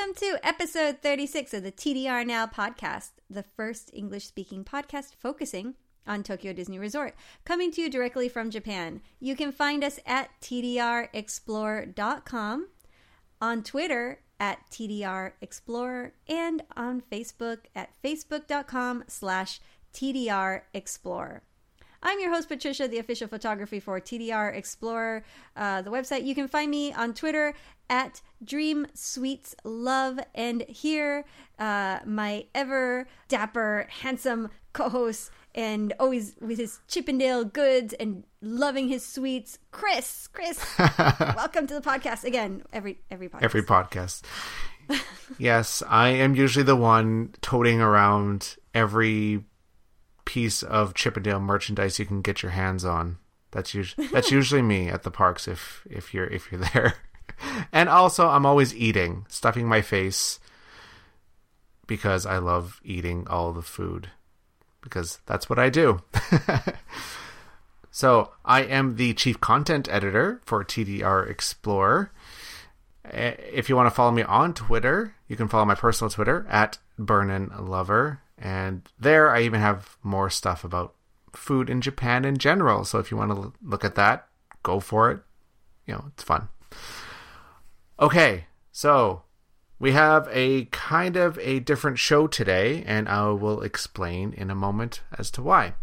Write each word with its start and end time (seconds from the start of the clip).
Welcome 0.00 0.28
to 0.28 0.38
episode 0.42 1.02
36 1.02 1.52
of 1.52 1.62
the 1.62 1.70
TDR 1.70 2.26
Now 2.26 2.46
podcast, 2.46 3.10
the 3.28 3.42
first 3.42 3.90
English 3.92 4.26
speaking 4.26 4.64
podcast 4.64 5.14
focusing 5.14 5.74
on 6.06 6.22
Tokyo 6.22 6.54
Disney 6.54 6.78
Resort, 6.78 7.14
coming 7.44 7.70
to 7.72 7.82
you 7.82 7.90
directly 7.90 8.26
from 8.26 8.48
Japan. 8.48 9.02
You 9.18 9.36
can 9.36 9.52
find 9.52 9.84
us 9.84 10.00
at 10.06 10.30
tdrexplore.com, 10.40 12.68
on 13.42 13.62
Twitter 13.62 14.20
at 14.40 14.70
TDR 14.70 15.32
Explorer, 15.42 16.14
and 16.26 16.62
on 16.78 17.02
Facebook 17.02 17.66
at 17.74 17.90
facebook.com 18.02 19.04
slash 19.06 19.60
TDR 19.92 20.62
Explorer. 20.72 21.42
I'm 22.02 22.18
your 22.18 22.32
host, 22.32 22.48
Patricia, 22.48 22.88
the 22.88 22.98
official 22.98 23.28
photography 23.28 23.78
for 23.78 24.00
TDR 24.00 24.56
Explorer, 24.56 25.22
uh, 25.54 25.82
the 25.82 25.90
website. 25.90 26.24
You 26.24 26.34
can 26.34 26.48
find 26.48 26.70
me 26.70 26.94
on 26.94 27.12
Twitter 27.12 27.52
at 27.90 28.22
Dream 28.42 28.86
Sweets 28.94 29.54
Love, 29.64 30.20
and 30.34 30.62
here, 30.62 31.24
uh, 31.58 31.98
my 32.06 32.46
ever 32.54 33.06
dapper, 33.28 33.86
handsome 33.90 34.48
co 34.72 34.88
host, 34.88 35.30
and 35.54 35.92
always 35.98 36.36
with 36.40 36.58
his 36.58 36.80
Chip 36.88 37.08
'n' 37.08 37.18
Dale 37.18 37.44
goods 37.44 37.92
and 37.94 38.24
loving 38.40 38.88
his 38.88 39.04
sweets, 39.04 39.58
Chris. 39.72 40.28
Chris, 40.28 40.64
welcome 40.78 41.66
to 41.66 41.74
the 41.74 41.82
podcast 41.82 42.24
again. 42.24 42.62
Every 42.72 43.00
every 43.10 43.28
podcast. 43.28 43.42
Every 43.42 43.62
podcast. 43.62 44.22
yes, 45.38 45.82
I 45.88 46.08
am 46.10 46.34
usually 46.34 46.64
the 46.64 46.76
one 46.76 47.34
toting 47.42 47.80
around 47.80 48.56
every 48.72 49.44
piece 50.24 50.62
of 50.62 50.94
Chip 50.94 51.16
'n' 51.16 51.24
Dale 51.24 51.40
merchandise 51.40 51.98
you 51.98 52.06
can 52.06 52.22
get 52.22 52.42
your 52.42 52.52
hands 52.52 52.84
on. 52.84 53.18
That's 53.50 53.74
usually 53.74 54.06
that's 54.06 54.30
usually 54.30 54.62
me 54.62 54.88
at 54.88 55.02
the 55.02 55.10
parks 55.10 55.48
if 55.48 55.84
if 55.90 56.14
you're 56.14 56.28
if 56.28 56.50
you're 56.50 56.60
there. 56.72 56.94
And 57.72 57.88
also 57.88 58.28
I'm 58.28 58.46
always 58.46 58.74
eating, 58.74 59.26
stuffing 59.28 59.66
my 59.68 59.80
face 59.80 60.40
because 61.86 62.26
I 62.26 62.38
love 62.38 62.80
eating 62.84 63.26
all 63.28 63.52
the 63.52 63.62
food 63.62 64.10
because 64.80 65.20
that's 65.26 65.48
what 65.48 65.58
I 65.58 65.70
do. 65.70 66.00
so, 67.90 68.32
I 68.44 68.62
am 68.62 68.96
the 68.96 69.14
chief 69.14 69.40
content 69.40 69.88
editor 69.90 70.40
for 70.44 70.64
TDR 70.64 71.28
Explorer. 71.28 72.12
If 73.04 73.68
you 73.68 73.76
want 73.76 73.88
to 73.88 73.94
follow 73.94 74.12
me 74.12 74.22
on 74.22 74.54
Twitter, 74.54 75.14
you 75.28 75.36
can 75.36 75.48
follow 75.48 75.64
my 75.64 75.74
personal 75.74 76.10
Twitter 76.10 76.46
at 76.48 76.78
Burnin 76.98 77.50
Lover. 77.58 78.20
And 78.38 78.82
there 78.98 79.34
I 79.34 79.42
even 79.42 79.60
have 79.60 79.96
more 80.02 80.30
stuff 80.30 80.64
about 80.64 80.94
food 81.32 81.68
in 81.68 81.80
Japan 81.80 82.24
in 82.24 82.38
general. 82.38 82.84
So 82.84 82.98
if 82.98 83.10
you 83.10 83.16
want 83.16 83.32
to 83.32 83.52
look 83.62 83.84
at 83.84 83.96
that, 83.96 84.28
go 84.62 84.80
for 84.80 85.10
it. 85.10 85.20
You 85.86 85.94
know, 85.94 86.04
it's 86.08 86.22
fun. 86.22 86.48
Okay, 88.00 88.46
so 88.72 89.24
we 89.78 89.92
have 89.92 90.26
a 90.32 90.64
kind 90.66 91.16
of 91.16 91.38
a 91.38 91.60
different 91.60 91.98
show 91.98 92.26
today, 92.26 92.82
and 92.86 93.06
I 93.06 93.28
will 93.28 93.60
explain 93.60 94.32
in 94.32 94.50
a 94.50 94.54
moment 94.54 95.02
as 95.18 95.30
to 95.32 95.42
why. 95.42 95.74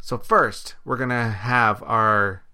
So, 0.00 0.16
first, 0.16 0.74
we're 0.86 0.96
going 0.96 1.10
to 1.10 1.28
have 1.28 1.82
our 1.82 2.44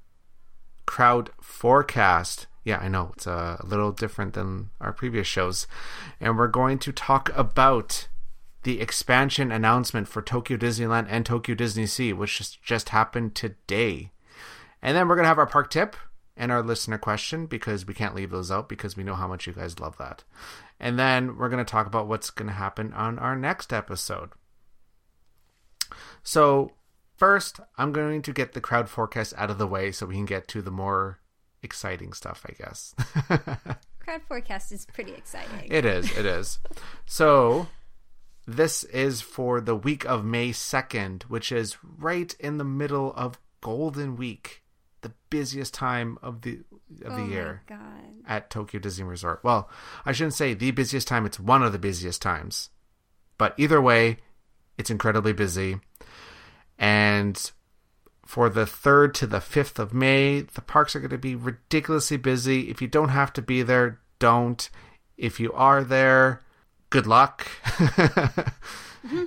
crowd 0.86 1.30
forecast. 1.40 2.48
Yeah, 2.64 2.78
I 2.78 2.88
know 2.88 3.12
it's 3.14 3.28
a 3.28 3.60
little 3.64 3.92
different 3.92 4.34
than 4.34 4.70
our 4.80 4.92
previous 4.92 5.28
shows. 5.28 5.68
And 6.20 6.36
we're 6.36 6.48
going 6.48 6.80
to 6.80 6.90
talk 6.90 7.30
about 7.36 8.08
the 8.64 8.80
expansion 8.80 9.52
announcement 9.52 10.08
for 10.08 10.20
Tokyo 10.20 10.56
Disneyland 10.56 11.06
and 11.08 11.24
Tokyo 11.24 11.54
Disney 11.54 11.86
Sea, 11.86 12.12
which 12.12 12.38
just, 12.38 12.60
just 12.60 12.88
happened 12.88 13.36
today. 13.36 14.10
And 14.82 14.96
then 14.96 15.06
we're 15.06 15.14
going 15.14 15.24
to 15.24 15.28
have 15.28 15.38
our 15.38 15.46
park 15.46 15.70
tip 15.70 15.94
and 16.38 16.52
our 16.52 16.62
listener 16.62 16.96
question 16.96 17.46
because 17.46 17.86
we 17.86 17.92
can't 17.92 18.14
leave 18.14 18.30
those 18.30 18.50
out 18.50 18.68
because 18.68 18.96
we 18.96 19.04
know 19.04 19.16
how 19.16 19.28
much 19.28 19.46
you 19.46 19.52
guys 19.52 19.80
love 19.80 19.98
that. 19.98 20.24
And 20.80 20.98
then 20.98 21.36
we're 21.36 21.48
going 21.48 21.64
to 21.64 21.70
talk 21.70 21.86
about 21.86 22.06
what's 22.06 22.30
going 22.30 22.46
to 22.46 22.54
happen 22.54 22.92
on 22.94 23.18
our 23.18 23.36
next 23.36 23.72
episode. 23.72 24.30
So, 26.22 26.72
first, 27.16 27.60
I'm 27.76 27.92
going 27.92 28.22
to 28.22 28.32
get 28.32 28.52
the 28.52 28.60
crowd 28.60 28.88
forecast 28.88 29.34
out 29.36 29.50
of 29.50 29.58
the 29.58 29.66
way 29.66 29.92
so 29.92 30.06
we 30.06 30.14
can 30.14 30.26
get 30.26 30.46
to 30.48 30.62
the 30.62 30.70
more 30.70 31.18
exciting 31.62 32.12
stuff, 32.12 32.46
I 32.48 32.52
guess. 32.52 32.94
Crowd 33.98 34.22
forecast 34.26 34.72
is 34.72 34.86
pretty 34.86 35.12
exciting. 35.12 35.70
It 35.70 35.84
is. 35.84 36.16
It 36.16 36.24
is. 36.24 36.60
so, 37.04 37.66
this 38.46 38.84
is 38.84 39.20
for 39.20 39.60
the 39.60 39.76
week 39.76 40.06
of 40.06 40.24
May 40.24 40.50
2nd, 40.50 41.24
which 41.24 41.52
is 41.52 41.76
right 41.82 42.34
in 42.40 42.58
the 42.58 42.64
middle 42.64 43.12
of 43.14 43.38
Golden 43.60 44.16
Week, 44.16 44.62
the 45.02 45.12
busiest 45.30 45.74
time 45.74 46.18
of 46.22 46.42
the 46.42 46.60
of 47.04 47.12
oh 47.12 47.16
the 47.16 47.22
my 47.22 47.28
year 47.28 47.62
at 48.26 48.50
Tokyo 48.50 48.80
Disney 48.80 49.04
Resort. 49.04 49.40
Well, 49.42 49.68
I 50.04 50.12
shouldn't 50.12 50.34
say 50.34 50.54
the 50.54 50.70
busiest 50.70 51.08
time, 51.08 51.26
it's 51.26 51.40
one 51.40 51.62
of 51.62 51.72
the 51.72 51.78
busiest 51.78 52.22
times. 52.22 52.70
But 53.36 53.54
either 53.56 53.80
way, 53.80 54.18
it's 54.76 54.90
incredibly 54.90 55.32
busy. 55.32 55.80
And 56.78 57.50
for 58.26 58.48
the 58.48 58.64
3rd 58.64 59.14
to 59.14 59.26
the 59.26 59.38
5th 59.38 59.78
of 59.78 59.94
May, 59.94 60.42
the 60.42 60.60
parks 60.60 60.94
are 60.94 61.00
going 61.00 61.10
to 61.10 61.18
be 61.18 61.34
ridiculously 61.34 62.16
busy. 62.16 62.70
If 62.70 62.82
you 62.82 62.88
don't 62.88 63.08
have 63.08 63.32
to 63.34 63.42
be 63.42 63.62
there, 63.62 64.00
don't. 64.18 64.68
If 65.16 65.40
you 65.40 65.52
are 65.52 65.82
there, 65.82 66.42
good 66.90 67.06
luck. 67.06 67.48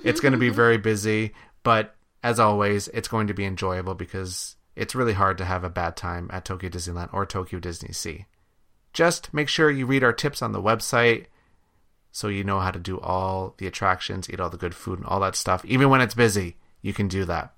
it's 0.04 0.20
going 0.20 0.32
to 0.32 0.38
be 0.38 0.48
very 0.50 0.78
busy, 0.78 1.34
but 1.62 1.94
as 2.22 2.38
always, 2.38 2.88
it's 2.88 3.08
going 3.08 3.26
to 3.26 3.34
be 3.34 3.44
enjoyable 3.44 3.94
because 3.94 4.56
it's 4.74 4.94
really 4.94 5.12
hard 5.12 5.38
to 5.38 5.44
have 5.44 5.64
a 5.64 5.70
bad 5.70 5.96
time 5.96 6.28
at 6.32 6.44
Tokyo 6.44 6.70
Disneyland 6.70 7.12
or 7.12 7.26
Tokyo 7.26 7.58
Disney 7.58 7.92
Sea. 7.92 8.26
Just 8.92 9.32
make 9.32 9.48
sure 9.48 9.70
you 9.70 9.86
read 9.86 10.04
our 10.04 10.12
tips 10.12 10.42
on 10.42 10.52
the 10.52 10.62
website 10.62 11.26
so 12.10 12.28
you 12.28 12.44
know 12.44 12.60
how 12.60 12.70
to 12.70 12.78
do 12.78 13.00
all 13.00 13.54
the 13.56 13.66
attractions, 13.66 14.28
eat 14.28 14.40
all 14.40 14.50
the 14.50 14.58
good 14.58 14.74
food, 14.74 14.98
and 14.98 15.08
all 15.08 15.20
that 15.20 15.34
stuff. 15.34 15.64
Even 15.64 15.88
when 15.88 16.02
it's 16.02 16.14
busy, 16.14 16.56
you 16.82 16.92
can 16.92 17.08
do 17.08 17.24
that. 17.24 17.54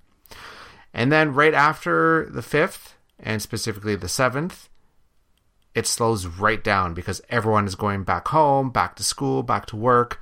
And 0.93 1.11
then 1.11 1.33
right 1.33 1.53
after 1.53 2.29
the 2.29 2.41
5th, 2.41 2.93
and 3.19 3.41
specifically 3.41 3.95
the 3.95 4.07
7th, 4.07 4.69
it 5.73 5.85
slows 5.85 6.25
right 6.25 6.63
down 6.63 6.93
because 6.93 7.21
everyone 7.29 7.67
is 7.67 7.75
going 7.75 8.03
back 8.03 8.29
home, 8.29 8.69
back 8.69 8.95
to 8.95 9.03
school, 9.03 9.43
back 9.43 9.65
to 9.67 9.75
work, 9.75 10.21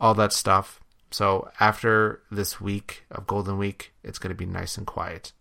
all 0.00 0.14
that 0.14 0.32
stuff. 0.32 0.80
So 1.12 1.50
after 1.60 2.20
this 2.32 2.60
week 2.60 3.04
of 3.12 3.28
Golden 3.28 3.58
Week, 3.58 3.92
it's 4.02 4.18
going 4.18 4.30
to 4.30 4.34
be 4.34 4.44
nice 4.44 4.76
and 4.76 4.86
quiet. 4.86 5.32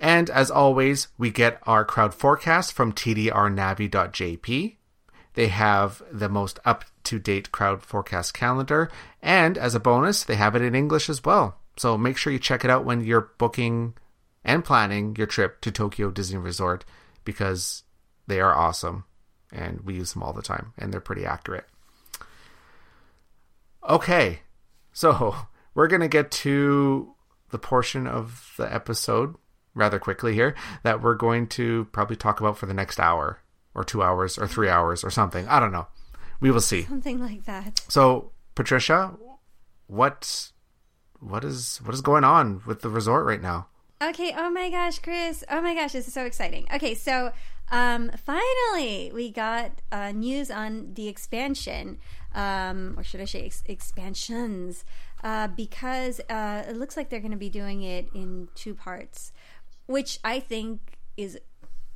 And 0.00 0.30
as 0.30 0.50
always, 0.50 1.08
we 1.18 1.30
get 1.30 1.60
our 1.64 1.84
crowd 1.84 2.14
forecast 2.14 2.72
from 2.72 2.92
tdrnavi.jp. 2.92 4.76
They 5.34 5.48
have 5.48 6.02
the 6.10 6.28
most 6.28 6.58
up 6.64 6.84
to 7.04 7.18
date 7.18 7.52
crowd 7.52 7.82
forecast 7.82 8.34
calendar. 8.34 8.90
And 9.22 9.58
as 9.58 9.74
a 9.74 9.80
bonus, 9.80 10.24
they 10.24 10.36
have 10.36 10.54
it 10.54 10.62
in 10.62 10.74
English 10.74 11.08
as 11.08 11.24
well. 11.24 11.58
So 11.76 11.96
make 11.96 12.16
sure 12.16 12.32
you 12.32 12.38
check 12.38 12.64
it 12.64 12.70
out 12.70 12.84
when 12.84 13.04
you're 13.04 13.32
booking 13.38 13.94
and 14.44 14.64
planning 14.64 15.14
your 15.16 15.26
trip 15.26 15.60
to 15.60 15.70
Tokyo 15.70 16.10
Disney 16.10 16.38
Resort 16.38 16.84
because 17.24 17.84
they 18.26 18.40
are 18.40 18.54
awesome 18.54 19.04
and 19.52 19.80
we 19.82 19.94
use 19.94 20.12
them 20.12 20.22
all 20.22 20.32
the 20.32 20.42
time 20.42 20.72
and 20.76 20.92
they're 20.92 21.00
pretty 21.00 21.24
accurate. 21.24 21.66
Okay, 23.88 24.40
so 24.92 25.36
we're 25.74 25.88
going 25.88 26.00
to 26.00 26.08
get 26.08 26.30
to 26.30 27.14
the 27.50 27.58
portion 27.58 28.06
of 28.06 28.54
the 28.56 28.72
episode 28.72 29.36
rather 29.74 29.98
quickly 29.98 30.34
here 30.34 30.54
that 30.82 31.02
we're 31.02 31.14
going 31.14 31.46
to 31.46 31.86
probably 31.92 32.16
talk 32.16 32.40
about 32.40 32.58
for 32.58 32.66
the 32.66 32.74
next 32.74 32.98
hour 32.98 33.40
or 33.74 33.84
two 33.84 34.02
hours 34.02 34.38
or 34.38 34.46
three 34.46 34.68
hours 34.68 35.04
or 35.04 35.10
something. 35.10 35.46
I 35.48 35.60
don't 35.60 35.72
know. 35.72 35.86
We 36.40 36.50
will 36.50 36.60
see. 36.60 36.82
Something 36.82 37.20
like 37.20 37.44
that. 37.44 37.80
So, 37.88 38.32
Patricia, 38.54 39.14
what 39.86 40.52
what 41.20 41.44
is 41.44 41.80
what 41.84 41.94
is 41.94 42.00
going 42.00 42.24
on 42.24 42.62
with 42.66 42.82
the 42.82 42.88
resort 42.88 43.26
right 43.26 43.42
now? 43.42 43.66
Okay. 44.00 44.32
Oh 44.36 44.50
my 44.50 44.70
gosh, 44.70 45.00
Chris. 45.00 45.42
Oh 45.50 45.60
my 45.60 45.74
gosh, 45.74 45.92
this 45.92 46.06
is 46.06 46.14
so 46.14 46.24
exciting. 46.24 46.66
Okay, 46.72 46.94
so 46.94 47.32
um, 47.70 48.10
finally 48.24 49.10
we 49.12 49.30
got 49.30 49.72
uh, 49.90 50.12
news 50.12 50.50
on 50.50 50.94
the 50.94 51.08
expansion, 51.08 51.98
um, 52.34 52.94
or 52.96 53.02
should 53.02 53.20
I 53.20 53.24
say 53.24 53.46
ex- 53.46 53.64
expansions, 53.66 54.84
uh, 55.24 55.48
because 55.48 56.20
uh, 56.30 56.64
it 56.68 56.76
looks 56.76 56.96
like 56.96 57.10
they're 57.10 57.20
going 57.20 57.32
to 57.32 57.36
be 57.36 57.50
doing 57.50 57.82
it 57.82 58.08
in 58.14 58.48
two 58.54 58.74
parts, 58.74 59.32
which 59.88 60.20
I 60.22 60.38
think 60.38 60.98
is 61.16 61.38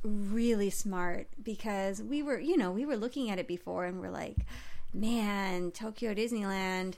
really 0.03 0.69
smart 0.69 1.27
because 1.41 2.01
we 2.03 2.21
were, 2.21 2.39
you 2.39 2.57
know, 2.57 2.71
we 2.71 2.85
were 2.85 2.97
looking 2.97 3.29
at 3.29 3.39
it 3.39 3.47
before 3.47 3.85
and 3.85 4.01
we're 4.01 4.09
like, 4.09 4.35
man, 4.93 5.71
Tokyo 5.71 6.13
Disneyland, 6.13 6.95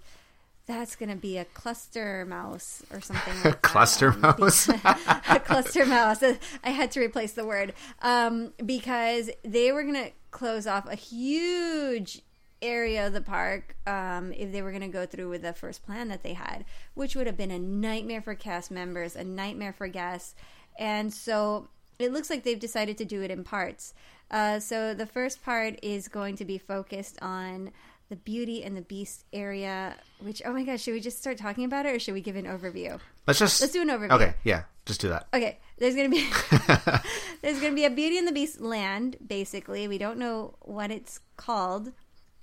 that's 0.65 0.95
going 0.95 1.09
to 1.09 1.15
be 1.15 1.37
a 1.37 1.45
cluster 1.45 2.25
mouse 2.25 2.81
or 2.91 2.99
something 3.01 3.33
like. 3.43 3.61
Cluster 3.61 4.09
Um, 4.09 4.21
mouse? 4.21 4.67
a 5.29 5.39
cluster 5.45 5.85
mouse. 5.85 6.23
I 6.63 6.69
had 6.71 6.89
to 6.91 6.99
replace 7.01 7.33
the 7.33 7.45
word 7.45 7.73
um, 8.01 8.53
because 8.65 9.29
they 9.43 9.71
were 9.71 9.83
going 9.83 10.05
to 10.05 10.11
close 10.31 10.65
off 10.65 10.89
a 10.91 10.95
huge 10.95 12.23
area 12.63 13.05
of 13.05 13.13
the 13.13 13.21
park 13.21 13.75
um, 13.85 14.31
if 14.33 14.51
they 14.51 14.63
were 14.63 14.71
going 14.71 14.81
to 14.81 14.87
go 14.87 15.05
through 15.05 15.29
with 15.29 15.43
the 15.43 15.53
first 15.53 15.85
plan 15.85 16.07
that 16.07 16.23
they 16.23 16.33
had, 16.33 16.65
which 16.95 17.15
would 17.15 17.27
have 17.27 17.37
been 17.37 17.51
a 17.51 17.59
nightmare 17.59 18.21
for 18.23 18.33
cast 18.33 18.71
members, 18.71 19.15
a 19.15 19.23
nightmare 19.23 19.73
for 19.73 19.87
guests. 19.87 20.33
And 20.77 21.13
so 21.13 21.69
it 21.99 22.11
looks 22.11 22.29
like 22.29 22.43
they've 22.43 22.59
decided 22.59 22.97
to 22.97 23.05
do 23.05 23.21
it 23.21 23.31
in 23.31 23.43
parts. 23.43 23.93
Uh, 24.31 24.59
so 24.59 24.93
the 24.93 25.05
first 25.05 25.43
part 25.43 25.79
is 25.83 26.07
going 26.07 26.35
to 26.37 26.45
be 26.45 26.57
focused 26.57 27.17
on 27.21 27.71
the 28.09 28.15
Beauty 28.15 28.63
and 28.63 28.75
the 28.75 28.81
Beast 28.81 29.25
area, 29.33 29.95
which, 30.19 30.41
oh 30.45 30.53
my 30.53 30.63
gosh, 30.63 30.81
should 30.81 30.93
we 30.93 30.99
just 30.99 31.19
start 31.19 31.37
talking 31.37 31.65
about 31.65 31.85
it 31.85 31.95
or 31.95 31.99
should 31.99 32.13
we 32.13 32.21
give 32.21 32.35
an 32.35 32.45
overview? 32.45 32.99
Let's 33.25 33.39
just 33.39 33.61
Let's 33.61 33.73
do 33.73 33.81
an 33.81 33.89
overview. 33.89 34.11
Okay, 34.11 34.33
yeah, 34.43 34.63
just 34.85 35.01
do 35.01 35.09
that. 35.09 35.27
Okay, 35.33 35.57
there's 35.77 35.95
gonna 35.95 36.09
be 36.09 36.27
there's 37.41 37.59
gonna 37.59 37.75
be 37.75 37.85
a 37.85 37.89
Beauty 37.89 38.17
and 38.17 38.27
the 38.27 38.31
Beast 38.31 38.61
land. 38.61 39.17
Basically, 39.25 39.87
we 39.87 39.97
don't 39.97 40.19
know 40.19 40.55
what 40.61 40.91
it's 40.91 41.19
called. 41.37 41.91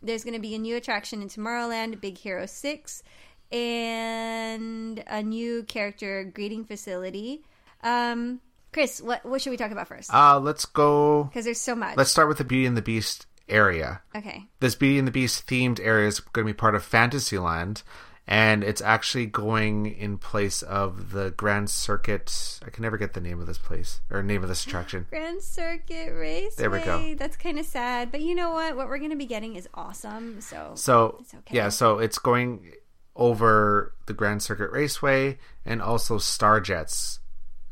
There's 0.03 0.25
gonna 0.25 0.41
be 0.41 0.55
a 0.55 0.59
new 0.59 0.77
attraction 0.77 1.23
in 1.23 1.29
Tomorrowland, 1.29 2.01
Big 2.01 2.19
Hero 2.19 2.47
Six, 2.47 3.05
and 3.53 5.05
a 5.07 5.23
new 5.23 5.63
character 5.63 6.25
greeting 6.25 6.65
facility. 6.65 7.45
Um, 7.83 8.41
Chris, 8.73 9.01
what 9.01 9.25
what 9.25 9.41
should 9.43 9.51
we 9.51 9.57
talk 9.57 9.71
about 9.71 9.89
first? 9.89 10.13
Uh, 10.13 10.39
let's 10.39 10.65
go. 10.65 11.25
Because 11.25 11.45
there's 11.45 11.61
so 11.61 11.75
much. 11.75 11.97
Let's 11.97 12.11
start 12.11 12.29
with 12.29 12.39
the 12.39 12.45
Beauty 12.45 12.67
and 12.67 12.77
the 12.77 12.83
Beast 12.83 13.27
area. 13.49 14.01
okay. 14.17 14.45
This 14.61 14.75
Beauty 14.75 14.99
and 14.99 15.07
the 15.07 15.13
Beast 15.13 15.47
themed 15.47 15.81
area 15.81 16.09
is 16.09 16.21
going 16.21 16.47
to 16.47 16.53
be 16.53 16.57
part 16.57 16.75
of 16.75 16.83
Fantasyland, 16.85 17.83
and 18.27 18.65
it's 18.65 18.81
actually 18.81 19.27
going 19.27 19.87
in 19.87 20.17
place 20.17 20.63
of 20.63 21.11
the 21.11 21.33
Grand 21.33 21.69
Circuit. 21.69 22.61
I 22.65 22.71
can 22.71 22.83
never 22.83 22.97
get 22.97 23.13
the 23.13 23.21
name 23.21 23.41
of 23.41 23.47
this 23.47 23.59
place 23.59 24.01
or 24.11 24.23
name 24.23 24.43
of 24.43 24.49
this 24.49 24.65
attraction. 24.65 25.07
Grand 25.11 25.43
Circuit 25.43 26.13
Raceway. 26.15 26.51
There 26.57 26.71
we 26.71 26.81
go. 26.81 27.15
That's 27.15 27.37
kind 27.37 27.59
of 27.59 27.67
sad, 27.67 28.11
but 28.11 28.23
you 28.23 28.35
know 28.35 28.53
what? 28.53 28.77
What 28.77 28.89
we're 28.89 28.99
gonna 28.99 29.17
be 29.17 29.27
getting 29.27 29.57
is 29.57 29.69
awesome. 29.75 30.41
So 30.41 30.73
So 30.77 31.19
It's 31.21 31.35
okay. 31.35 31.57
yeah, 31.57 31.69
so 31.69 31.99
it's 31.99 32.19
going 32.19 32.73
over 33.15 33.93
the 34.07 34.15
Grand 34.15 34.43
Circuit 34.43 34.71
Raceway 34.71 35.37
and 35.67 35.83
also 35.83 36.17
Starjets. 36.17 37.19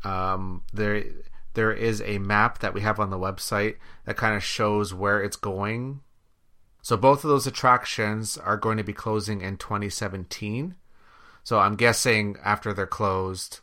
Um, 0.03 0.63
there 0.73 1.03
there 1.53 1.71
is 1.73 2.01
a 2.01 2.17
map 2.17 2.59
that 2.59 2.73
we 2.73 2.81
have 2.81 2.99
on 2.99 3.09
the 3.09 3.17
website 3.19 3.75
that 4.05 4.17
kind 4.17 4.35
of 4.35 4.43
shows 4.43 4.93
where 4.93 5.21
it's 5.21 5.35
going. 5.35 6.01
So 6.81 6.97
both 6.97 7.23
of 7.23 7.29
those 7.29 7.45
attractions 7.45 8.37
are 8.37 8.57
going 8.57 8.77
to 8.77 8.83
be 8.83 8.93
closing 8.93 9.41
in 9.41 9.57
2017. 9.57 10.75
So 11.43 11.59
I'm 11.59 11.75
guessing 11.75 12.37
after 12.43 12.73
they're 12.73 12.87
closed, 12.87 13.59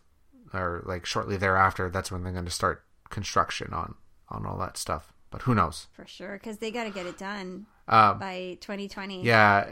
or 0.53 0.83
like 0.87 1.07
shortly 1.07 1.37
thereafter, 1.37 1.89
that's 1.91 2.13
when 2.13 2.23
they're 2.23 2.33
going 2.33 2.45
to 2.45 2.51
start 2.51 2.85
construction 3.11 3.73
on 3.73 3.95
on 4.29 4.45
all 4.47 4.59
that 4.59 4.77
stuff. 4.77 5.13
But 5.31 5.43
who 5.43 5.55
knows? 5.55 5.89
for 5.93 6.07
sure, 6.07 6.35
because 6.35 6.59
they 6.59 6.71
got 6.71 6.85
to 6.85 6.91
get 6.91 7.07
it 7.07 7.19
done 7.19 7.67
Um, 7.89 8.19
by 8.19 8.57
2020. 8.61 9.23
Yeah. 9.25 9.67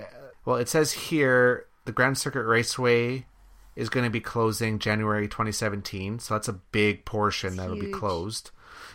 Well, 0.44 0.56
it 0.56 0.68
says 0.68 0.92
here 0.92 1.66
the 1.84 1.92
Grand 1.92 2.18
Circuit 2.18 2.44
Raceway 2.44 3.26
is 3.76 3.90
going 3.90 4.04
to 4.04 4.10
be 4.10 4.20
closing 4.20 4.78
January 4.78 5.28
2017. 5.28 6.18
So 6.18 6.34
that's 6.34 6.48
a 6.48 6.54
big 6.54 7.04
portion 7.04 7.56
that'll 7.56 7.78
be 7.78 7.92
closed. 7.92 8.50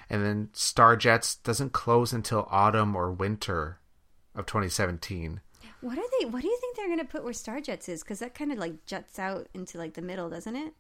And 0.10 0.26
then 0.26 0.50
Starjets 0.54 1.42
doesn't 1.44 1.72
close 1.72 2.12
until 2.12 2.48
autumn 2.52 2.96
or 2.96 3.12
winter 3.12 3.80
of 4.36 4.46
2017. 4.46 5.40
What 5.82 5.98
are 5.98 6.04
they? 6.20 6.26
What 6.26 6.42
do 6.42 6.48
you 6.48 6.58
think 6.60 6.76
they're 6.76 6.90
gonna 6.90 7.06
put 7.06 7.24
where 7.24 7.34
Starjets 7.34 7.90
is? 7.90 8.04
Because 8.04 8.20
that 8.20 8.36
kind 8.36 8.52
of 8.52 8.58
like 8.58 8.86
juts 8.86 9.18
out 9.18 9.48
into 9.54 9.78
like 9.78 9.94
the 9.94 10.02
middle, 10.02 10.30
doesn't 10.30 10.56
it? 10.56 10.74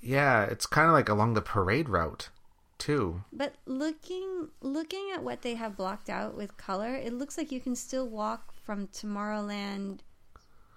Yeah, 0.00 0.44
it's 0.44 0.66
kind 0.66 0.86
of 0.86 0.92
like 0.92 1.08
along 1.08 1.34
the 1.34 1.42
parade 1.42 1.88
route, 1.88 2.28
too. 2.78 3.24
But 3.32 3.54
looking 3.64 4.48
looking 4.60 5.10
at 5.14 5.22
what 5.22 5.42
they 5.42 5.54
have 5.54 5.76
blocked 5.76 6.08
out 6.08 6.36
with 6.36 6.56
color, 6.56 6.94
it 6.94 7.12
looks 7.12 7.36
like 7.36 7.50
you 7.50 7.60
can 7.60 7.74
still 7.74 8.08
walk 8.08 8.54
from 8.64 8.86
Tomorrowland, 8.88 10.00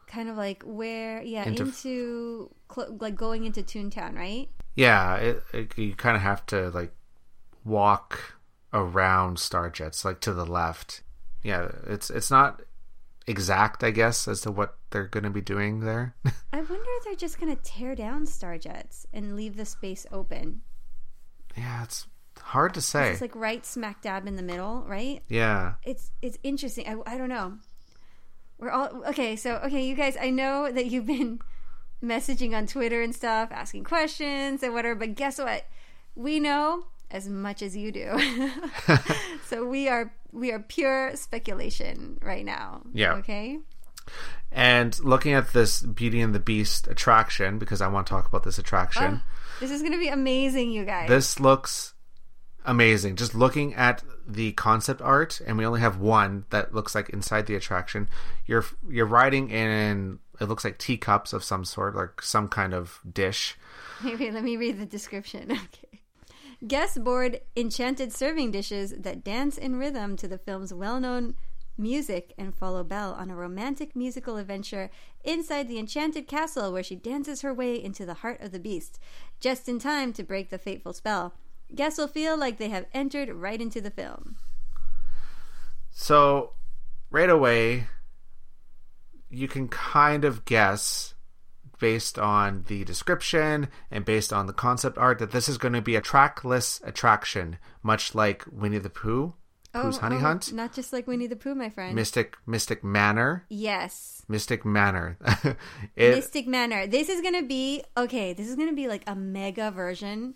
kind 0.10 0.28
of 0.28 0.36
like 0.36 0.64
where 0.64 1.22
yeah 1.22 1.46
Into 1.48 1.64
into, 1.64 2.50
cl- 2.74 2.98
like 3.00 3.16
going 3.16 3.46
into 3.46 3.62
Toontown, 3.64 4.16
right? 4.16 4.50
Yeah, 4.76 5.16
it, 5.16 5.44
it, 5.54 5.78
you 5.78 5.94
kind 5.96 6.16
of 6.16 6.22
have 6.22 6.46
to 6.48 6.70
like 6.72 6.94
walk 7.64 8.38
around 8.74 9.38
Starjets, 9.38 10.04
like 10.04 10.20
to 10.22 10.34
the 10.34 10.46
left. 10.46 11.04
Yeah, 11.44 11.70
it's 11.88 12.10
it's 12.10 12.30
not 12.32 12.62
exact, 13.28 13.84
I 13.84 13.92
guess, 13.92 14.28
as 14.28 14.42
to 14.42 14.52
what 14.52 14.78
they're 14.90 15.08
going 15.08 15.24
to 15.24 15.30
be 15.30 15.42
doing 15.42 15.82
there. 15.82 16.16
I 16.54 16.58
wonder 16.58 16.74
if 16.98 17.04
they're 17.06 17.16
just 17.16 17.40
gonna 17.40 17.56
tear 17.58 17.96
down 17.96 18.26
Starjets 18.26 19.06
and 19.14 19.36
leave 19.36 19.56
the 19.56 19.66
space 19.66 20.06
open. 20.12 20.62
yeah, 21.56 21.84
it's 21.84 22.08
hard 22.42 22.74
to 22.74 22.82
say. 22.82 23.12
It's 23.12 23.22
like 23.22 23.36
right 23.36 23.66
smack 23.66 24.02
dab 24.02 24.28
in 24.28 24.36
the 24.36 24.42
middle, 24.44 24.84
right? 24.88 25.22
yeah, 25.30 25.74
it's 25.84 26.12
it's 26.22 26.38
interesting. 26.44 26.88
I, 26.88 27.14
I 27.14 27.18
don't 27.18 27.30
know. 27.30 27.58
We're 28.60 28.72
all 28.72 29.04
okay. 29.08 29.36
So 29.36 29.56
okay, 29.66 29.86
you 29.86 29.96
guys. 29.96 30.18
I 30.20 30.30
know 30.30 30.72
that 30.72 30.88
you've 30.88 31.06
been 31.06 31.40
messaging 32.04 32.56
on 32.56 32.68
Twitter 32.68 33.02
and 33.02 33.16
stuff, 33.16 33.50
asking 33.52 33.86
questions 33.86 34.62
and 34.64 34.74
whatever. 34.74 34.96
But 34.96 35.16
guess 35.16 35.40
what? 35.40 35.66
We 36.16 36.40
know 36.40 36.86
as 37.12 37.28
much 37.28 37.62
as 37.62 37.76
you 37.76 37.92
do. 37.92 38.52
so 39.46 39.66
we 39.66 39.88
are 39.88 40.14
we 40.32 40.52
are 40.52 40.60
pure 40.60 41.16
speculation 41.16 42.20
right 42.22 42.46
now. 42.46 42.82
Yeah. 42.94 43.14
Okay. 43.16 43.60
and 44.52 45.00
looking 45.04 45.34
at 45.34 45.54
this 45.54 45.82
Beauty 45.82 46.20
and 46.20 46.36
the 46.36 46.40
Beast 46.40 46.88
attraction 46.88 47.60
because 47.60 47.82
I 47.82 47.88
want 47.88 48.08
to 48.08 48.12
talk 48.12 48.28
about 48.28 48.44
this 48.44 48.58
attraction. 48.58 49.22
Oh, 49.24 49.58
this 49.60 49.72
is 49.72 49.82
gonna 49.82 49.98
be 49.98 50.10
amazing, 50.10 50.72
you 50.72 50.86
guys. 50.86 51.08
This 51.08 51.40
looks 51.40 51.94
amazing. 52.66 53.16
Just 53.16 53.36
looking 53.36 53.74
at 53.74 54.04
the 54.28 54.52
concept 54.54 55.02
art, 55.02 55.42
and 55.46 55.58
we 55.58 55.66
only 55.66 55.82
have 55.82 56.00
one 56.00 56.46
that 56.50 56.74
looks 56.74 56.96
like 56.96 57.10
inside 57.10 57.48
the 57.48 57.56
attraction. 57.56 58.10
You're 58.46 58.66
you're 58.88 59.06
riding 59.06 59.50
in 59.50 60.20
it 60.40 60.46
looks 60.46 60.64
like 60.64 60.78
teacups 60.78 61.34
of 61.34 61.44
some 61.44 61.66
sort, 61.66 61.96
like 61.96 62.22
some 62.22 62.48
kind 62.48 62.74
of 62.74 63.00
dish. 63.12 63.58
Maybe 64.04 64.32
let 64.32 64.44
me 64.44 64.58
read 64.58 64.80
the 64.80 64.86
description. 64.86 65.52
Okay. 65.66 66.02
Guests 66.68 66.98
board 66.98 67.40
enchanted 67.56 68.12
serving 68.12 68.52
dishes 68.52 68.94
that 68.98 69.24
dance 69.24 69.58
in 69.58 69.78
rhythm 69.78 70.18
to 70.18 70.28
the 70.28 70.38
film's 70.38 70.74
well 70.74 71.00
known 71.00 71.36
music 71.78 72.34
and 72.38 72.54
follow 72.54 72.84
Belle 72.84 73.14
on 73.14 73.32
a 73.32 73.36
romantic 73.36 73.96
musical 73.96 74.36
adventure 74.36 74.90
inside 75.24 75.70
the 75.70 75.80
enchanted 75.80 76.28
castle 76.28 76.74
where 76.74 76.84
she 76.84 76.96
dances 76.96 77.42
her 77.42 77.54
way 77.54 77.82
into 77.82 78.06
the 78.06 78.16
heart 78.16 78.42
of 78.42 78.52
the 78.52 78.60
beast, 78.60 79.00
just 79.40 79.70
in 79.70 79.80
time 79.80 80.12
to 80.12 80.22
break 80.22 80.50
the 80.50 80.58
fateful 80.58 80.92
spell. 80.92 81.34
Guests 81.74 82.00
will 82.00 82.08
feel 82.08 82.38
like 82.38 82.58
they 82.58 82.70
have 82.70 82.86
entered 82.94 83.30
right 83.30 83.62
into 83.62 83.82
the 83.82 83.92
film. 83.92 84.38
So 85.92 86.54
right 87.10 87.30
away, 87.30 87.88
you 89.30 89.48
can 89.48 89.68
kind 89.68 90.26
of 90.26 90.46
guess 90.46 91.14
based 91.80 92.20
on 92.20 92.66
the 92.68 92.84
description 92.84 93.70
and 93.90 94.04
based 94.06 94.34
on 94.34 94.48
the 94.48 94.54
concept 94.54 94.98
art 94.98 95.20
that 95.20 95.32
this 95.32 95.48
is 95.48 95.58
going 95.58 95.74
to 95.74 95.82
be 95.82 95.96
a 95.96 96.02
trackless 96.02 96.82
attraction, 96.84 97.58
much 97.82 98.14
like 98.14 98.44
Winnie 98.52 98.80
the 98.80 98.90
Pooh, 98.90 99.34
oh, 99.74 99.84
Pooh's 99.84 99.98
Honey 99.98 100.18
oh, 100.18 100.20
Hunt, 100.20 100.52
Not 100.52 100.74
just 100.74 100.92
like 100.92 101.08
Winnie 101.08 101.28
the 101.28 101.36
Pooh, 101.36 101.56
my 101.56 101.70
friend. 101.70 101.96
Mystic 101.96 102.38
Mystic 102.46 102.84
Manor, 102.84 103.46
yes. 103.50 104.24
Mystic 104.28 104.66
Manor. 104.66 105.18
it, 105.96 106.16
Mystic 106.16 106.48
Manor. 106.48 106.86
This 106.86 107.10
is 107.10 107.22
gonna 107.22 107.44
be 107.44 107.84
okay. 107.96 108.34
This 108.34 108.48
is 108.48 108.56
gonna 108.56 108.74
be 108.74 108.88
like 108.88 109.04
a 109.08 109.16
mega 109.16 109.72
version 109.72 110.36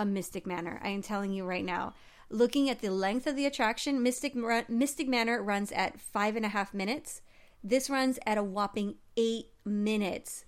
of 0.00 0.08
Mystic 0.08 0.46
Manor. 0.46 0.80
I 0.82 0.88
am 0.88 1.02
telling 1.02 1.32
you 1.32 1.44
right 1.44 1.64
now. 1.64 1.94
Looking 2.30 2.70
at 2.70 2.80
the 2.80 2.90
length 2.90 3.26
of 3.26 3.36
the 3.36 3.46
attraction, 3.46 4.02
Mystic 4.02 4.34
Mystic 4.68 5.08
Manor 5.08 5.42
runs 5.42 5.72
at 5.72 6.00
five 6.00 6.36
and 6.36 6.44
a 6.46 6.48
half 6.50 6.72
minutes. 6.72 7.22
This 7.62 7.90
runs 7.90 8.18
at 8.24 8.38
a 8.38 8.42
whopping 8.42 8.94
eight 9.16 9.46
minutes. 9.64 10.44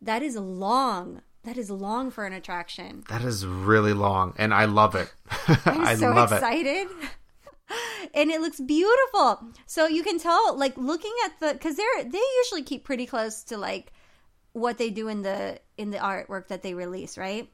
That 0.00 0.22
is 0.22 0.36
long. 0.36 1.22
That 1.44 1.56
is 1.56 1.70
long 1.70 2.10
for 2.10 2.26
an 2.26 2.32
attraction. 2.32 3.04
that 3.08 3.22
is 3.22 3.46
really 3.46 3.92
long, 3.92 4.34
and 4.36 4.52
I 4.52 4.64
love 4.64 4.94
it. 4.96 5.12
I'm 5.64 5.86
I 5.86 5.94
so 5.94 6.10
love 6.10 6.32
it. 6.32 6.36
excited. 6.36 6.88
and 8.14 8.30
it 8.30 8.40
looks 8.40 8.58
beautiful. 8.60 9.40
So 9.66 9.86
you 9.86 10.02
can 10.02 10.18
tell, 10.18 10.56
like 10.58 10.76
looking 10.76 11.12
at 11.26 11.38
the, 11.38 11.52
because 11.52 11.76
they're 11.76 12.04
they 12.04 12.20
usually 12.42 12.62
keep 12.62 12.82
pretty 12.84 13.06
close 13.06 13.44
to 13.44 13.58
like 13.58 13.92
what 14.54 14.78
they 14.78 14.90
do 14.90 15.06
in 15.08 15.22
the 15.22 15.60
in 15.76 15.90
the 15.90 15.98
artwork 15.98 16.48
that 16.48 16.62
they 16.62 16.74
release, 16.74 17.16
right? 17.16 17.48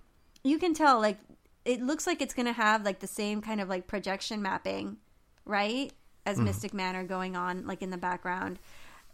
You 0.44 0.58
can 0.58 0.72
tell, 0.72 1.00
like 1.00 1.18
it 1.64 1.82
looks 1.82 2.06
like 2.06 2.20
it's 2.20 2.34
gonna 2.34 2.52
have 2.52 2.84
like 2.84 3.00
the 3.00 3.06
same 3.06 3.40
kind 3.40 3.60
of 3.60 3.68
like 3.68 3.86
projection 3.86 4.42
mapping, 4.42 4.96
right? 5.44 5.92
As 6.24 6.36
mm-hmm. 6.36 6.46
Mystic 6.46 6.74
Manor 6.74 7.04
going 7.04 7.36
on, 7.36 7.66
like 7.66 7.82
in 7.82 7.90
the 7.90 7.98
background. 7.98 8.58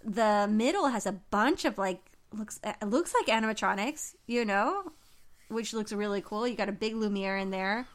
The 0.05 0.47
middle 0.51 0.89
has 0.89 1.07
a 1.07 1.13
bunch 1.13 1.65
of 1.65 1.79
like 1.79 2.01
looks 2.33 2.61
it 2.63 2.87
looks 2.87 3.15
like 3.15 3.27
animatronics, 3.27 4.15
you 4.27 4.45
know, 4.45 4.93
which 5.49 5.73
looks 5.73 5.93
really 5.93 6.21
cool. 6.21 6.47
You 6.47 6.57
got 6.57 6.69
a 6.69 6.73
big 6.73 6.95
Lumiere 6.95 7.37
in 7.37 7.51
there. 7.51 7.87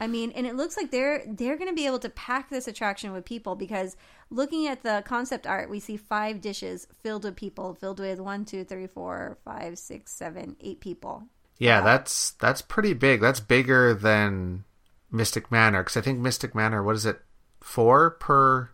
I 0.00 0.06
mean, 0.06 0.30
and 0.32 0.46
it 0.46 0.54
looks 0.54 0.76
like 0.76 0.90
they're 0.90 1.22
they're 1.26 1.56
going 1.56 1.68
to 1.68 1.74
be 1.74 1.86
able 1.86 1.98
to 2.00 2.08
pack 2.08 2.50
this 2.50 2.68
attraction 2.68 3.12
with 3.12 3.24
people 3.24 3.56
because 3.56 3.96
looking 4.30 4.68
at 4.68 4.82
the 4.82 5.02
concept 5.04 5.46
art, 5.46 5.70
we 5.70 5.80
see 5.80 5.96
five 5.96 6.40
dishes 6.40 6.86
filled 7.02 7.24
with 7.24 7.36
people, 7.36 7.74
filled 7.74 7.98
with 7.98 8.20
one, 8.20 8.44
two, 8.44 8.64
three, 8.64 8.86
four, 8.86 9.38
five, 9.44 9.78
six, 9.78 10.12
seven, 10.12 10.56
eight 10.60 10.80
people. 10.80 11.24
Yeah, 11.58 11.80
that's 11.80 12.32
that's 12.32 12.62
pretty 12.62 12.94
big. 12.94 13.20
That's 13.20 13.40
bigger 13.40 13.92
than 13.94 14.64
Mystic 15.10 15.50
Manor 15.50 15.82
because 15.82 15.96
I 15.96 16.00
think 16.00 16.20
Mystic 16.20 16.54
Manor, 16.54 16.82
what 16.82 16.94
is 16.94 17.04
it, 17.04 17.20
four 17.60 18.10
per 18.10 18.70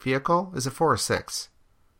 vehicle? 0.00 0.52
Is 0.56 0.66
it 0.66 0.70
four 0.70 0.92
or 0.92 0.96
six? 0.96 1.48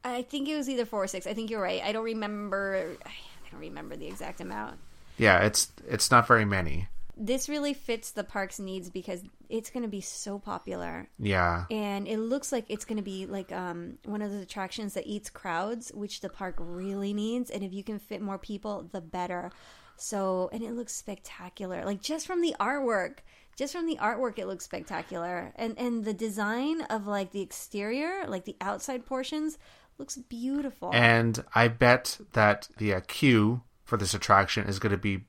I 0.02 0.23
think 0.23 0.49
it 0.49 0.57
was 0.57 0.69
either 0.69 0.87
four 0.87 1.04
or 1.04 1.07
six. 1.07 1.26
I 1.26 1.35
think 1.35 1.50
you're 1.50 1.61
right. 1.61 1.83
I 1.83 1.92
don't 1.92 2.04
remember. 2.04 2.97
I 3.04 3.50
don't 3.50 3.61
remember 3.61 3.97
the 3.97 4.07
exact 4.07 4.40
amount. 4.40 4.78
Yeah, 5.19 5.45
it's 5.45 5.71
it's 5.87 6.11
not 6.11 6.26
very 6.26 6.45
many. 6.45 6.88
This 7.23 7.50
really 7.50 7.75
fits 7.75 8.12
the 8.12 8.25
park's 8.25 8.59
needs 8.59 8.88
because 8.88 9.23
it's 9.50 9.69
going 9.69 9.83
to 9.83 9.90
be 9.90 10.00
so 10.00 10.38
popular. 10.38 11.07
Yeah, 11.19 11.66
and 11.71 12.09
it 12.09 12.19
looks 12.19 12.50
like 12.50 12.64
it's 12.69 12.87
going 12.87 12.97
to 12.97 13.02
be 13.02 13.26
like 13.26 13.52
um, 13.52 13.99
one 14.07 14.23
of 14.23 14.30
those 14.30 14.42
attractions 14.42 14.95
that 14.95 15.07
eats 15.07 15.28
crowds, 15.28 15.92
which 15.92 16.23
the 16.23 16.30
park 16.30 16.54
really 16.59 17.12
needs. 17.12 17.50
And 17.50 17.62
if 17.62 17.75
you 17.75 17.85
can 17.85 17.99
fit 17.99 18.23
more 18.23 18.38
people, 18.38 18.88
the 18.90 19.02
better. 19.02 19.52
So, 20.00 20.49
and 20.52 20.62
it 20.62 20.73
looks 20.73 20.95
spectacular. 20.95 21.85
Like 21.85 22.00
just 22.02 22.26
from 22.26 22.40
the 22.40 22.54
artwork, 22.59 23.19
just 23.57 23.73
from 23.73 23.87
the 23.87 23.97
artwork, 23.97 24.38
it 24.38 24.47
looks 24.47 24.64
spectacular. 24.64 25.52
And 25.57 25.78
and 25.78 26.04
the 26.04 26.14
design 26.14 26.83
of 26.83 27.07
like 27.07 27.33
the 27.33 27.42
exterior, 27.42 28.25
like 28.26 28.45
the 28.45 28.57
outside 28.61 29.04
portions, 29.07 29.59
looks 29.99 30.16
beautiful. 30.16 30.90
and 30.95 31.45
I 31.54 31.69
bet 31.69 32.19
that 32.33 32.69
the 32.78 32.95
uh, 32.95 33.00
queue 33.07 33.62
for 33.85 33.97
this 33.97 34.14
attraction 34.14 34.66
is 34.66 34.78
going 34.78 34.92
to 34.92 34.99
be 34.99 35.26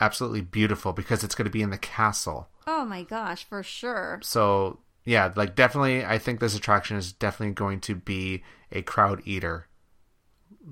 absolutely 0.00 0.40
beautiful 0.40 0.92
because 0.92 1.22
it's 1.22 1.34
going 1.34 1.44
to 1.44 1.50
be 1.50 1.62
in 1.62 1.70
the 1.70 1.78
castle. 1.78 2.48
oh 2.66 2.84
my 2.84 3.02
gosh, 3.02 3.44
for 3.44 3.62
sure. 3.62 4.20
So 4.22 4.80
yeah, 5.04 5.30
like 5.36 5.54
definitely, 5.54 6.04
I 6.04 6.16
think 6.18 6.40
this 6.40 6.56
attraction 6.56 6.96
is 6.96 7.12
definitely 7.12 7.54
going 7.54 7.80
to 7.80 7.94
be 7.94 8.42
a 8.72 8.80
crowd 8.80 9.20
eater. 9.26 9.68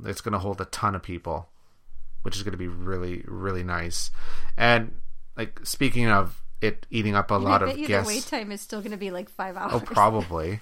It's 0.06 0.22
going 0.22 0.32
to 0.32 0.38
hold 0.38 0.60
a 0.60 0.64
ton 0.64 0.94
of 0.94 1.02
people, 1.02 1.50
which 2.22 2.36
is 2.36 2.42
going 2.42 2.52
to 2.52 2.58
be 2.58 2.68
really, 2.68 3.24
really 3.26 3.64
nice. 3.64 4.10
And 4.56 4.92
like 5.36 5.60
speaking 5.64 6.08
of 6.08 6.42
it 6.60 6.86
eating 6.90 7.14
up 7.14 7.30
a 7.30 7.34
lot 7.34 7.62
of 7.62 7.76
guests, 7.76 8.08
the 8.08 8.16
wait 8.16 8.26
time 8.26 8.52
is 8.52 8.60
still 8.60 8.80
going 8.80 8.92
to 8.92 8.96
be 8.96 9.10
like 9.10 9.28
five 9.28 9.56
hours. 9.56 9.72
oh, 9.74 9.80
probably. 9.80 10.60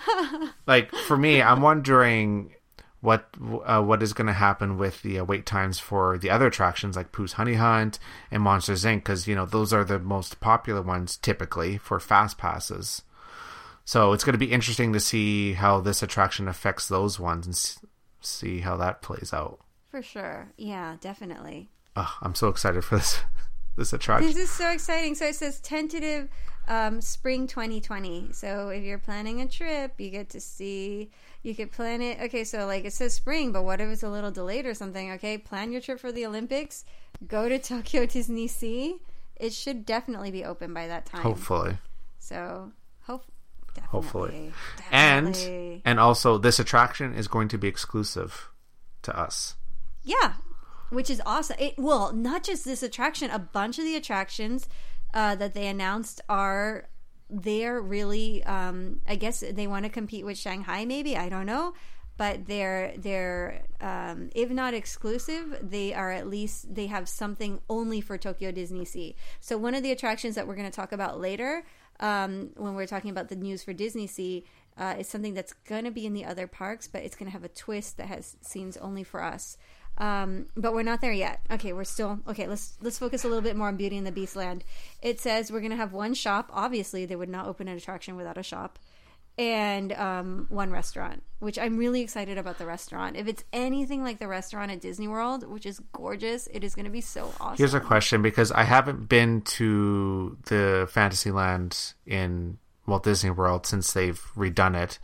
like 0.66 0.94
for 0.94 1.16
me, 1.16 1.42
I'm 1.42 1.60
wondering 1.62 2.54
what 3.00 3.26
uh, 3.64 3.82
what 3.82 4.02
is 4.02 4.12
going 4.12 4.28
to 4.28 4.32
happen 4.32 4.78
with 4.78 5.02
the 5.02 5.18
uh, 5.18 5.24
wait 5.24 5.44
times 5.44 5.78
for 5.78 6.18
the 6.18 6.30
other 6.30 6.46
attractions 6.46 6.94
like 6.96 7.10
Pooh's 7.10 7.32
Honey 7.32 7.54
Hunt 7.54 7.98
and 8.30 8.42
Monsters 8.42 8.84
Inc. 8.84 8.98
Because 8.98 9.26
you 9.26 9.34
know 9.34 9.46
those 9.46 9.72
are 9.72 9.84
the 9.84 9.98
most 9.98 10.40
popular 10.40 10.82
ones 10.82 11.16
typically 11.16 11.78
for 11.78 11.98
fast 11.98 12.38
passes. 12.38 13.02
So 13.84 14.12
it's 14.12 14.22
going 14.22 14.34
to 14.34 14.38
be 14.38 14.52
interesting 14.52 14.92
to 14.92 15.00
see 15.00 15.54
how 15.54 15.80
this 15.80 16.02
attraction 16.02 16.46
affects 16.46 16.86
those 16.86 17.18
ones 17.18 17.46
and 17.46 17.54
s- 17.54 17.80
see 18.20 18.60
how 18.60 18.76
that 18.76 19.02
plays 19.02 19.32
out. 19.32 19.58
For 19.92 20.00
sure. 20.00 20.48
Yeah, 20.56 20.96
definitely. 21.02 21.68
Ugh, 21.96 22.08
I'm 22.22 22.34
so 22.34 22.48
excited 22.48 22.82
for 22.82 22.96
this 22.96 23.20
this 23.76 23.92
attraction. 23.92 24.26
This 24.26 24.38
is 24.38 24.50
so 24.50 24.70
exciting. 24.70 25.14
So 25.14 25.26
it 25.26 25.34
says 25.34 25.60
tentative 25.60 26.30
um, 26.66 27.02
spring 27.02 27.46
2020. 27.46 28.30
So 28.32 28.70
if 28.70 28.82
you're 28.84 28.96
planning 28.96 29.42
a 29.42 29.48
trip, 29.48 29.92
you 29.98 30.08
get 30.08 30.30
to 30.30 30.40
see, 30.40 31.10
you 31.42 31.54
could 31.54 31.72
plan 31.72 32.00
it. 32.00 32.22
Okay, 32.22 32.42
so 32.42 32.64
like 32.64 32.86
it 32.86 32.94
says 32.94 33.12
spring, 33.12 33.52
but 33.52 33.64
what 33.64 33.82
if 33.82 33.88
it's 33.90 34.02
a 34.02 34.08
little 34.08 34.30
delayed 34.30 34.64
or 34.64 34.72
something? 34.72 35.10
Okay, 35.12 35.36
plan 35.36 35.72
your 35.72 35.82
trip 35.82 36.00
for 36.00 36.10
the 36.10 36.24
Olympics, 36.24 36.86
go 37.28 37.50
to 37.50 37.58
Tokyo 37.72 38.06
Disney 38.06 38.48
Sea. 38.48 38.96
It 39.36 39.52
should 39.52 39.84
definitely 39.84 40.30
be 40.30 40.42
open 40.42 40.72
by 40.72 40.86
that 40.86 41.04
time. 41.04 41.20
Hopefully. 41.20 41.76
So, 42.18 42.72
hope, 43.02 43.26
Hopefully. 43.88 44.54
definitely. 44.90 45.72
and 45.74 45.82
and 45.84 46.00
also 46.00 46.38
this 46.38 46.58
attraction 46.58 47.14
is 47.14 47.28
going 47.28 47.48
to 47.48 47.58
be 47.58 47.68
exclusive 47.68 48.48
to 49.02 49.18
us. 49.18 49.56
Yeah, 50.04 50.34
which 50.90 51.10
is 51.10 51.22
awesome. 51.24 51.56
It 51.58 51.74
well, 51.78 52.12
not 52.12 52.44
just 52.44 52.64
this 52.64 52.82
attraction. 52.82 53.30
A 53.30 53.38
bunch 53.38 53.78
of 53.78 53.84
the 53.84 53.96
attractions 53.96 54.68
uh, 55.14 55.34
that 55.36 55.54
they 55.54 55.66
announced 55.66 56.20
are 56.28 56.88
they're 57.30 57.80
really. 57.80 58.44
Um, 58.44 59.00
I 59.06 59.16
guess 59.16 59.40
they 59.40 59.66
want 59.66 59.84
to 59.84 59.90
compete 59.90 60.24
with 60.24 60.38
Shanghai. 60.38 60.84
Maybe 60.84 61.16
I 61.16 61.28
don't 61.28 61.46
know, 61.46 61.74
but 62.16 62.46
they're 62.46 62.94
they're 62.96 63.62
um, 63.80 64.30
if 64.34 64.50
not 64.50 64.74
exclusive, 64.74 65.58
they 65.62 65.94
are 65.94 66.10
at 66.10 66.28
least 66.28 66.74
they 66.74 66.86
have 66.88 67.08
something 67.08 67.60
only 67.70 68.00
for 68.00 68.18
Tokyo 68.18 68.50
Disney 68.50 68.84
Sea. 68.84 69.16
So 69.40 69.56
one 69.56 69.74
of 69.74 69.82
the 69.82 69.92
attractions 69.92 70.34
that 70.34 70.46
we're 70.46 70.56
going 70.56 70.70
to 70.70 70.76
talk 70.76 70.92
about 70.92 71.20
later. 71.20 71.64
Um, 72.00 72.50
when 72.56 72.74
we're 72.74 72.86
talking 72.86 73.10
about 73.10 73.28
the 73.28 73.36
news 73.36 73.62
for 73.62 73.72
Disney 73.72 74.08
Sea, 74.08 74.44
uh, 74.76 74.96
is 74.98 75.08
something 75.08 75.34
that's 75.34 75.52
going 75.52 75.84
to 75.84 75.90
be 75.90 76.06
in 76.06 76.14
the 76.14 76.24
other 76.24 76.46
parks, 76.46 76.88
but 76.88 77.02
it's 77.02 77.14
going 77.14 77.26
to 77.26 77.32
have 77.32 77.44
a 77.44 77.48
twist 77.48 77.96
that 77.98 78.08
has 78.08 78.36
scenes 78.40 78.76
only 78.78 79.04
for 79.04 79.22
us. 79.22 79.56
Um, 80.02 80.46
but 80.56 80.72
we're 80.74 80.82
not 80.82 81.00
there 81.00 81.12
yet. 81.12 81.40
Okay, 81.48 81.72
we're 81.72 81.84
still 81.84 82.18
okay. 82.26 82.48
Let's 82.48 82.74
let's 82.80 82.98
focus 82.98 83.22
a 83.24 83.28
little 83.28 83.40
bit 83.42 83.54
more 83.56 83.68
on 83.68 83.76
Beauty 83.76 83.96
and 83.96 84.06
the 84.06 84.10
Beast 84.10 84.34
land. 84.34 84.64
It 85.00 85.20
says 85.20 85.52
we're 85.52 85.60
gonna 85.60 85.76
have 85.76 85.92
one 85.92 86.12
shop. 86.14 86.50
Obviously, 86.52 87.06
they 87.06 87.14
would 87.14 87.28
not 87.28 87.46
open 87.46 87.68
an 87.68 87.76
attraction 87.76 88.16
without 88.16 88.36
a 88.36 88.42
shop, 88.42 88.80
and 89.38 89.92
um, 89.92 90.46
one 90.48 90.72
restaurant. 90.72 91.22
Which 91.38 91.56
I'm 91.58 91.76
really 91.76 92.00
excited 92.00 92.36
about 92.36 92.58
the 92.58 92.66
restaurant. 92.66 93.16
If 93.16 93.28
it's 93.28 93.44
anything 93.52 94.02
like 94.02 94.18
the 94.18 94.26
restaurant 94.28 94.72
at 94.72 94.80
Disney 94.80 95.06
World, 95.08 95.46
which 95.48 95.66
is 95.66 95.80
gorgeous, 95.92 96.48
it 96.52 96.64
is 96.64 96.74
gonna 96.74 96.90
be 96.90 97.00
so 97.00 97.32
awesome. 97.40 97.56
Here's 97.58 97.74
a 97.74 97.80
question 97.80 98.22
because 98.22 98.50
I 98.50 98.64
haven't 98.64 99.08
been 99.08 99.42
to 99.42 100.36
the 100.46 100.88
Fantasyland 100.90 101.94
in 102.06 102.58
Walt 102.86 103.04
Disney 103.04 103.30
World 103.30 103.66
since 103.66 103.92
they've 103.92 104.20
redone 104.36 104.74
it. 104.76 104.98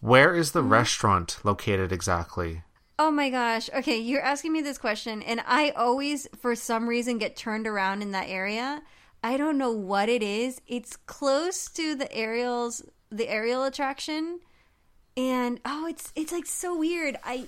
Where 0.00 0.34
is 0.34 0.50
Mm-hmm. 0.50 0.58
the 0.58 0.62
restaurant 0.62 1.38
located 1.42 1.90
exactly? 1.90 2.62
Oh 2.98 3.10
my 3.10 3.28
gosh. 3.28 3.68
Okay, 3.74 3.98
you're 3.98 4.22
asking 4.22 4.52
me 4.52 4.62
this 4.62 4.78
question, 4.78 5.22
and 5.22 5.42
I 5.46 5.70
always, 5.70 6.26
for 6.38 6.54
some 6.54 6.88
reason, 6.88 7.18
get 7.18 7.36
turned 7.36 7.66
around 7.66 8.00
in 8.00 8.12
that 8.12 8.28
area. 8.28 8.82
I 9.22 9.36
don't 9.36 9.58
know 9.58 9.70
what 9.70 10.08
it 10.08 10.22
is. 10.22 10.60
It's 10.66 10.96
close 10.96 11.68
to 11.70 11.94
the 11.94 12.10
Ariel's, 12.14 12.82
the 13.10 13.28
Ariel 13.28 13.64
attraction, 13.64 14.40
and 15.16 15.60
oh, 15.64 15.86
it's 15.86 16.12
it's 16.14 16.32
like 16.32 16.46
so 16.46 16.76
weird. 16.76 17.18
I 17.22 17.46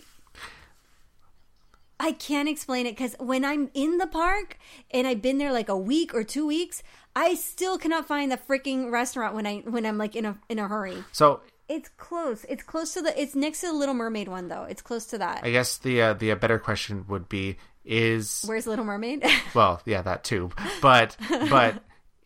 I 2.00 2.12
can't 2.12 2.48
explain 2.48 2.86
it 2.86 2.92
because 2.92 3.16
when 3.18 3.44
I'm 3.44 3.70
in 3.74 3.98
the 3.98 4.06
park 4.06 4.58
and 4.90 5.06
I've 5.06 5.22
been 5.22 5.38
there 5.38 5.52
like 5.52 5.68
a 5.68 5.76
week 5.76 6.14
or 6.14 6.24
two 6.24 6.46
weeks, 6.46 6.82
I 7.16 7.34
still 7.34 7.78
cannot 7.78 8.06
find 8.06 8.30
the 8.30 8.36
freaking 8.36 8.90
restaurant 8.90 9.34
when 9.34 9.46
I 9.46 9.58
when 9.58 9.84
I'm 9.84 9.98
like 9.98 10.14
in 10.14 10.24
a 10.24 10.38
in 10.48 10.58
a 10.58 10.68
hurry. 10.68 11.04
So 11.12 11.40
It's 11.68 11.88
close. 11.96 12.44
It's 12.48 12.62
close 12.62 12.94
to 12.94 13.02
the. 13.02 13.20
It's 13.20 13.34
next 13.34 13.60
to 13.60 13.66
the 13.68 13.72
Little 13.74 13.94
Mermaid 13.94 14.28
one 14.28 14.48
though. 14.48 14.64
It's 14.64 14.82
close 14.82 15.06
to 15.06 15.18
that. 15.18 15.40
I 15.44 15.50
guess 15.50 15.78
the 15.78 16.00
uh, 16.02 16.14
the 16.14 16.32
uh, 16.32 16.34
better 16.36 16.58
question 16.58 17.04
would 17.08 17.28
be 17.28 17.56
is 17.84 18.44
Where's 18.46 18.66
Little 18.66 18.84
Mermaid? 18.84 19.24
well 19.54 19.80
yeah 19.86 20.02
that 20.02 20.22
too 20.22 20.50
but 20.82 21.16
but 21.48 21.82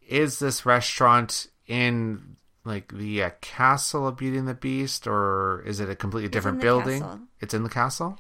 is 0.09 0.41
this 0.41 0.67
restaurant 0.67 1.47
in 1.69 2.37
like 2.65 2.93
the 2.93 3.23
uh, 3.25 3.31
castle 3.41 4.07
of 4.09 4.17
Beauty 4.17 4.39
and 4.39 4.49
the 4.49 4.55
Beast 4.55 5.07
or 5.07 5.63
is 5.67 5.79
it 5.81 5.89
a 5.89 5.95
completely 5.95 6.29
different 6.29 6.59
the 6.59 6.65
building? 6.65 7.01
castle. 7.01 7.21
It's 7.41 7.55
in 7.55 7.63
the 7.63 7.69
castle. 7.69 8.19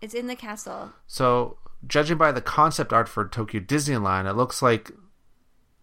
it's 0.00 0.14
in 0.14 0.26
the 0.26 0.36
castle. 0.36 0.92
So, 1.06 1.58
judging 1.86 2.18
by 2.18 2.32
the 2.32 2.40
concept 2.42 2.92
art 2.92 3.08
for 3.08 3.26
Tokyo 3.26 3.60
Disneyland, 3.60 4.28
it 4.28 4.34
looks 4.34 4.60
like 4.62 4.90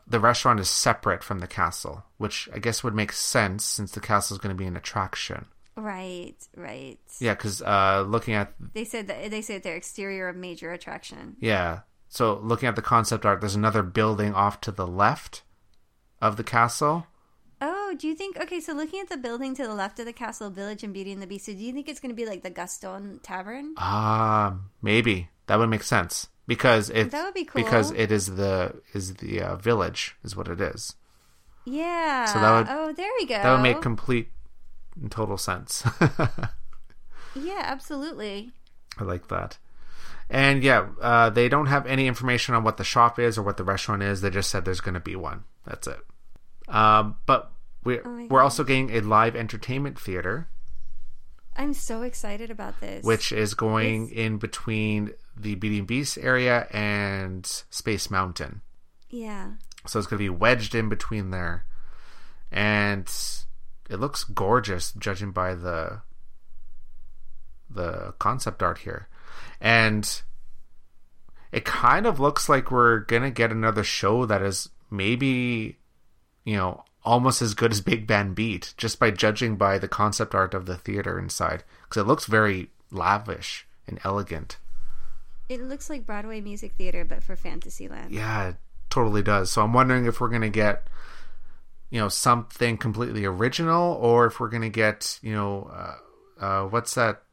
the 0.10 0.20
restaurant 0.20 0.60
is 0.60 0.70
separate 0.70 1.24
from 1.24 1.40
the 1.40 1.48
castle, 1.48 2.04
which 2.18 2.50
I 2.54 2.60
guess 2.60 2.84
would 2.84 2.96
make 2.96 3.12
sense 3.12 3.64
since 3.64 3.92
the 3.92 4.00
castle 4.02 4.36
is 4.36 4.40
going 4.42 4.56
to 4.56 4.60
be 4.60 4.66
an 4.68 4.76
attraction. 4.78 5.46
Right, 5.76 6.36
right. 6.58 7.00
Yeah, 7.20 7.36
because 7.36 7.62
uh, 7.62 8.04
looking 8.08 8.34
at 8.34 8.54
They 8.74 8.84
said 8.86 9.08
that 9.08 9.32
they 9.32 9.42
said 9.42 9.64
their 9.64 9.76
exterior 9.76 10.28
of 10.28 10.36
major 10.36 10.72
attraction. 10.74 11.38
yeah, 11.40 11.82
so 12.10 12.40
looking 12.44 12.68
at 12.68 12.76
the 12.76 12.82
concept 12.82 13.26
art, 13.26 13.40
there's 13.40 13.56
another 13.56 13.84
building 13.84 14.34
off 14.34 14.60
to 14.62 14.72
the 14.72 14.88
left 14.88 15.44
of 16.22 16.36
the 16.38 16.44
castle. 16.44 17.06
Oh, 17.62 17.94
do 17.98 18.08
you 18.08 18.16
think? 18.16 18.38
Okay, 18.40 18.60
so 18.60 18.74
looking 18.74 19.00
at 19.02 19.10
the 19.10 19.18
building 19.18 19.54
to 19.56 19.64
the 19.64 19.74
left 19.74 20.00
of 20.00 20.06
the 20.06 20.14
castle, 20.14 20.50
Village 20.50 20.84
and 20.84 20.94
Beauty 20.94 21.12
and 21.12 21.22
the 21.22 21.28
Beast, 21.28 21.46
so 21.46 21.52
do 21.54 21.60
you 21.60 21.72
think 21.74 21.88
it's 21.88 22.00
going 22.00 22.10
to 22.10 22.16
be 22.16 22.26
like 22.26 22.42
the 22.42 22.50
Gaston 22.50 23.20
Tavern? 23.22 23.74
Ah, 23.78 24.56
maybe 24.82 25.30
that 25.48 25.60
would 25.60 25.70
make 25.70 25.84
sense 25.84 26.28
because 26.50 26.90
it 26.90 27.12
That 27.12 27.24
would 27.24 27.34
be 27.36 27.46
cool. 27.46 27.64
because 27.64 27.92
it 27.92 28.12
is 28.12 28.36
the 28.36 28.82
is 28.94 29.14
the 29.16 29.42
uh, 29.42 29.56
village 29.56 30.16
is 30.24 30.36
what 30.36 30.48
it 30.50 30.60
is. 30.60 30.96
Yeah. 31.64 32.26
So 32.26 32.40
that 32.42 32.52
would- 32.58 32.68
oh, 32.70 32.92
there 32.92 33.12
we 33.20 33.26
go. 33.28 33.36
That 33.36 33.52
would 33.54 33.62
make 33.62 33.82
complete 33.82 34.32
and 35.00 35.12
total 35.12 35.38
sense. 35.38 35.84
yeah, 37.36 37.62
absolutely. 37.64 38.52
I 38.98 39.04
like 39.04 39.28
that. 39.28 39.58
And 40.30 40.64
yeah, 40.64 40.88
uh, 41.02 41.30
they 41.30 41.50
don't 41.50 41.68
have 41.68 41.86
any 41.86 42.08
information 42.08 42.54
on 42.56 42.64
what 42.64 42.78
the 42.78 42.84
shop 42.84 43.18
is 43.20 43.38
or 43.38 43.44
what 43.44 43.58
the 43.58 43.64
restaurant 43.64 44.04
is. 44.04 44.22
They 44.22 44.30
just 44.30 44.50
said 44.50 44.66
there's 44.66 44.82
going 44.82 44.94
to 44.94 45.00
be 45.00 45.16
one. 45.16 45.44
That's 45.66 45.88
it. 45.88 46.00
Um, 46.68 47.16
but 47.26 47.52
we're 47.84 48.02
Oh 48.06 48.28
we're 48.30 48.42
also 48.42 48.64
getting 48.64 48.92
a 48.92 49.02
live 49.02 49.36
entertainment 49.36 50.00
theater, 50.00 50.50
I'm 51.60 51.74
so 51.74 52.04
excited 52.04 52.50
about 52.50 52.80
this. 52.80 53.04
which 53.04 53.34
is 53.34 53.54
going 53.54 54.10
in 54.12 54.38
between 54.38 55.12
the 55.36 55.56
Beauty 55.56 55.80
and 55.80 55.88
Beast 55.88 56.18
area 56.18 56.68
and 56.72 57.46
Space 57.70 58.10
Mountain. 58.10 58.62
yeah, 59.10 59.52
So 59.86 60.00
it's 60.00 60.08
going 60.08 60.20
to 60.20 60.24
be 60.24 60.30
wedged 60.30 60.74
in 60.74 60.88
between 60.88 61.32
there. 61.32 61.66
And 62.50 63.12
it 63.90 64.00
looks 64.00 64.24
gorgeous 64.24 64.94
judging 64.94 65.32
by 65.32 65.54
the 65.54 66.02
the 67.70 68.14
concept 68.20 68.64
art 68.64 68.80
here. 68.80 69.10
And 69.60 70.22
it 71.52 71.66
kind 71.66 72.06
of 72.06 72.22
looks 72.22 72.48
like 72.48 72.72
we're 72.72 73.00
going 73.00 73.24
to 73.24 73.32
get 73.32 73.52
another 73.52 73.84
show 73.84 74.26
that 74.26 74.42
is 74.42 74.70
maybe 74.90 75.78
you 76.46 76.56
know 76.56 76.84
almost 77.04 77.42
as 77.42 77.54
good 77.54 77.72
as 77.72 77.82
Big 77.82 78.06
Band 78.06 78.36
Beat 78.36 78.74
just 78.78 79.00
by 79.00 79.12
judging 79.12 79.56
by 79.56 79.78
the 79.78 79.88
concept 79.88 80.36
art 80.36 80.54
of 80.54 80.66
the 80.66 80.78
theater 80.78 81.18
inside 81.18 81.64
because 81.84 82.02
it 82.02 82.08
looks 82.08 82.26
very 82.26 82.70
lavish 82.92 83.68
and 83.88 84.00
elegant. 84.04 84.58
It 85.48 85.62
looks 85.62 85.90
like 85.90 86.06
Broadway 86.06 86.42
music 86.42 86.74
theater, 86.78 87.04
but 87.04 87.24
for 87.24 87.36
Fantasyland. 87.36 88.12
Yeah, 88.12 88.50
it 88.50 88.56
totally 88.90 89.24
does. 89.24 89.52
So 89.52 89.64
I'm 89.64 89.74
wondering 89.74 90.06
if 90.06 90.22
we're 90.22 90.30
going 90.30 90.42
to 90.42 90.50
get, 90.50 90.88
you 91.90 92.00
know, 92.00 92.10
something 92.10 92.78
completely 92.78 93.26
original, 93.26 93.94
or 93.94 94.28
if 94.28 94.40
we're 94.40 94.50
going 94.50 94.62
to 94.62 94.70
get, 94.70 95.20
you 95.24 95.34
know, 95.34 95.72
uh, 95.74 96.44
uh, 96.44 96.68
what's 96.68 96.94
that? 96.96 97.24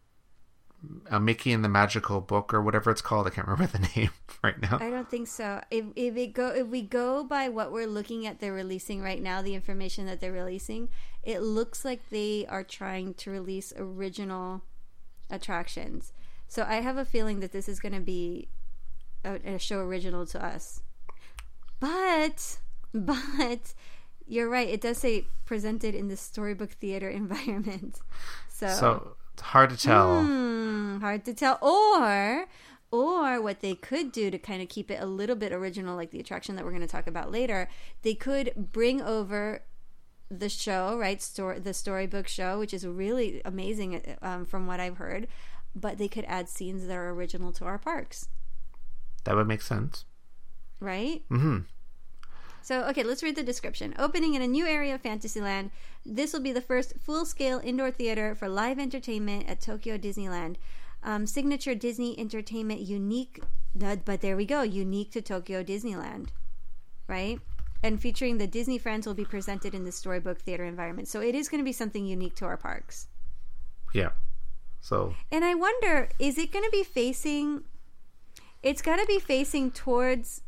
A 1.10 1.20
Mickey 1.20 1.52
and 1.52 1.64
the 1.64 1.68
Magical 1.68 2.20
Book, 2.20 2.52
or 2.52 2.62
whatever 2.62 2.90
it's 2.90 3.00
called. 3.00 3.26
I 3.26 3.30
can't 3.30 3.46
remember 3.46 3.78
the 3.78 3.88
name 3.96 4.10
right 4.42 4.60
now. 4.60 4.78
I 4.80 4.90
don't 4.90 5.08
think 5.08 5.28
so. 5.28 5.62
If 5.70 5.86
if 5.96 6.16
it 6.16 6.32
go 6.32 6.48
if 6.48 6.66
we 6.66 6.82
go 6.82 7.24
by 7.24 7.48
what 7.48 7.72
we're 7.72 7.86
looking 7.86 8.26
at, 8.26 8.40
they're 8.40 8.52
releasing 8.52 9.02
right 9.02 9.22
now, 9.22 9.42
the 9.42 9.54
information 9.54 10.06
that 10.06 10.20
they're 10.20 10.32
releasing, 10.32 10.88
it 11.22 11.40
looks 11.40 11.84
like 11.84 12.08
they 12.10 12.46
are 12.48 12.64
trying 12.64 13.14
to 13.14 13.30
release 13.30 13.72
original 13.76 14.62
attractions. 15.30 16.12
So 16.48 16.64
I 16.68 16.76
have 16.76 16.96
a 16.96 17.04
feeling 17.04 17.40
that 17.40 17.52
this 17.52 17.68
is 17.68 17.80
going 17.80 17.94
to 17.94 18.00
be 18.00 18.48
a, 19.24 19.54
a 19.54 19.58
show 19.58 19.78
original 19.78 20.26
to 20.26 20.44
us. 20.44 20.82
But 21.80 22.58
but 22.94 23.74
you're 24.26 24.48
right. 24.48 24.68
It 24.68 24.80
does 24.80 24.98
say 24.98 25.26
presented 25.44 25.94
in 25.94 26.08
the 26.08 26.16
storybook 26.16 26.72
theater 26.72 27.08
environment. 27.22 28.00
So, 28.48 28.68
So 28.68 29.16
it's 29.36 29.42
hard 29.42 29.70
to 29.70 29.76
tell. 29.76 30.22
Hmm, 30.22 30.98
hard 31.00 31.24
to 31.26 31.34
tell. 31.34 31.58
Or 31.60 32.46
or 32.90 33.42
what 33.42 33.60
they 33.60 33.74
could 33.74 34.12
do 34.12 34.30
to 34.30 34.38
kind 34.38 34.62
of 34.62 34.68
keep 34.68 34.90
it 34.90 35.02
a 35.02 35.06
little 35.06 35.36
bit 35.36 35.52
original, 35.52 35.94
like 35.96 36.10
the 36.10 36.20
attraction 36.20 36.56
that 36.56 36.64
we're 36.64 36.70
going 36.70 36.80
to 36.82 36.86
talk 36.88 37.06
about 37.06 37.30
later, 37.30 37.68
they 38.02 38.14
could 38.14 38.52
bring 38.56 39.02
over 39.02 39.62
the 40.30 40.48
show, 40.48 40.96
right? 40.96 41.20
Story, 41.20 41.58
the 41.58 41.74
storybook 41.74 42.28
show, 42.28 42.58
which 42.58 42.72
is 42.72 42.86
really 42.86 43.42
amazing 43.44 44.16
um, 44.22 44.44
from 44.46 44.66
what 44.66 44.80
I've 44.80 44.96
heard. 44.98 45.26
But 45.74 45.98
they 45.98 46.08
could 46.08 46.24
add 46.26 46.48
scenes 46.48 46.86
that 46.86 46.94
are 46.96 47.10
original 47.10 47.52
to 47.54 47.64
our 47.66 47.76
parks, 47.78 48.28
That 49.24 49.36
would 49.36 49.46
make 49.48 49.62
sense. 49.62 50.04
right? 50.80 51.22
hmm 51.28 51.58
So, 52.66 52.82
okay, 52.87 53.04
let's 53.04 53.23
read 53.23 53.37
the 53.37 53.44
description. 53.44 53.94
Opening 53.96 54.35
in 54.35 54.42
a 54.42 54.49
new 54.49 54.66
area 54.66 54.96
of 54.96 55.00
Fantasyland, 55.00 55.70
this 56.04 56.32
will 56.32 56.40
be 56.40 56.50
the 56.50 56.61
first 56.61 56.94
full 56.99 57.25
scale 57.25 57.61
indoor 57.62 57.92
theater 57.92 58.35
for 58.35 58.49
live 58.49 58.80
entertainment 58.80 59.49
at 59.49 59.61
Tokyo 59.61 59.96
Disneyland. 59.96 60.56
Um, 61.04 61.28
signature 61.28 61.76
Disney 61.76 62.18
entertainment, 62.18 62.80
unique, 62.80 63.40
uh, 63.80 63.94
but 64.04 64.20
there 64.20 64.37
we 64.37 64.46
go, 64.46 64.62
unique 64.62 65.12
to 65.12 65.23
Tokyo 65.23 65.62
Disneyland, 65.62 66.30
right? 67.06 67.38
And 67.85 68.02
featuring 68.02 68.38
the 68.38 68.49
Disney 68.49 68.78
friends 68.78 69.06
will 69.06 69.14
be 69.14 69.25
presented 69.25 69.73
in 69.73 69.85
the 69.85 69.92
storybook 69.92 70.40
theater 70.40 70.64
environment. 70.64 71.06
So, 71.06 71.20
it 71.20 71.37
is 71.37 71.49
going 71.49 71.61
to 71.61 71.64
be 71.64 71.73
something 71.73 72.04
unique 72.04 72.35
to 72.35 72.46
our 72.46 72.56
parks. 72.56 73.06
Yeah. 73.94 74.11
So 74.80 75.14
And 75.30 75.44
I 75.44 75.54
wonder, 75.54 76.08
is 76.18 76.37
it 76.37 76.50
going 76.50 76.64
to 76.64 76.70
be 76.73 76.82
facing? 76.82 77.62
It's 78.64 78.82
got 78.82 78.96
to 78.96 79.06
be 79.06 79.20
facing 79.20 79.70
towards. 79.70 80.42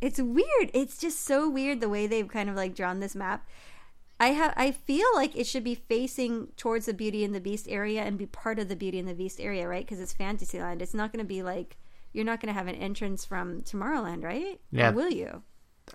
It's 0.00 0.20
weird. 0.20 0.70
It's 0.74 0.98
just 0.98 1.24
so 1.24 1.48
weird 1.48 1.80
the 1.80 1.88
way 1.88 2.06
they've 2.06 2.28
kind 2.28 2.48
of 2.50 2.56
like 2.56 2.74
drawn 2.74 3.00
this 3.00 3.14
map. 3.14 3.46
I 4.18 4.28
have. 4.28 4.54
I 4.56 4.70
feel 4.70 5.06
like 5.14 5.36
it 5.36 5.46
should 5.46 5.64
be 5.64 5.74
facing 5.74 6.48
towards 6.56 6.86
the 6.86 6.94
Beauty 6.94 7.22
and 7.24 7.34
the 7.34 7.40
Beast 7.40 7.66
area 7.68 8.02
and 8.02 8.16
be 8.16 8.26
part 8.26 8.58
of 8.58 8.68
the 8.68 8.76
Beauty 8.76 8.98
and 8.98 9.08
the 9.08 9.14
Beast 9.14 9.40
area, 9.40 9.68
right? 9.68 9.84
Because 9.84 10.00
it's 10.00 10.12
Fantasyland. 10.14 10.80
It's 10.80 10.94
not 10.94 11.12
going 11.12 11.22
to 11.24 11.28
be 11.28 11.42
like 11.42 11.76
you're 12.12 12.24
not 12.24 12.40
going 12.40 12.48
to 12.48 12.58
have 12.58 12.66
an 12.66 12.76
entrance 12.76 13.26
from 13.26 13.60
Tomorrowland, 13.62 14.24
right? 14.24 14.58
Yeah. 14.70 14.90
Or 14.90 14.92
will 14.92 15.10
you? 15.10 15.42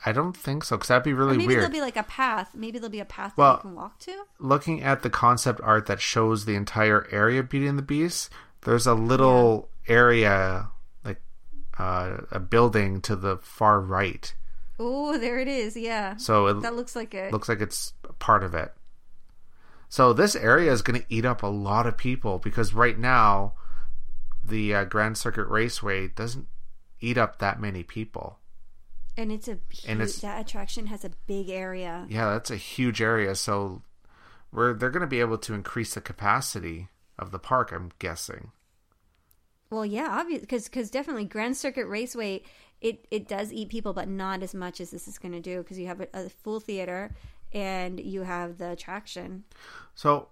I 0.06 0.12
don't 0.12 0.38
think 0.38 0.64
so 0.64 0.78
because 0.78 0.90
that'd 0.90 1.04
be 1.04 1.14
really 1.14 1.32
Or 1.34 1.38
maybe 1.38 1.48
weird. 1.48 1.60
there'll 1.62 1.72
be 1.74 1.82
like 1.82 1.98
a 1.98 2.04
path. 2.04 2.52
Maybe 2.56 2.78
there'll 2.78 2.92
be 2.92 3.00
a 3.00 3.06
path 3.06 3.34
Well- 3.36 3.54
that 3.54 3.58
you 3.64 3.70
can 3.70 3.76
walk 3.76 3.98
to. 4.00 4.24
looking 4.40 4.82
at 4.84 5.02
the 5.02 5.10
concept 5.10 5.60
art 5.64 5.88
that 5.88 6.00
shows 6.00 6.46
the 6.46 6.56
entire 6.56 7.08
area 7.12 7.40
of 7.40 7.50
Beauty 7.50 7.66
and 7.68 7.78
the 7.78 7.82
Beast, 7.84 8.30
there's 8.62 8.86
a 8.86 8.94
little 8.94 9.70
area 9.88 10.68
like 10.68 10.68
uh, 11.82 12.18
a 12.32 12.40
building 12.40 13.02
to 13.02 13.16
the 13.16 13.38
far 13.38 13.80
right. 13.82 14.34
Oh, 14.80 15.18
there 15.18 15.40
it 15.40 15.48
is. 15.48 15.76
Yeah, 15.76 16.18
So 16.18 16.48
it 16.48 16.62
that 16.62 16.76
looks 16.76 16.96
like 16.96 17.14
it. 17.14 17.32
looks 17.32 17.50
like 17.50 17.62
it's 17.62 17.94
part 18.20 18.44
of 18.44 18.54
it. 18.54 18.72
So 19.90 20.14
this 20.14 20.36
area 20.36 20.72
is 20.72 20.82
going 20.82 21.00
to 21.02 21.06
eat 21.10 21.26
up 21.26 21.44
a 21.44 21.48
lot 21.48 21.86
of 21.86 21.98
people 21.98 22.40
because 22.40 22.74
right 22.74 22.98
now 22.98 23.54
the 24.44 24.74
uh, 24.74 24.84
Grand 24.86 25.18
Circuit 25.18 25.48
Raceway 25.48 26.08
doesn't 26.10 26.48
eat 27.00 27.18
up 27.18 27.40
that 27.40 27.60
many 27.60 27.84
people. 27.84 28.40
And 29.18 29.32
it's 29.32 29.48
a 29.50 29.58
huge, 29.70 29.86
And 29.88 30.02
it's- 30.02 30.20
that 30.22 30.40
attraction 30.42 30.88
has 30.88 31.04
a 31.04 31.12
big 31.28 31.50
area. 31.50 32.06
Yeah, 32.10 32.30
that's 32.32 32.50
a 32.50 32.56
huge 32.56 33.02
area. 33.02 33.36
So 33.36 33.82
we're 34.52 34.74
they're 34.74 34.90
going 34.90 35.02
to 35.02 35.08
be 35.08 35.20
able 35.20 35.38
to 35.40 35.54
increase 35.54 35.94
the 35.94 36.02
capacity 36.02 36.88
of 37.20 37.32
the 37.32 37.40
park. 37.40 37.72
I'm 37.74 37.92
guessing. 38.00 38.52
Well, 39.72 39.86
yeah, 39.86 40.10
obvious 40.12 40.42
because 40.42 40.66
because 40.66 40.92
definitely 40.92 41.26
Grand 41.26 41.58
Circuit 41.58 41.88
Raceway 41.88 42.44
it 42.82 43.06
it 43.12 43.28
does 43.28 43.54
eat 43.54 43.70
people, 43.70 43.94
but 43.94 44.08
not 44.08 44.44
as 44.44 44.54
much 44.54 44.82
as 44.82 44.92
this 44.92 45.08
is 45.08 45.18
going 45.18 45.32
to 45.32 45.40
do 45.40 45.60
because 45.60 45.80
you 45.80 45.88
have 45.88 46.02
a, 46.02 46.08
a 46.14 46.30
full 46.30 46.60
theater 46.60 47.16
and 47.54 48.00
you 48.00 48.24
have 48.24 48.58
the 48.58 48.72
attraction. 48.72 49.44
So 49.96 50.30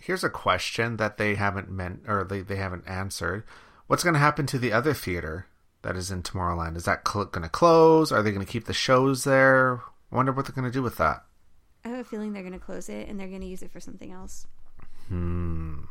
here's 0.00 0.24
a 0.24 0.30
question 0.30 0.96
that 0.98 1.16
they 1.16 1.34
haven't 1.34 1.70
meant 1.70 2.02
or 2.06 2.24
they, 2.24 2.42
they 2.42 2.56
haven't 2.56 2.86
answered. 2.86 3.44
What's 3.86 4.04
going 4.04 4.14
to 4.14 4.20
happen 4.20 4.46
to 4.46 4.58
the 4.58 4.72
other 4.72 4.92
theater 4.92 5.46
that 5.82 5.96
is 5.96 6.10
in 6.10 6.22
Tomorrowland? 6.22 6.76
Is 6.76 6.84
that 6.84 7.08
cl- 7.08 7.24
going 7.26 7.44
to 7.44 7.48
close? 7.48 8.12
Are 8.12 8.22
they 8.22 8.30
going 8.30 8.44
to 8.44 8.52
keep 8.52 8.66
the 8.66 8.72
shows 8.72 9.24
there? 9.24 9.80
I 10.12 10.16
wonder 10.16 10.32
what 10.32 10.46
they're 10.46 10.54
going 10.54 10.70
to 10.70 10.76
do 10.76 10.82
with 10.82 10.98
that. 10.98 11.24
I 11.84 11.88
have 11.88 12.00
a 12.00 12.04
feeling 12.04 12.32
they're 12.32 12.42
going 12.42 12.52
to 12.52 12.58
close 12.58 12.88
it 12.88 13.08
and 13.08 13.18
they're 13.18 13.28
going 13.28 13.40
to 13.40 13.46
use 13.46 13.62
it 13.62 13.70
for 13.70 13.80
something 13.80 14.12
else. 14.12 14.46
Hmm. 15.08 15.84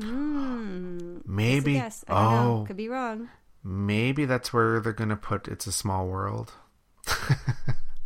Hmm. 0.00 1.18
Maybe. 1.26 1.80
I 1.80 1.88
know. 2.08 2.62
Oh, 2.62 2.64
Could 2.66 2.76
be 2.76 2.88
wrong. 2.88 3.28
maybe 3.64 4.24
that's 4.26 4.52
where 4.52 4.80
they're 4.80 4.92
going 4.92 5.08
to 5.10 5.16
put 5.16 5.48
It's 5.48 5.66
a 5.66 5.72
Small 5.72 6.06
World. 6.06 6.52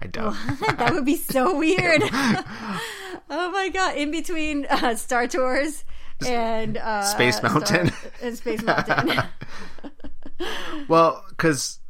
I 0.03 0.07
doubt. 0.11 0.35
that 0.79 0.93
would 0.93 1.05
be 1.05 1.17
so 1.17 1.59
weird. 1.59 2.03
oh 2.03 3.51
my 3.53 3.69
god! 3.73 3.97
In 3.97 4.11
between 4.11 4.67
uh, 4.67 4.95
Star 4.95 5.27
Tours 5.27 5.85
and 6.27 6.77
uh, 6.79 7.03
Space 7.03 7.37
Star- 7.37 7.51
Mountain. 7.51 7.93
and 8.23 8.37
Space 8.37 8.63
Mountain. 8.63 9.23
Well, 10.89 11.25
because 11.29 11.81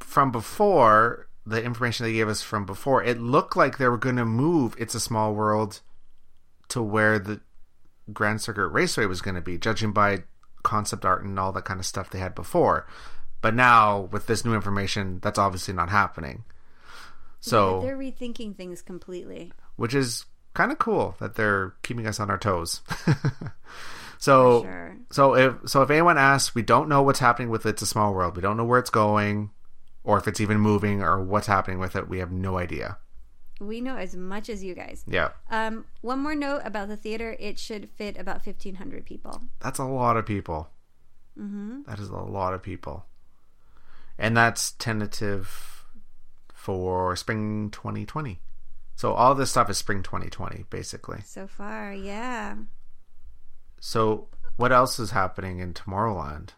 from 0.00 0.32
before, 0.32 1.28
the 1.46 1.62
information 1.62 2.06
they 2.06 2.12
gave 2.12 2.28
us 2.28 2.42
from 2.42 2.66
before, 2.66 3.02
it 3.04 3.20
looked 3.20 3.56
like 3.56 3.78
they 3.78 3.88
were 3.88 3.98
going 3.98 4.16
to 4.16 4.24
move 4.24 4.74
It's 4.78 4.94
a 4.94 5.00
Small 5.00 5.34
World 5.34 5.80
to 6.68 6.82
where 6.82 7.18
the 7.18 7.40
Grand 8.12 8.40
Circuit 8.40 8.68
Raceway 8.68 9.06
was 9.06 9.20
going 9.22 9.34
to 9.34 9.40
be, 9.40 9.58
judging 9.58 9.92
by 9.92 10.24
concept 10.62 11.04
art 11.04 11.24
and 11.24 11.38
all 11.38 11.52
that 11.52 11.64
kind 11.64 11.80
of 11.80 11.86
stuff 11.86 12.10
they 12.10 12.18
had 12.18 12.34
before. 12.34 12.86
But 13.40 13.54
now, 13.54 14.08
with 14.10 14.26
this 14.26 14.44
new 14.44 14.54
information, 14.54 15.20
that's 15.22 15.38
obviously 15.38 15.74
not 15.74 15.90
happening. 15.90 16.44
So, 17.40 17.82
they're 17.82 17.96
rethinking 17.98 18.56
things 18.56 18.80
completely. 18.80 19.52
which 19.76 19.94
is 19.94 20.24
kind 20.54 20.72
of 20.72 20.78
cool 20.78 21.14
that 21.18 21.34
they're 21.34 21.74
keeping 21.82 22.06
us 22.06 22.18
on 22.20 22.30
our 22.30 22.38
toes. 22.38 22.80
so, 24.18 24.62
Sure. 24.62 24.96
so 25.10 25.34
if 25.36 25.54
so, 25.68 25.82
if 25.82 25.90
anyone 25.90 26.16
asks, 26.18 26.54
we 26.54 26.62
don't 26.62 26.88
know 26.88 27.02
what's 27.02 27.18
happening 27.18 27.50
with 27.50 27.66
It's 27.66 27.82
a 27.82 27.86
Small 27.86 28.14
World. 28.14 28.36
We 28.36 28.42
don't 28.42 28.56
know 28.56 28.64
where 28.64 28.78
it's 28.78 28.90
going, 28.90 29.50
or 30.04 30.16
if 30.18 30.26
it's 30.26 30.40
even 30.40 30.58
moving, 30.58 31.02
or 31.02 31.22
what's 31.22 31.46
happening 31.46 31.78
with 31.78 31.96
it. 31.96 32.08
We 32.08 32.18
have 32.18 32.32
no 32.32 32.56
idea. 32.58 32.96
We 33.60 33.80
know 33.80 33.96
as 33.96 34.16
much 34.16 34.48
as 34.48 34.64
you 34.64 34.74
guys. 34.74 35.04
Yeah, 35.06 35.30
Um, 35.50 35.84
one 36.00 36.18
more 36.20 36.34
note 36.34 36.62
about 36.64 36.88
the 36.88 36.96
theater: 36.96 37.36
it 37.38 37.58
should 37.58 37.88
fit 37.90 38.18
about 38.18 38.42
fifteen 38.42 38.74
hundred 38.76 39.04
people. 39.06 39.42
that's 39.60 39.78
a 39.78 39.84
lot 39.84 40.16
of 40.16 40.26
people. 40.26 40.70
hmm 41.36 41.82
That 41.86 41.98
is 42.00 42.08
a 42.08 42.16
lot 42.16 42.54
of 42.54 42.62
people, 42.62 43.06
and 44.18 44.36
that's 44.36 44.72
tentative 44.72 45.84
for 46.52 47.14
spring 47.16 47.70
2020. 47.70 48.40
So 48.96 49.12
all 49.12 49.34
this 49.34 49.50
stuff 49.50 49.68
is 49.68 49.76
spring 49.78 50.02
2020, 50.02 50.64
basically. 50.70 51.20
So 51.24 51.46
far, 51.46 51.92
yeah. 51.92 52.56
So 53.80 54.28
what 54.56 54.72
else 54.72 54.98
is 54.98 55.10
happening 55.10 55.58
in 55.58 55.74
Tomorrowland? 55.74 56.50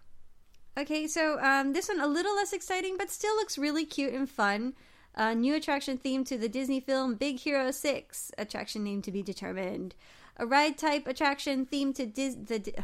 Okay, 0.79 1.07
so 1.09 1.41
um, 1.41 1.73
this 1.73 1.89
one 1.89 2.01
a 2.01 2.07
little 2.07 2.37
less 2.37 2.53
exciting, 2.53 2.97
but 2.99 3.11
still 3.11 3.35
looks 3.37 3.57
really 3.59 3.85
cute 3.87 4.13
and 4.13 4.29
fun. 4.29 4.75
A 5.17 5.35
new 5.35 5.55
attraction 5.55 5.99
themed 5.99 6.27
to 6.27 6.37
the 6.37 6.49
Disney 6.49 6.81
film 6.81 7.15
Big 7.15 7.39
Hero 7.41 7.71
Six. 7.71 8.31
Attraction 8.37 8.85
name 8.85 9.01
to 9.03 9.11
be 9.11 9.23
determined. 9.23 9.95
A 10.37 10.47
ride 10.47 10.77
type 10.77 11.07
attraction 11.07 11.67
themed 11.67 11.95
to 11.97 12.07
Dis- 12.07 12.37
the. 12.37 12.75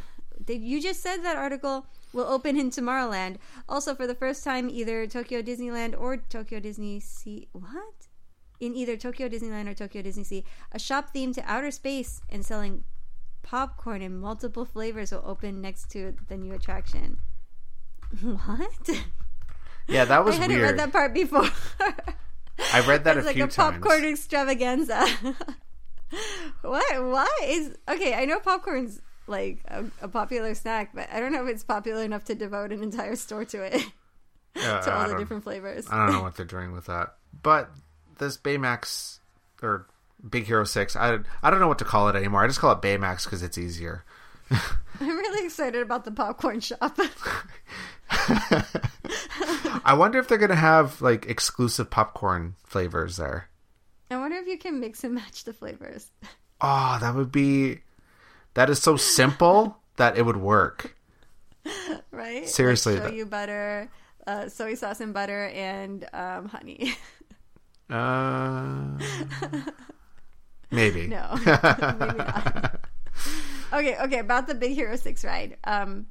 You 0.48 0.80
just 0.80 1.00
said 1.00 1.18
that 1.18 1.36
article? 1.36 1.86
will 2.12 2.24
open 2.24 2.58
in 2.58 2.70
Tomorrowland. 2.70 3.36
Also, 3.68 3.94
for 3.94 4.06
the 4.06 4.14
first 4.14 4.44
time, 4.44 4.68
either 4.68 5.06
Tokyo 5.06 5.42
Disneyland 5.42 5.98
or 5.98 6.16
Tokyo 6.16 6.60
Disney 6.60 7.00
Sea. 7.00 7.48
What? 7.52 8.08
In 8.60 8.76
either 8.76 8.96
Tokyo 8.96 9.28
Disneyland 9.28 9.68
or 9.68 9.74
Tokyo 9.74 10.02
Disney 10.02 10.24
Sea, 10.24 10.44
a 10.70 10.78
shop 10.78 11.14
themed 11.14 11.34
to 11.34 11.50
outer 11.50 11.70
space 11.70 12.20
and 12.28 12.44
selling 12.44 12.84
popcorn 13.42 14.02
in 14.02 14.18
multiple 14.20 14.64
flavors 14.64 15.10
will 15.10 15.24
open 15.24 15.60
next 15.60 15.90
to 15.90 16.14
the 16.28 16.36
new 16.36 16.52
attraction. 16.52 17.18
What? 18.22 18.90
Yeah, 19.88 20.04
that 20.04 20.24
was 20.24 20.38
weird. 20.38 20.38
I 20.38 20.42
hadn't 20.42 20.56
weird. 20.56 20.70
read 20.70 20.78
that 20.80 20.92
part 20.92 21.14
before. 21.14 21.48
I 22.72 22.86
read 22.86 23.04
that 23.04 23.16
it's 23.16 23.24
a 23.24 23.26
like 23.26 23.36
few 23.36 23.44
a 23.44 23.48
popcorn 23.48 24.04
extravaganza. 24.04 25.06
what? 26.62 27.04
What 27.04 27.42
is 27.44 27.76
okay? 27.88 28.14
I 28.14 28.24
know 28.24 28.38
popcorn's 28.40 29.00
like 29.26 29.60
a, 29.68 29.84
a 30.02 30.08
popular 30.08 30.54
snack, 30.54 30.90
but 30.94 31.08
I 31.12 31.20
don't 31.20 31.32
know 31.32 31.44
if 31.44 31.48
it's 31.48 31.64
popular 31.64 32.04
enough 32.04 32.24
to 32.24 32.34
devote 32.34 32.72
an 32.72 32.82
entire 32.82 33.16
store 33.16 33.44
to 33.46 33.62
it 33.62 33.82
Yeah, 34.56 34.80
to 34.80 34.94
all 34.94 35.08
the 35.08 35.16
different 35.16 35.44
flavors. 35.44 35.86
I 35.90 35.96
don't 35.96 36.12
know 36.14 36.22
what 36.22 36.36
they're 36.36 36.44
doing 36.44 36.72
with 36.72 36.86
that. 36.86 37.14
But 37.42 37.70
this 38.18 38.36
Baymax 38.36 39.18
or 39.62 39.86
Big 40.28 40.44
Hero 40.44 40.64
Six, 40.64 40.94
I 40.94 41.18
I 41.42 41.50
don't 41.50 41.60
know 41.60 41.68
what 41.68 41.78
to 41.78 41.84
call 41.84 42.08
it 42.08 42.16
anymore. 42.16 42.44
I 42.44 42.46
just 42.46 42.60
call 42.60 42.72
it 42.72 42.82
Baymax 42.82 43.24
because 43.24 43.42
it's 43.42 43.56
easier. 43.56 44.04
I'm 45.00 45.08
really 45.16 45.44
excited 45.46 45.82
about 45.82 46.04
the 46.04 46.10
popcorn 46.12 46.60
shop. 46.60 46.98
I 49.84 49.94
wonder 49.96 50.18
if 50.18 50.28
they're 50.28 50.38
gonna 50.38 50.54
have 50.54 51.00
like 51.02 51.26
exclusive 51.26 51.90
popcorn 51.90 52.54
flavors 52.64 53.16
there. 53.16 53.48
I 54.10 54.16
wonder 54.18 54.36
if 54.36 54.46
you 54.46 54.58
can 54.58 54.78
mix 54.80 55.04
and 55.04 55.14
match 55.14 55.44
the 55.44 55.52
flavors. 55.52 56.10
Oh, 56.60 56.98
that 57.00 57.14
would 57.14 57.32
be. 57.32 57.78
That 58.54 58.68
is 58.70 58.80
so 58.82 58.96
simple 58.96 59.78
that 59.96 60.16
it 60.18 60.22
would 60.26 60.36
work. 60.36 60.94
right? 62.10 62.48
Seriously, 62.48 62.94
like 62.94 63.02
that- 63.04 63.12
shoyu 63.12 63.30
butter, 63.30 63.90
uh, 64.26 64.48
soy 64.48 64.74
sauce 64.74 65.00
and 65.00 65.14
butter, 65.14 65.46
and 65.48 66.06
um, 66.12 66.48
honey. 66.48 66.94
Uh, 67.90 68.98
maybe. 70.70 71.08
no, 71.08 71.34
maybe 71.34 72.16
not. 72.16 72.71
Okay, 73.72 73.96
okay. 73.98 74.18
About 74.18 74.46
the 74.46 74.54
Big 74.54 74.72
Hero 74.72 74.96
Six 74.96 75.24
ride. 75.24 75.56
Um, 75.64 76.06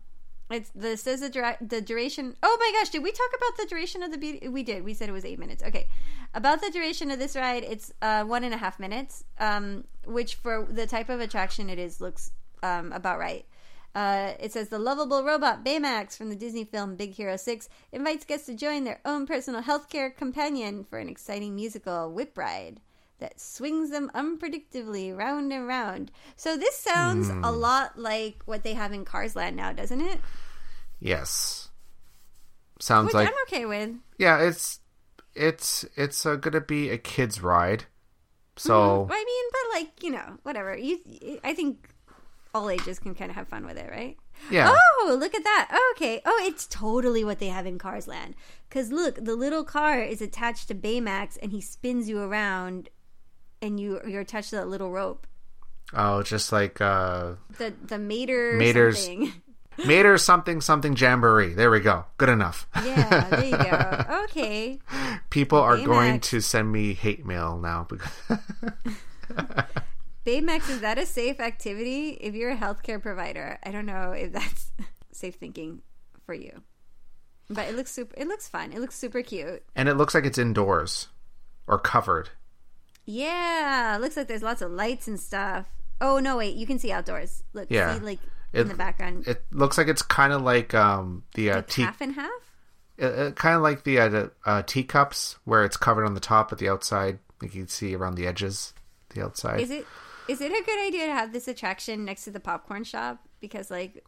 it's 0.50 0.70
the 0.76 0.98
says 0.98 1.22
the, 1.22 1.30
dura- 1.30 1.58
the 1.62 1.82
duration. 1.82 2.36
Oh 2.44 2.58
my 2.60 2.80
gosh, 2.80 2.90
did 2.90 3.04
we 3.04 3.12
talk 3.12 3.30
about 3.30 3.58
the 3.58 3.68
duration 3.68 4.04
of 4.04 4.12
the 4.12 4.18
beauty? 4.18 4.48
We 4.48 4.64
did. 4.64 4.84
We 4.84 4.94
said 4.94 5.10
it 5.10 5.14
was 5.14 5.26
eight 5.26 5.40
minutes. 5.40 5.64
Okay, 5.64 5.88
about 6.34 6.62
the 6.62 6.70
duration 6.70 7.12
of 7.12 7.20
this 7.20 7.36
ride, 7.36 7.64
it's 7.64 7.94
uh, 8.02 8.24
one 8.24 8.44
and 8.44 8.54
a 8.54 8.58
half 8.58 8.80
minutes. 8.80 9.24
Um, 9.40 9.86
which 10.06 10.36
for 10.36 10.68
the 10.70 10.88
type 10.88 11.10
of 11.10 11.20
attraction 11.20 11.70
it 11.70 11.80
is 11.80 12.02
looks 12.02 12.32
um, 12.64 12.92
about 12.92 13.20
right. 13.20 13.46
Uh, 13.94 14.34
it 14.40 14.54
says 14.54 14.70
the 14.70 14.80
lovable 14.80 15.24
robot 15.24 15.66
Baymax 15.66 16.16
from 16.16 16.30
the 16.30 16.36
Disney 16.36 16.64
film 16.64 16.96
Big 16.96 17.14
Hero 17.14 17.36
6 17.36 17.68
invites 17.92 18.24
guests 18.24 18.46
to 18.46 18.54
join 18.54 18.86
their 18.86 19.02
own 19.04 19.28
personal 19.28 19.64
healthcare 19.64 20.16
companion 20.16 20.86
for 20.86 20.98
an 20.98 21.10
exciting 21.10 21.56
musical 21.56 22.10
whip 22.10 22.38
ride 22.38 22.80
that 23.22 23.40
swings 23.40 23.90
them 23.92 24.12
unpredictably 24.14 25.16
round 25.16 25.54
and 25.54 25.66
round. 25.68 26.12
So 26.36 26.58
this 26.58 26.76
sounds 26.76 27.30
a 27.30 27.52
lot 27.52 27.98
like 27.98 28.42
what 28.46 28.64
they 28.64 28.74
have 28.74 28.92
in 28.92 29.06
Cars 29.06 29.36
Land 29.36 29.56
now, 29.56 29.72
doesn't 29.72 30.02
it? 30.02 30.20
Yes. 31.00 31.70
Sounds 32.80 33.08
Which 33.08 33.14
like 33.14 33.28
I'm 33.30 33.34
okay 33.48 33.66
with. 33.66 33.92
yeah. 34.18 34.40
It's 34.40 34.80
it's 35.34 35.86
it's 35.96 36.26
uh, 36.26 36.36
gonna 36.36 36.62
be 36.62 36.90
a 36.90 36.98
kids 36.98 37.42
ride. 37.42 37.86
So 38.58 39.08
I 39.10 39.24
mean, 39.24 39.46
but 39.52 39.80
like 39.80 40.04
you 40.04 40.12
know, 40.12 40.38
whatever. 40.44 40.76
You, 40.76 41.00
I 41.44 41.54
think 41.54 41.90
all 42.54 42.70
ages 42.70 43.00
can 43.00 43.16
kind 43.16 43.32
of 43.32 43.36
have 43.38 43.48
fun 43.48 43.66
with 43.66 43.78
it, 43.78 43.90
right? 43.90 44.18
yeah. 44.50 44.76
Oh, 44.76 45.16
look 45.20 45.34
at 45.36 45.44
that. 45.44 45.92
Okay. 45.96 46.22
Oh, 46.26 46.44
it's 46.46 46.68
totally 46.68 47.24
what 47.24 47.40
they 47.40 47.48
have 47.48 47.66
in 47.66 47.78
Cars 47.78 48.08
Land. 48.08 48.36
Because 48.68 48.92
look, 48.92 49.16
the 49.24 49.36
little 49.36 49.64
car 49.64 50.02
is 50.02 50.22
attached 50.22 50.68
to 50.68 50.76
Baymax, 50.76 51.38
and 51.42 51.52
he 51.52 51.62
spins 51.62 52.10
you 52.10 52.20
around, 52.20 52.90
and 53.62 53.80
you 53.80 54.00
you're 54.08 54.22
attached 54.22 54.50
to 54.52 54.56
that 54.58 54.68
little 54.68 54.92
rope. 54.92 55.28
Oh, 55.94 56.24
just 56.24 56.52
like 56.52 56.80
uh, 56.82 57.34
The 57.58 57.74
the 57.86 57.98
Mater 58.00 58.54
Mater's- 58.58 59.00
something. 59.06 59.34
Mater 59.86 60.18
something 60.18 60.62
something 60.62 60.96
jamboree. 60.96 61.54
There 61.54 61.72
we 61.72 61.80
go. 61.80 62.06
Good 62.18 62.30
enough. 62.30 62.68
Yeah, 62.84 63.28
there 63.30 63.46
you 63.46 63.58
go. 63.58 64.06
Okay. 64.26 64.80
People 65.30 65.60
are 65.60 65.78
going 65.78 66.20
to 66.22 66.40
send 66.42 66.72
me 66.72 66.94
hate 66.94 67.26
mail 67.26 67.58
now 67.58 67.88
because 67.90 68.12
Baymax, 70.26 70.70
is 70.70 70.82
that 70.82 70.98
a 70.98 71.06
safe 71.06 71.40
activity? 71.40 72.10
If 72.22 72.36
you're 72.36 72.52
a 72.52 72.56
healthcare 72.56 73.02
provider, 73.02 73.58
I 73.64 73.72
don't 73.72 73.86
know 73.88 74.12
if 74.12 74.32
that's 74.34 74.72
safe 75.12 75.36
thinking 75.36 75.82
for 76.26 76.34
you. 76.36 76.62
But 77.50 77.68
it 77.70 77.76
looks 77.76 77.92
super. 77.92 78.14
It 78.18 78.28
looks 78.28 78.48
fun. 78.48 78.72
It 78.72 78.80
looks 78.80 78.96
super 78.96 79.22
cute. 79.24 79.64
and 79.76 79.90
it 79.90 79.96
looks 79.96 80.14
like 80.14 80.26
it's 80.26 80.38
indoors 80.38 81.08
or 81.68 81.80
covered. 81.80 82.30
Yeah, 83.06 83.98
looks 84.00 84.16
like 84.18 84.28
there's 84.28 84.44
lots 84.44 84.62
of 84.62 84.72
lights 84.72 85.08
and 85.08 85.20
stuff. 85.20 85.68
Oh 86.00 86.20
no, 86.20 86.38
wait, 86.38 86.56
you 86.56 86.66
can 86.66 86.80
see 86.80 86.92
outdoors. 86.92 87.44
Look, 87.54 87.68
Yeah. 87.70 87.96
see 87.96 88.00
like 88.06 88.20
It- 88.54 88.62
in 88.62 88.68
the 88.68 88.74
background, 88.74 89.28
It 89.28 89.46
looks 89.52 89.78
like 89.78 89.88
it's 89.88 90.02
kind 90.02 90.34
of 90.34 90.42
like 90.42 90.74
um 90.74 91.24
the 91.36 91.52
uh, 91.52 91.56
like 91.58 91.68
tea, 91.68 91.82
half 91.84 92.02
and 92.02 92.14
half. 92.16 92.32
uh, 93.02 93.06
uh, 93.06 93.32
kind 93.32 93.56
of 93.56 93.62
like 93.62 93.84
the 93.84 94.00
uh, 94.00 94.10
the, 94.10 94.32
uh, 94.46 94.62
teacups 94.64 95.38
where 95.46 95.64
it's 95.64 95.78
covered 95.78 96.06
on 96.06 96.14
the 96.14 96.20
top, 96.20 96.50
but 96.50 96.60
the 96.60 96.70
outside 96.70 97.20
like 97.42 97.54
you 97.56 97.62
can 97.62 97.68
see 97.70 97.96
around 97.96 98.16
the 98.16 98.28
edges, 98.28 98.74
the 99.10 99.24
outside. 99.24 99.62
Is 99.62 99.72
it 99.72 99.86
is 100.28 100.42
it 100.42 100.52
a 100.52 100.64
good 100.66 100.80
idea 100.88 101.08
to 101.08 101.14
have 101.14 101.34
this 101.34 101.48
attraction 101.48 102.06
next 102.06 102.24
to 102.26 102.32
the 102.32 102.40
popcorn 102.40 102.84
shop 102.84 103.20
because 103.40 103.72
like 103.72 104.04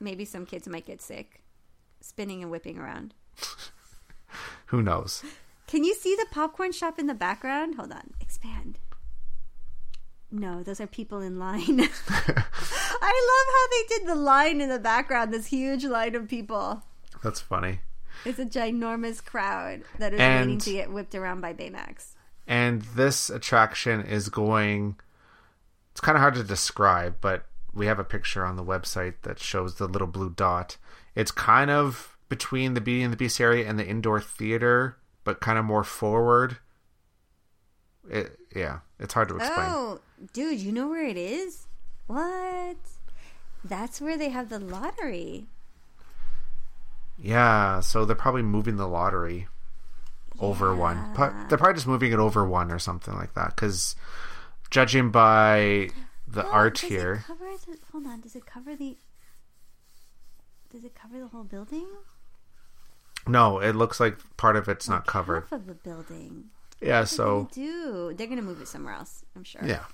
maybe 0.00 0.24
some 0.24 0.44
kids 0.46 0.66
might 0.68 0.84
get 0.86 1.00
sick 1.00 1.42
spinning 2.00 2.42
and 2.42 2.50
whipping 2.50 2.78
around. 2.78 3.14
Who 4.66 4.82
knows? 4.82 5.22
Can 5.66 5.84
you 5.84 5.94
see 5.94 6.14
the 6.14 6.26
popcorn 6.30 6.72
shop 6.72 6.98
in 6.98 7.06
the 7.06 7.14
background? 7.14 7.74
Hold 7.74 7.92
on, 7.92 8.12
expand. 8.20 8.78
No, 10.30 10.62
those 10.62 10.80
are 10.80 10.86
people 10.86 11.20
in 11.20 11.38
line. 11.38 11.80
I 12.08 13.12
love 13.30 13.54
how 13.54 13.66
they 13.70 13.98
did 13.98 14.06
the 14.08 14.14
line 14.14 14.60
in 14.60 14.68
the 14.68 14.78
background, 14.78 15.32
this 15.32 15.46
huge 15.46 15.84
line 15.84 16.14
of 16.14 16.28
people. 16.28 16.82
That's 17.22 17.40
funny. 17.40 17.80
It's 18.24 18.38
a 18.38 18.44
ginormous 18.46 19.24
crowd 19.24 19.82
that 19.98 20.14
is 20.14 20.20
And- 20.20 20.46
waiting 20.46 20.58
to 20.60 20.72
get 20.72 20.92
whipped 20.92 21.14
around 21.14 21.40
by 21.40 21.52
Baymax. 21.54 22.14
And 22.46 22.82
this 22.82 23.28
attraction 23.28 24.02
is 24.02 24.28
going. 24.28 24.96
It's 25.90 26.00
kind 26.00 26.16
of 26.16 26.20
hard 26.20 26.34
to 26.34 26.44
describe, 26.44 27.16
but 27.20 27.46
we 27.72 27.86
have 27.86 27.98
a 27.98 28.04
picture 28.04 28.44
on 28.44 28.56
the 28.56 28.64
website 28.64 29.14
that 29.22 29.38
shows 29.40 29.76
the 29.76 29.86
little 29.88 30.06
blue 30.06 30.30
dot. 30.30 30.76
It's 31.14 31.30
kind 31.32 31.70
of 31.70 32.16
between 32.28 32.74
the 32.74 32.80
Beauty 32.80 33.02
and 33.02 33.12
the 33.12 33.16
Beast 33.16 33.40
area 33.40 33.66
and 33.68 33.78
the 33.78 33.86
indoor 33.86 34.20
theater, 34.20 34.96
but 35.26 35.40
kind 35.40 35.58
of 35.58 35.64
more 35.66 35.84
forward. 35.84 36.56
It, 38.08 38.38
yeah, 38.54 38.78
it's 39.00 39.12
hard 39.12 39.28
to 39.28 39.36
explain. 39.36 39.58
Oh, 39.68 40.00
dude, 40.32 40.60
you 40.60 40.70
know 40.72 40.88
where 40.88 41.04
it 41.04 41.16
is? 41.18 41.66
What? 42.06 42.76
That's 43.64 44.00
where 44.00 44.16
they 44.16 44.28
have 44.30 44.48
the 44.48 44.60
lottery. 44.60 45.48
Yeah, 47.18 47.80
so 47.80 48.04
they're 48.04 48.14
probably 48.14 48.42
moving 48.42 48.76
the 48.76 48.86
lottery 48.86 49.48
over 50.38 50.74
one. 50.74 51.12
Pro- 51.14 51.32
They're 51.48 51.58
probably 51.58 51.74
just 51.74 51.86
moving 51.86 52.12
it 52.12 52.18
over 52.18 52.46
one 52.46 52.70
or 52.70 52.78
something 52.78 53.14
like 53.14 53.34
that. 53.34 53.56
Because 53.56 53.96
judging 54.70 55.10
by 55.10 55.90
the 56.28 56.46
Oh, 56.46 56.50
art 56.50 56.74
does 56.74 56.84
it 56.84 56.88
here, 56.90 57.24
the, 57.26 57.78
hold 57.90 58.06
on, 58.06 58.20
does 58.20 58.36
it 58.36 58.46
cover 58.46 58.76
the? 58.76 58.96
Does 60.70 60.84
it 60.84 60.94
cover 60.94 61.18
the 61.18 61.28
whole 61.28 61.44
building? 61.44 61.86
No, 63.26 63.58
it 63.58 63.74
looks 63.74 63.98
like 64.00 64.18
part 64.36 64.56
of 64.56 64.68
it's 64.68 64.88
not 64.88 65.06
covered. 65.06 65.42
Half 65.50 65.60
of 65.60 65.66
the 65.66 65.74
building. 65.74 66.44
Yeah, 66.80 67.00
What 67.00 67.08
so 67.08 67.48
they 67.54 67.62
do? 67.62 68.14
They're 68.14 68.26
gonna 68.26 68.42
move 68.42 68.60
it 68.60 68.68
somewhere 68.68 68.94
else. 68.94 69.24
I'm 69.34 69.44
sure. 69.44 69.62
yeah, 69.64 69.84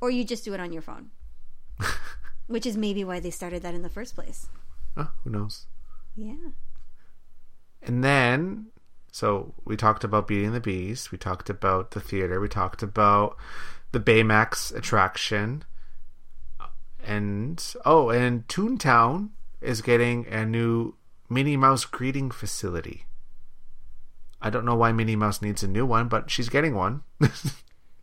Or 0.00 0.10
you 0.10 0.24
just 0.24 0.44
do 0.44 0.54
it 0.54 0.60
on 0.60 0.72
your 0.72 0.82
phone. 0.82 1.10
Which 2.46 2.66
is 2.66 2.76
maybe 2.76 3.04
why 3.04 3.20
they 3.20 3.30
started 3.30 3.62
that 3.62 3.74
in 3.74 3.82
the 3.82 3.88
first 3.88 4.14
place. 4.14 4.48
oh, 4.96 5.10
who 5.24 5.30
knows? 5.30 5.66
Yeah. 6.16 6.50
And 7.82 8.02
then, 8.04 8.66
so 9.10 9.54
we 9.64 9.76
talked 9.76 10.04
about 10.04 10.28
Beauty 10.28 10.44
and 10.44 10.54
the 10.54 10.60
Beast. 10.60 11.12
We 11.12 11.18
talked 11.18 11.48
about 11.50 11.92
the 11.92 12.00
theater. 12.00 12.40
We 12.40 12.48
talked 12.48 12.82
about 12.82 13.36
the 13.92 14.00
Baymax 14.00 14.74
attraction. 14.74 15.64
And, 17.04 17.62
oh, 17.84 18.10
and 18.10 18.46
Toontown 18.48 19.30
is 19.60 19.82
getting 19.82 20.26
a 20.26 20.44
new 20.46 20.94
Minnie 21.32 21.56
Mouse 21.56 21.84
greeting 21.84 22.30
facility. 22.30 23.06
I 24.40 24.50
don't 24.50 24.64
know 24.64 24.74
why 24.74 24.92
Minnie 24.92 25.16
Mouse 25.16 25.40
needs 25.40 25.62
a 25.62 25.68
new 25.68 25.86
one, 25.86 26.08
but 26.08 26.30
she's 26.30 26.48
getting 26.48 26.74
one. 26.74 27.02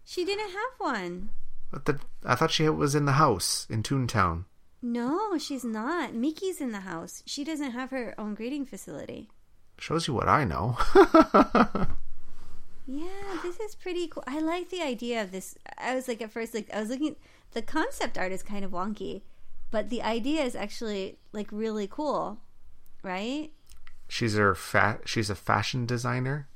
She 0.04 0.26
didn't 0.26 0.50
have 0.50 0.74
one. 0.80 1.30
But 1.72 1.86
the, 1.86 2.00
I 2.26 2.34
thought 2.34 2.50
she 2.50 2.68
was 2.68 2.96
in 2.96 3.06
the 3.06 3.12
house 3.12 3.68
in 3.70 3.84
Toontown. 3.84 4.46
No, 4.82 5.38
she's 5.38 5.64
not. 5.64 6.16
Mickey's 6.16 6.60
in 6.60 6.72
the 6.72 6.80
house. 6.80 7.22
She 7.28 7.44
doesn't 7.44 7.74
have 7.74 7.92
her 7.92 8.16
own 8.18 8.34
greeting 8.34 8.66
facility. 8.66 9.30
Shows 9.78 10.08
you 10.08 10.16
what 10.16 10.28
I 10.28 10.46
know. 10.46 10.78
Yeah, 12.88 13.38
this 13.44 13.60
is 13.60 13.76
pretty 13.76 14.08
cool. 14.08 14.24
I 14.26 14.40
like 14.40 14.70
the 14.70 14.82
idea 14.82 15.22
of 15.22 15.32
this. 15.32 15.56
I 15.78 15.94
was 15.94 16.08
like 16.08 16.24
at 16.24 16.32
first 16.32 16.56
like 16.56 16.74
I 16.74 16.80
was 16.80 16.90
looking 16.90 17.16
the 17.52 17.62
concept 17.62 18.18
art 18.18 18.32
is 18.32 18.42
kind 18.42 18.66
of 18.66 18.72
wonky. 18.72 19.22
but 19.70 19.92
the 19.92 20.02
idea 20.02 20.42
is 20.42 20.56
actually 20.56 21.20
like 21.32 21.50
really 21.52 21.88
cool, 21.88 22.40
right? 23.04 23.52
She's 24.08 24.36
her 24.36 24.56
fa- 24.56 25.00
she's 25.06 25.30
a 25.30 25.36
fashion 25.36 25.86
designer. 25.86 26.48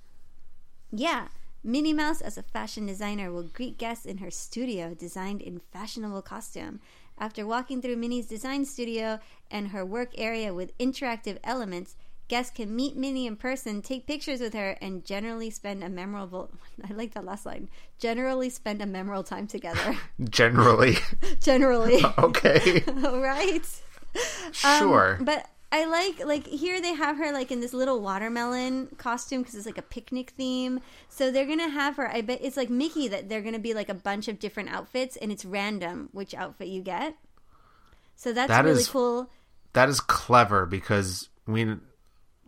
Yeah. 0.92 1.28
Minnie 1.64 1.94
Mouse, 1.94 2.20
as 2.20 2.38
a 2.38 2.44
fashion 2.44 2.86
designer, 2.86 3.32
will 3.32 3.44
greet 3.44 3.78
guests 3.78 4.06
in 4.06 4.18
her 4.18 4.30
studio 4.30 4.94
designed 4.94 5.42
in 5.42 5.62
fashionable 5.72 6.22
costume. 6.22 6.82
After 7.18 7.46
walking 7.46 7.82
through 7.82 7.96
Minnie's 7.98 8.28
design 8.28 8.66
studio 8.66 9.20
and 9.50 9.70
her 9.70 9.86
work 9.86 10.10
area 10.18 10.54
with 10.54 10.78
interactive 10.78 11.38
elements, 11.44 11.96
guests 12.28 12.52
can 12.54 12.76
meet 12.76 12.98
Minnie 12.98 13.28
in 13.28 13.36
person, 13.38 13.82
take 13.82 14.08
pictures 14.08 14.42
with 14.42 14.54
her, 14.54 14.72
and 14.82 15.06
generally 15.06 15.50
spend 15.50 15.84
a 15.84 15.90
memorable 15.90 16.52
I 16.90 16.94
like 16.94 17.14
that 17.14 17.24
last 17.24 17.46
line. 17.46 17.70
Generally 18.00 18.50
spend 18.50 18.82
a 18.82 18.86
memorable 18.86 19.24
time 19.24 19.48
together. 19.48 19.98
Generally. 20.30 20.98
generally. 21.40 22.04
okay. 22.18 22.84
All 23.06 23.22
right. 23.22 23.66
Sure. 24.52 25.16
Um, 25.18 25.26
but 25.26 25.48
I 25.74 25.86
like 25.86 26.24
like 26.24 26.46
here 26.46 26.80
they 26.80 26.94
have 26.94 27.18
her 27.18 27.32
like 27.34 27.52
in 27.52 27.60
this 27.60 27.74
little 27.74 28.00
watermelon 28.00 28.90
costume 28.98 29.42
because 29.42 29.56
it's 29.56 29.66
like 29.66 29.80
a 29.80 29.82
picnic 29.82 30.30
theme. 30.38 30.80
So 31.10 31.32
they're 31.32 31.48
gonna 31.48 31.68
have 31.70 31.96
her. 31.98 32.08
I 32.08 32.22
bet 32.22 32.40
it's 32.44 32.56
like 32.58 32.70
Mickey 32.70 33.08
that 33.08 33.28
they're 33.28 33.42
gonna 33.42 33.58
be 33.58 33.74
like 33.74 33.90
a 33.90 33.94
bunch 33.96 34.28
of 34.28 34.38
different 34.38 34.70
outfits 34.70 35.16
and 35.18 35.32
it's 35.32 35.44
random 35.44 36.10
which 36.12 36.36
outfit 36.36 36.68
you 36.68 36.82
get. 36.84 37.16
So 38.16 38.32
that's 38.34 38.50
That 38.50 38.66
really 38.66 38.82
is- 38.82 38.88
cool. 38.88 39.32
that 39.74 39.90
is 39.90 40.00
clever 40.00 40.66
because 40.68 41.30
we 41.48 41.76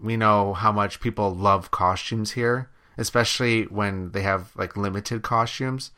we 0.02 0.18
know 0.18 0.54
how 0.54 0.72
much 0.72 1.00
people 1.02 1.34
love 1.34 1.72
costumes 1.72 2.32
here, 2.34 2.70
especially 2.98 3.64
when 3.64 4.12
they 4.12 4.22
have 4.22 4.52
like 4.56 4.78
limited 4.78 5.24
costumes. 5.24 5.92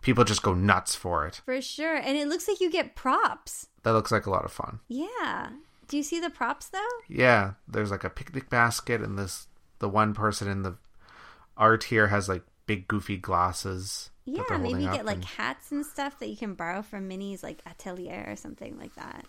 People 0.00 0.24
just 0.24 0.42
go 0.42 0.52
nuts 0.54 0.94
for 0.96 1.24
it. 1.26 1.40
For 1.44 1.62
sure. 1.62 1.94
And 1.96 2.16
it 2.18 2.26
looks 2.28 2.48
like 2.48 2.60
you 2.60 2.68
get 2.70 2.94
props. 2.96 3.68
That 3.84 3.92
looks 3.92 4.10
like 4.12 4.26
a 4.26 4.30
lot 4.30 4.44
of 4.44 4.52
fun. 4.52 4.80
Yeah. 4.88 5.50
Do 5.88 5.96
you 5.96 6.02
see 6.02 6.20
the 6.20 6.30
props 6.30 6.68
though? 6.68 6.80
Yeah, 7.08 7.52
there's 7.68 7.90
like 7.90 8.04
a 8.04 8.10
picnic 8.10 8.48
basket 8.50 9.00
and 9.00 9.18
this 9.18 9.46
the 9.78 9.88
one 9.88 10.14
person 10.14 10.48
in 10.48 10.62
the 10.62 10.76
art 11.56 11.84
here 11.84 12.08
has 12.08 12.28
like 12.28 12.42
big 12.66 12.88
goofy 12.88 13.16
glasses. 13.16 14.10
Yeah, 14.24 14.42
maybe 14.50 14.82
you 14.82 14.90
get 14.90 15.04
like 15.04 15.16
and 15.16 15.24
hats 15.24 15.70
and 15.70 15.84
stuff 15.84 16.18
that 16.18 16.28
you 16.28 16.36
can 16.36 16.54
borrow 16.54 16.82
from 16.82 17.08
Minnie's 17.08 17.42
like 17.42 17.60
atelier 17.66 18.24
or 18.26 18.36
something 18.36 18.78
like 18.78 18.94
that. 18.94 19.26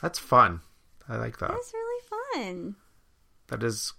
that's 0.00 0.18
fun. 0.18 0.60
I 1.08 1.16
like 1.16 1.38
that. 1.38 1.50
That's 1.50 1.72
really 1.74 2.02
fun. 2.34 2.76
That 3.48 3.62
is 3.62 3.92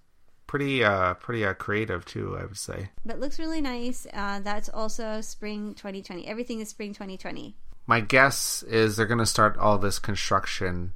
pretty 0.47 0.83
uh 0.83 1.13
pretty 1.15 1.45
uh, 1.45 1.53
creative 1.53 2.05
too, 2.05 2.37
I 2.39 2.45
would 2.45 2.57
say. 2.57 2.89
But 3.05 3.19
looks 3.19 3.37
really 3.37 3.61
nice. 3.61 4.07
Uh, 4.11 4.39
that's 4.39 4.69
also 4.69 5.21
spring 5.21 5.75
2020. 5.75 6.27
Everything 6.27 6.59
is 6.59 6.69
spring 6.69 6.93
2020. 6.93 7.55
My 7.87 7.99
guess 7.99 8.63
is 8.63 8.97
they're 8.97 9.05
going 9.05 9.19
to 9.19 9.27
start 9.27 9.57
all 9.57 9.77
this 9.77 9.99
construction 9.99 10.93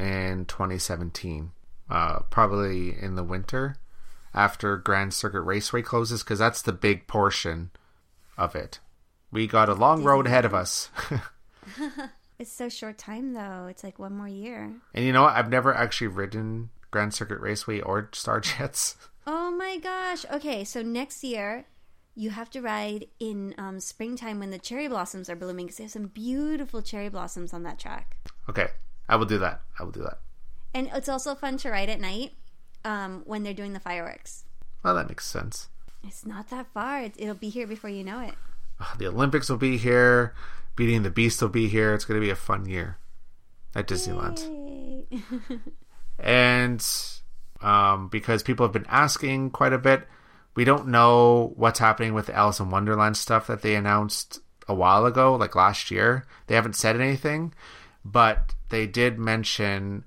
in 0.00 0.46
2017, 0.46 1.52
uh, 1.88 2.20
probably 2.30 2.96
in 3.00 3.14
the 3.16 3.22
winter 3.22 3.76
after 4.34 4.76
Grand 4.76 5.12
Circuit 5.14 5.42
Raceway 5.42 5.82
closes, 5.82 6.22
because 6.22 6.38
that's 6.38 6.62
the 6.62 6.72
big 6.72 7.06
portion 7.06 7.70
of 8.38 8.54
it. 8.56 8.80
We 9.30 9.46
got 9.46 9.68
a 9.68 9.74
long 9.74 10.02
road 10.02 10.26
ahead 10.26 10.44
of 10.44 10.54
us. 10.54 10.88
It's 12.40 12.50
so 12.50 12.70
short 12.70 12.96
time 12.96 13.34
though. 13.34 13.66
It's 13.68 13.84
like 13.84 13.98
one 13.98 14.16
more 14.16 14.26
year. 14.26 14.72
and 14.94 15.04
you 15.04 15.12
know 15.12 15.24
what? 15.24 15.36
I've 15.36 15.50
never 15.50 15.74
actually 15.74 16.06
ridden 16.06 16.70
Grand 16.90 17.12
Circuit 17.12 17.38
Raceway 17.38 17.80
or 17.82 18.08
Star 18.12 18.40
Jets. 18.40 18.96
Oh 19.26 19.50
my 19.50 19.76
gosh. 19.76 20.24
Okay, 20.32 20.64
so 20.64 20.80
next 20.80 21.22
year 21.22 21.66
you 22.16 22.30
have 22.30 22.48
to 22.50 22.62
ride 22.62 23.06
in 23.20 23.54
um, 23.58 23.78
springtime 23.78 24.40
when 24.40 24.50
the 24.50 24.58
cherry 24.58 24.88
blossoms 24.88 25.28
are 25.28 25.36
blooming 25.36 25.66
because 25.66 25.76
they 25.76 25.84
have 25.84 25.90
some 25.90 26.06
beautiful 26.06 26.80
cherry 26.80 27.10
blossoms 27.10 27.52
on 27.52 27.62
that 27.64 27.78
track. 27.78 28.16
Okay, 28.48 28.68
I 29.10 29.16
will 29.16 29.26
do 29.26 29.38
that. 29.38 29.60
I 29.78 29.82
will 29.82 29.92
do 29.92 30.02
that. 30.02 30.20
And 30.72 30.88
it's 30.94 31.08
also 31.08 31.34
fun 31.34 31.58
to 31.58 31.70
ride 31.70 31.90
at 31.90 32.00
night 32.00 32.32
um, 32.84 33.22
when 33.26 33.42
they're 33.42 33.52
doing 33.52 33.72
the 33.72 33.80
fireworks. 33.80 34.44
Well, 34.82 34.94
that 34.94 35.08
makes 35.08 35.26
sense. 35.26 35.68
It's 36.04 36.24
not 36.24 36.48
that 36.50 36.66
far. 36.72 37.02
It, 37.02 37.14
it'll 37.18 37.34
be 37.34 37.50
here 37.50 37.66
before 37.66 37.90
you 37.90 38.04
know 38.04 38.20
it. 38.20 38.34
The 38.98 39.08
Olympics 39.08 39.50
will 39.50 39.58
be 39.58 39.76
here. 39.76 40.32
Beating 40.76 41.02
the 41.02 41.10
Beast 41.10 41.42
will 41.42 41.50
be 41.50 41.68
here. 41.68 41.92
It's 41.92 42.06
going 42.06 42.18
to 42.18 42.24
be 42.24 42.30
a 42.30 42.36
fun 42.36 42.64
year 42.64 42.96
at 43.74 43.86
Disneyland. 43.86 44.40
And 46.22 46.86
um, 47.62 48.08
because 48.08 48.42
people 48.42 48.66
have 48.66 48.72
been 48.72 48.86
asking 48.88 49.50
quite 49.50 49.72
a 49.72 49.78
bit, 49.78 50.06
we 50.54 50.64
don't 50.64 50.88
know 50.88 51.52
what's 51.56 51.78
happening 51.78 52.14
with 52.14 52.26
the 52.26 52.34
Alice 52.34 52.60
in 52.60 52.70
Wonderland 52.70 53.16
stuff 53.16 53.46
that 53.46 53.62
they 53.62 53.74
announced 53.74 54.40
a 54.68 54.74
while 54.74 55.06
ago, 55.06 55.34
like 55.34 55.54
last 55.54 55.90
year. 55.90 56.26
They 56.46 56.54
haven't 56.54 56.76
said 56.76 57.00
anything, 57.00 57.54
but 58.04 58.54
they 58.70 58.86
did 58.86 59.18
mention 59.18 60.04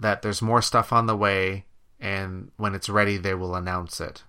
that 0.00 0.22
there's 0.22 0.42
more 0.42 0.62
stuff 0.62 0.92
on 0.92 1.06
the 1.06 1.16
way, 1.16 1.66
and 2.00 2.50
when 2.56 2.74
it's 2.74 2.88
ready, 2.88 3.16
they 3.18 3.34
will 3.34 3.54
announce 3.54 4.00
it. 4.00 4.24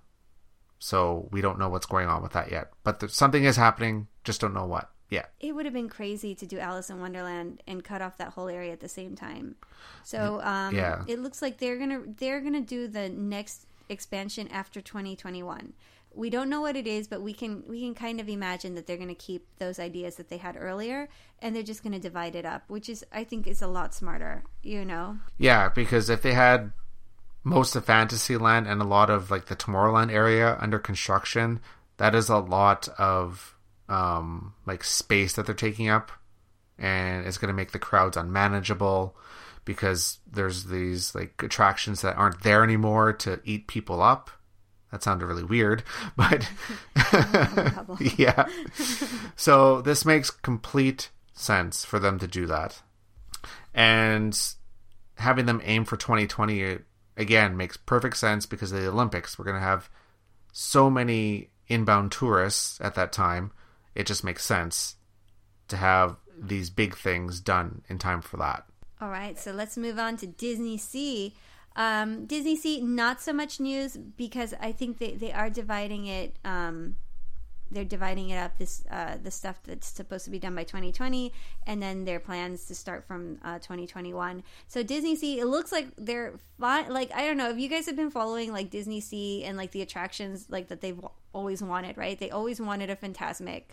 So 0.80 1.28
we 1.32 1.42
don't 1.42 1.58
know 1.58 1.70
what's 1.70 1.86
going 1.88 2.08
on 2.08 2.22
with 2.22 2.34
that 2.34 2.52
yet, 2.52 2.72
but 2.84 3.00
there, 3.00 3.10
something 3.10 3.44
is 3.44 3.56
happening. 3.56 4.08
Just 4.24 4.42
don't 4.42 4.54
know 4.54 4.66
what 4.66 4.92
yet. 5.10 5.32
it 5.40 5.54
would 5.56 5.66
have 5.66 5.74
been 5.74 5.90
crazy 5.90 6.36
to 6.36 6.46
do 6.46 6.60
Alice 6.60 6.90
in 6.90 7.00
Wonderland 7.00 7.64
and 7.68 7.84
cut 7.84 8.02
off 8.02 8.18
that 8.18 8.34
whole 8.34 8.48
area 8.50 8.74
at 8.74 8.80
the 8.82 8.90
same 8.90 9.16
time. 9.16 9.56
So 10.04 10.42
um, 10.42 10.76
Yeah. 10.76 11.04
it 11.08 11.20
looks 11.20 11.42
like 11.42 11.58
they're 11.58 11.78
gonna 11.78 12.02
they're 12.18 12.42
gonna 12.42 12.62
do 12.62 12.88
the 12.88 13.10
next 13.10 13.66
expansion 13.90 14.48
after 14.50 14.82
2021. 14.82 15.74
We 16.18 16.30
don't 16.30 16.50
know 16.50 16.62
what 16.62 16.76
it 16.76 16.88
is, 16.88 17.08
but 17.08 17.22
we 17.22 17.34
can 17.34 17.64
we 17.68 17.82
can 17.82 17.96
kind 17.96 18.20
of 18.20 18.28
imagine 18.28 18.76
that 18.76 18.88
they're 18.88 18.98
gonna 18.98 19.16
keep 19.16 19.46
those 19.60 19.80
ideas 19.80 20.16
that 20.16 20.30
they 20.30 20.38
had 20.38 20.58
earlier, 20.60 21.10
and 21.40 21.56
they're 21.56 21.64
just 21.64 21.84
gonna 21.84 22.00
divide 22.00 22.36
it 22.36 22.46
up, 22.46 22.64
which 22.68 22.90
is 22.90 23.06
I 23.12 23.24
think 23.24 23.48
is 23.48 23.62
a 23.62 23.68
lot 23.68 23.94
smarter. 23.94 24.44
You 24.64 24.84
know, 24.84 25.18
Yeah, 25.38 25.70
because 25.70 26.10
if 26.10 26.22
they 26.22 26.34
had 26.34 26.74
most 27.44 27.76
of 27.76 27.86
Fantasyland 27.86 28.68
and 28.68 28.82
a 28.82 28.86
lot 28.86 29.10
of 29.10 29.32
like 29.32 29.46
the 29.46 29.56
Tomorrowland 29.56 30.12
area 30.12 30.58
under 30.60 30.80
construction, 30.80 31.60
that 31.98 32.16
is 32.16 32.30
a 32.30 32.38
lot 32.38 32.90
of 32.98 33.56
um 33.88 34.54
like 34.66 34.84
space 34.84 35.34
that 35.34 35.46
they're 35.46 35.56
taking 35.56 35.88
up 35.88 36.12
and 36.80 37.26
it's 37.26 37.38
going 37.38 37.48
to 37.48 37.54
make 37.54 37.72
the 37.72 37.80
crowds 37.80 38.18
unmanageable 38.18 39.16
because 39.66 40.20
there's 40.32 40.66
these 40.66 41.14
like 41.16 41.42
attractions 41.44 42.02
that 42.02 42.16
aren't 42.16 42.44
there 42.44 42.64
anymore 42.64 43.14
to 43.14 43.40
eat 43.44 43.68
people 43.68 44.02
up. 44.02 44.30
That 44.92 45.04
sounded 45.04 45.26
really 45.26 45.44
weird, 45.44 45.84
but 46.16 46.50
yeah. 48.18 48.48
So 49.36 49.82
this 49.82 50.06
makes 50.06 50.30
complete 50.30 51.10
sense 51.34 51.86
for 51.86 52.00
them 52.00 52.20
to 52.20 52.28
do 52.28 52.46
that. 52.48 52.82
And 53.74 54.38
having 55.16 55.46
them 55.46 55.62
aim 55.64 55.86
for 55.86 55.98
2020 55.98 56.66
uh, 56.66 56.78
again 57.16 57.58
makes 57.58 57.78
perfect 57.78 58.18
sense 58.18 58.46
because 58.46 58.72
of 58.72 58.82
the 58.82 58.88
Olympics. 58.88 59.38
We're 59.38 59.46
going 59.46 59.60
to 59.60 59.62
have 59.62 59.90
so 60.52 60.90
many 60.90 61.50
inbound 61.68 62.12
tourists 62.12 62.80
at 62.82 62.96
that 62.96 63.12
time. 63.12 63.52
It 63.94 64.08
just 64.08 64.24
makes 64.24 64.46
sense 64.46 64.96
to 65.68 65.78
have 65.78 66.18
these 66.40 66.70
big 66.70 66.96
things 66.96 67.40
done 67.40 67.82
in 67.90 67.98
time 67.98 68.22
for 68.22 68.38
that. 68.38 68.66
All 69.02 69.10
right, 69.10 69.38
so 69.38 69.52
let's 69.52 69.78
move 69.78 70.00
on 70.00 70.18
to 70.18 70.28
Disney 70.28 70.78
Sea. 70.78 71.36
Um, 71.78 72.26
Disney 72.26 72.56
Sea, 72.56 72.82
not 72.82 73.22
so 73.22 73.32
much 73.32 73.60
news 73.60 73.96
because 73.96 74.54
I 74.60 74.72
think 74.72 74.98
they, 74.98 75.14
they 75.14 75.32
are 75.32 75.50
dividing 75.50 76.08
it. 76.08 76.36
Um, 76.44 76.96
they're 77.70 77.86
dividing 77.86 78.32
it 78.32 78.38
up. 78.38 78.58
This 78.58 78.84
uh, 78.90 79.18
the 79.22 79.30
stuff 79.30 79.60
that's 79.64 79.88
supposed 79.88 80.26
to 80.26 80.32
be 80.32 80.40
done 80.40 80.56
by 80.56 80.64
2020, 80.64 81.32
and 81.68 81.82
then 81.82 82.06
their 82.06 82.20
plans 82.20 82.66
to 82.66 82.76
start 82.76 83.06
from 83.06 83.38
uh, 83.44 83.60
2021. 83.60 84.44
So 84.68 84.84
Disney 84.84 85.16
Sea, 85.16 85.40
it 85.40 85.46
looks 85.46 85.72
like 85.72 85.88
they're. 85.98 86.34
Like 86.60 87.12
I 87.14 87.28
don't 87.28 87.38
know 87.38 87.50
if 87.52 87.60
you 87.60 87.70
guys 87.70 87.86
have 87.86 87.96
been 87.96 88.10
following 88.10 88.52
like 88.52 88.72
Disney 88.72 89.00
Sea 89.00 89.44
and 89.44 89.58
like 89.58 89.72
the 89.72 89.84
attractions 89.84 90.48
like 90.50 90.70
that 90.70 90.82
they've 90.82 91.00
always 91.34 91.62
wanted. 91.62 91.98
Right? 91.98 92.18
They 92.18 92.32
always 92.32 92.60
wanted 92.60 92.90
a 92.90 92.96
Fantasmic, 92.96 93.64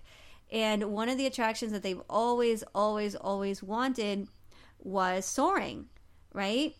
and 0.53 0.93
one 0.93 1.09
of 1.09 1.17
the 1.17 1.27
attractions 1.27 1.73
that 1.73 1.83
they've 1.83 2.03
always, 2.11 2.64
always, 2.75 3.14
always 3.14 3.62
wanted 3.62 4.29
was 4.83 5.25
soaring, 5.25 5.87
right? 6.35 6.75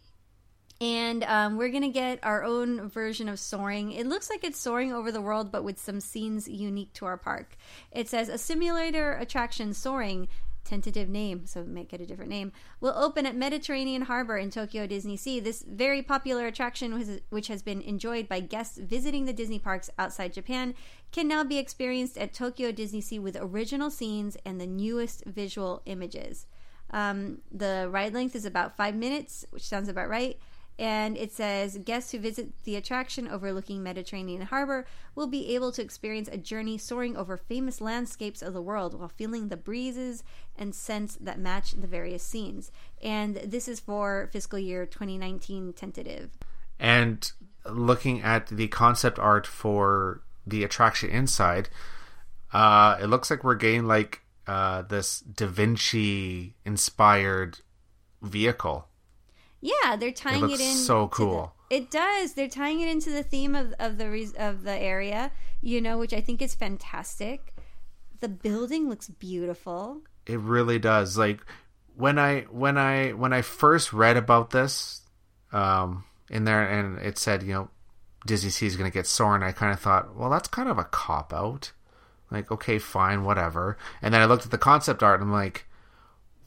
And 0.81 1.23
um, 1.25 1.57
we're 1.57 1.71
to 1.71 1.89
get 1.89 2.19
our 2.23 2.43
own 2.43 2.89
version 2.89 3.29
of 3.29 3.39
soaring. 3.39 3.93
It 3.93 4.07
looks 4.07 4.29
like 4.29 4.43
it's 4.43 4.59
soaring 4.59 4.93
over 4.93 5.13
the 5.13 5.21
world, 5.21 5.53
but 5.53 5.65
with 5.65 5.79
some 5.79 6.01
scenes 6.01 6.49
unique 6.49 6.93
to 6.95 7.07
our 7.07 7.17
park. 7.17 7.57
It 7.93 8.09
says 8.09 8.29
a 8.29 8.39
simulator 8.39 9.13
attraction 9.13 9.73
soaring, 9.73 10.29
tentative 10.65 11.09
name, 11.09 11.47
so 11.47 11.63
make 11.63 11.93
it 11.93 12.01
a 12.01 12.07
different 12.07 12.31
name, 12.31 12.51
will 12.81 12.95
open 12.97 13.27
at 13.27 13.37
Mediterranean 13.37 14.03
Harbor 14.03 14.37
in 14.37 14.51
Tokyo 14.51 14.87
Disney 14.87 15.17
Sea. 15.17 15.39
This 15.39 15.63
very 15.63 16.03
popular 16.03 16.47
attraction, 16.47 17.21
which 17.29 17.49
has 17.49 17.63
been 17.63 17.81
enjoyed 17.83 18.29
by 18.29 18.41
guests 18.41 18.79
visiting 18.79 19.27
the 19.27 19.33
Disney 19.33 19.59
parks 19.59 19.91
outside 19.99 20.33
Japan, 20.33 20.75
can 21.13 21.29
now 21.29 21.45
be 21.45 21.59
experienced 21.59 22.19
at 22.19 22.35
Tokyo 22.35 22.73
Disney 22.73 23.01
Sea 23.01 23.19
with 23.19 23.37
original 23.39 23.91
scenes 23.91 24.37
and 24.45 24.61
the 24.61 24.67
newest 24.67 25.25
visual 25.27 25.83
images. 25.87 26.47
Um, 26.91 27.39
the 27.53 27.89
ride 27.91 28.15
length 28.15 28.35
is 28.35 28.45
about 28.45 28.77
five 28.77 28.95
minutes, 28.95 29.45
which 29.51 29.65
sounds 29.65 29.89
about 29.89 30.09
right. 30.09 30.39
And 30.79 31.17
it 31.17 31.33
says 31.33 31.79
guests 31.85 32.11
who 32.11 32.19
visit 32.19 32.65
the 32.65 32.75
attraction 32.75 33.29
overlooking 33.29 33.83
Mediterranean 33.83 34.43
Harbor 34.43 34.87
will 35.15 35.29
be 35.29 35.55
able 35.55 35.71
to 35.73 35.83
experience 35.83 36.29
a 36.33 36.37
journey 36.37 36.79
soaring 36.79 37.17
over 37.17 37.37
famous 37.37 37.81
landscapes 37.81 38.43
of 38.43 38.55
the 38.55 38.63
world 38.63 38.99
while 38.99 39.09
feeling 39.09 39.49
the 39.49 39.57
breezes 39.57 40.25
and 40.57 40.75
scents 40.75 41.17
that 41.21 41.39
match 41.39 41.73
the 41.73 41.87
various 41.87 42.25
scenes. 42.25 42.73
And 43.01 43.37
this 43.37 43.69
is 43.69 43.79
for 43.79 44.29
fiscal 44.33 44.59
year 44.59 44.85
2019 44.85 45.75
tentative. 45.75 46.31
And 46.81 47.31
looking 47.65 48.23
at 48.23 48.49
the 48.49 48.67
concept 48.69 49.19
art 49.21 49.47
for 49.47 50.23
the 50.45 50.65
attraction 50.65 51.09
inside, 51.11 51.69
uh, 52.53 52.99
it 53.01 53.07
looks 53.07 53.31
like 53.31 53.45
we're 53.45 53.55
getting 53.55 53.87
like 53.87 54.23
uh, 54.47 54.83
this 54.83 55.21
Da 55.21 55.47
Vinci 55.47 56.57
inspired 56.65 57.61
vehicle. 58.23 58.89
Yeah, 59.65 59.97
they're 59.97 60.13
tying 60.13 60.45
it, 60.45 60.47
looks 60.49 60.61
in. 60.61 60.77
so 60.77 61.07
to 61.07 61.11
the- 61.11 61.17
cool. 61.17 61.53
it 61.71 61.91
does. 61.91 62.35
They're 62.35 62.49
tying 62.49 62.81
it 62.81 62.89
into 62.89 63.11
the 63.11 63.23
theme 63.23 63.55
of, 63.55 63.73
of 63.79 63.97
the 63.97 64.33
of 64.39 64.63
the 64.63 64.77
area, 64.77 65.33
you 65.63 65.81
know, 65.81 65.99
which 65.99 66.13
I 66.13 66.21
think 66.21 66.43
is 66.43 66.55
fantastic. 66.55 67.55
The 68.21 68.29
building 68.29 68.89
looks 68.91 69.09
beautiful. 69.09 70.03
It 70.27 70.39
really 70.39 70.79
does. 70.79 71.17
Like 71.17 71.41
when 71.97 72.19
I 72.19 72.43
when 72.51 72.77
I 72.77 73.13
when 73.13 73.33
I 73.33 73.41
first 73.43 73.93
read 73.93 74.17
about 74.19 74.51
this 74.51 75.01
um, 75.53 76.05
in 76.31 76.45
there, 76.45 76.63
and 76.69 76.99
it 76.99 77.17
said 77.17 77.43
you 77.43 77.55
know 77.55 77.69
Disney 78.27 78.51
Sea 78.51 78.67
is 78.67 78.77
going 78.77 78.91
to 78.91 78.95
get 78.95 79.07
Soarin', 79.07 79.43
I 79.43 79.53
kind 79.53 79.73
of 79.73 79.81
thought, 79.81 80.15
well, 80.17 80.31
that's 80.31 80.49
kind 80.49 80.69
of 80.69 80.79
a 80.79 80.85
cop 80.85 81.33
out. 81.33 81.73
Like, 82.31 82.51
okay, 82.51 82.79
fine, 82.79 83.25
whatever. 83.25 83.77
And 84.03 84.13
then 84.13 84.21
I 84.21 84.25
looked 84.25 84.45
at 84.45 84.51
the 84.51 84.59
concept 84.59 85.03
art, 85.03 85.21
and 85.21 85.29
I'm 85.29 85.33
like, 85.33 85.67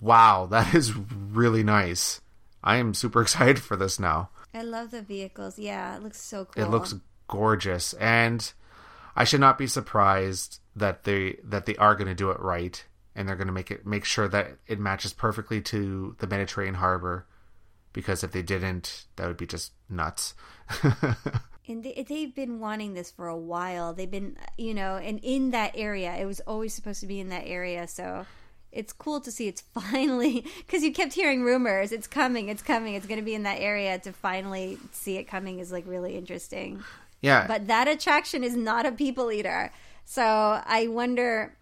wow, 0.02 0.48
that 0.48 0.74
is 0.80 0.94
really 0.96 1.64
nice. 1.64 2.22
I 2.68 2.78
am 2.78 2.94
super 2.94 3.22
excited 3.24 3.60
for 3.60 3.78
this 3.78 3.98
now. 3.98 4.30
I 4.54 4.62
love 4.62 4.92
the 4.92 5.02
vehicles. 5.02 5.58
Yeah, 5.58 5.96
it 5.96 6.04
looks 6.04 6.20
so 6.20 6.46
cool. 6.46 6.64
It 6.64 6.70
looks 6.70 6.94
gorgeous, 7.28 7.94
and 7.94 8.52
I 9.16 9.24
should 9.24 9.40
not 9.40 9.58
be 9.58 9.68
surprised 9.68 10.60
that 10.76 11.06
they 11.06 11.38
that 11.44 11.66
they 11.66 11.76
are 11.78 11.96
going 11.96 12.08
to 12.08 12.14
do 12.14 12.30
it 12.30 12.40
right, 12.42 12.84
and 13.16 13.28
they're 13.28 13.38
going 13.38 13.48
to 13.48 13.54
make 13.54 13.72
it 13.72 13.86
make 13.86 14.04
sure 14.04 14.28
that 14.28 14.58
it 14.68 14.80
matches 14.80 15.14
perfectly 15.14 15.62
to 15.62 16.16
the 16.20 16.28
Mediterranean 16.28 16.76
harbor. 16.76 17.26
Because 17.94 18.24
if 18.24 18.32
they 18.32 18.44
didn't, 18.44 19.06
that 19.16 19.28
would 19.28 19.38
be 19.38 19.48
just 19.48 19.72
nuts. 19.90 20.36
And 21.70 21.84
they, 21.84 22.06
they've 22.08 22.34
been 22.34 22.60
wanting 22.60 22.94
this 22.94 23.12
for 23.12 23.28
a 23.28 23.36
while. 23.36 23.94
They've 23.94 24.10
been, 24.10 24.38
you 24.58 24.74
know, 24.74 24.96
and 24.96 25.20
in 25.22 25.52
that 25.52 25.74
area, 25.76 26.16
it 26.16 26.26
was 26.26 26.40
always 26.42 26.74
supposed 26.74 27.02
to 27.02 27.08
be 27.08 27.20
in 27.20 27.28
that 27.30 27.44
area. 27.46 27.88
So 27.90 28.26
it's 28.72 28.94
cool 28.94 29.22
to 29.22 29.32
see 29.32 29.48
it's 29.48 29.62
finally, 29.74 30.46
because 30.66 30.84
you 30.84 30.92
kept 30.92 31.14
hearing 31.14 31.44
rumors, 31.44 31.92
it's 31.92 32.08
coming, 32.08 32.50
it's 32.50 32.62
coming, 32.62 32.96
it's 32.96 33.08
going 33.08 33.20
to 33.20 33.26
be 33.26 33.36
in 33.36 33.44
that 33.44 33.60
area. 33.60 34.00
To 34.00 34.12
finally 34.12 34.78
see 34.92 35.18
it 35.18 35.26
coming 35.26 35.60
is 35.60 35.72
like 35.72 35.86
really 35.88 36.18
interesting. 36.18 36.84
yeah, 37.22 37.48
But 37.48 37.68
that 37.68 37.88
attraction 37.88 38.44
is 38.44 38.56
not 38.56 38.86
a 38.86 38.92
people 38.92 39.32
eater. 39.32 39.72
So 40.06 40.24
I 40.24 40.88
wonder 40.88 41.58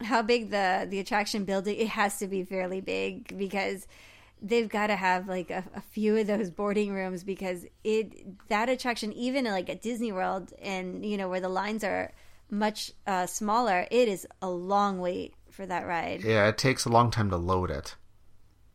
how 0.00 0.22
big 0.22 0.50
the 0.50 0.86
the 0.88 0.98
attraction 0.98 1.44
building 1.44 1.76
it 1.76 1.88
has 1.88 2.18
to 2.18 2.26
be 2.26 2.44
fairly 2.44 2.80
big 2.80 3.36
because 3.38 3.86
they've 4.40 4.68
got 4.68 4.88
to 4.88 4.96
have 4.96 5.28
like 5.28 5.50
a, 5.50 5.64
a 5.74 5.80
few 5.80 6.16
of 6.16 6.26
those 6.26 6.50
boarding 6.50 6.92
rooms 6.92 7.22
because 7.22 7.64
it 7.84 8.48
that 8.48 8.68
attraction 8.68 9.12
even 9.12 9.44
like 9.44 9.70
at 9.70 9.82
Disney 9.82 10.12
World 10.12 10.52
and 10.60 11.04
you 11.06 11.16
know 11.16 11.28
where 11.28 11.40
the 11.40 11.48
lines 11.48 11.84
are 11.84 12.12
much 12.50 12.92
uh, 13.06 13.26
smaller 13.26 13.86
it 13.90 14.08
is 14.08 14.26
a 14.42 14.50
long 14.50 14.98
wait 14.98 15.34
for 15.52 15.66
that 15.66 15.86
ride 15.86 16.22
yeah, 16.24 16.48
it 16.48 16.58
takes 16.58 16.84
a 16.84 16.88
long 16.88 17.10
time 17.10 17.30
to 17.30 17.36
load 17.36 17.70
it, 17.70 17.94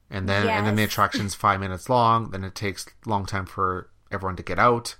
and 0.09 0.27
then 0.29 0.47
and 0.47 0.65
then 0.65 0.75
the 0.75 0.83
Yes. 0.83 0.91
attraction's 0.91 1.35
five 1.35 1.59
minutes 1.59 1.89
long. 1.89 2.31
Then 2.31 2.43
it 2.43 2.55
takes 2.55 2.85
a 3.05 3.09
long 3.09 3.25
time 3.25 3.45
for 3.45 3.89
everyone 4.11 4.35
to 4.37 4.43
get 4.43 4.59
out, 4.59 4.95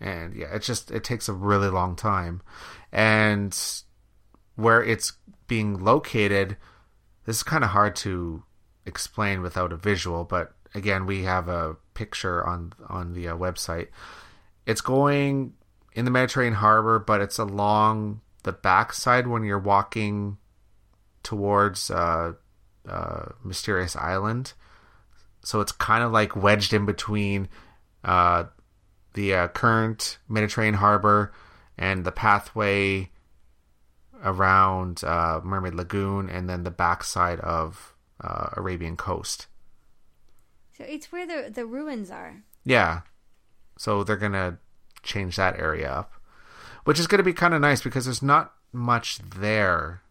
and 0.00 0.34
yeah, 0.34 0.54
it 0.54 0.62
just 0.62 0.90
it 0.90 1.02
takes 1.04 1.28
a 1.28 1.32
really 1.32 1.68
long 1.68 1.96
time, 1.96 2.42
and 2.92 3.56
where 4.54 4.82
it's 4.82 5.14
being 5.48 5.82
located, 5.82 6.56
this 7.24 7.36
is 7.36 7.42
kind 7.42 7.64
of 7.64 7.70
hard 7.70 7.94
to 7.96 8.42
explain 8.84 9.42
without 9.42 9.72
a 9.72 9.76
visual. 9.76 10.24
But 10.24 10.54
again, 10.74 11.06
we 11.06 11.24
have 11.24 11.48
a 11.48 11.76
picture 11.94 12.46
on 12.46 12.72
on 12.88 13.12
the 13.14 13.28
uh, 13.28 13.36
website. 13.36 13.88
It's 14.66 14.80
going 14.80 15.54
in 15.92 16.04
the 16.04 16.10
Mediterranean 16.10 16.54
harbor, 16.54 16.98
but 16.98 17.20
it's 17.20 17.38
along 17.38 18.20
the 18.42 18.52
backside 18.52 19.26
when 19.26 19.44
you're 19.44 19.58
walking 19.58 20.38
towards 21.26 21.90
uh, 21.90 22.34
uh, 22.88 23.24
Mysterious 23.42 23.96
Island. 23.96 24.52
So 25.42 25.60
it's 25.60 25.72
kind 25.72 26.04
of 26.04 26.12
like 26.12 26.36
wedged 26.36 26.72
in 26.72 26.86
between 26.86 27.48
uh, 28.04 28.44
the 29.14 29.34
uh, 29.34 29.48
current 29.48 30.18
Mediterranean 30.28 30.74
harbor 30.74 31.32
and 31.76 32.04
the 32.04 32.12
pathway 32.12 33.10
around 34.22 35.02
uh, 35.02 35.40
Mermaid 35.42 35.74
Lagoon, 35.74 36.30
and 36.30 36.48
then 36.48 36.62
the 36.62 36.70
backside 36.70 37.40
of 37.40 37.94
uh, 38.20 38.50
Arabian 38.52 38.96
coast. 38.96 39.48
so 40.78 40.84
it's 40.84 41.10
where 41.10 41.26
the 41.26 41.50
the 41.50 41.66
ruins 41.66 42.10
are 42.10 42.42
Yeah. 42.64 43.00
So 43.78 44.04
they're 44.04 44.16
going 44.16 44.32
to 44.32 44.58
change 45.02 45.36
that 45.36 45.58
area 45.58 45.90
up, 45.90 46.12
which 46.84 47.00
is 47.00 47.08
going 47.08 47.18
to 47.18 47.24
be 47.24 47.34
kind 47.34 47.52
of 47.52 47.60
nice 47.60 47.82
because 47.82 48.04
there's 48.06 48.22
not 48.22 48.54
much 48.72 49.18
there 49.18 50.02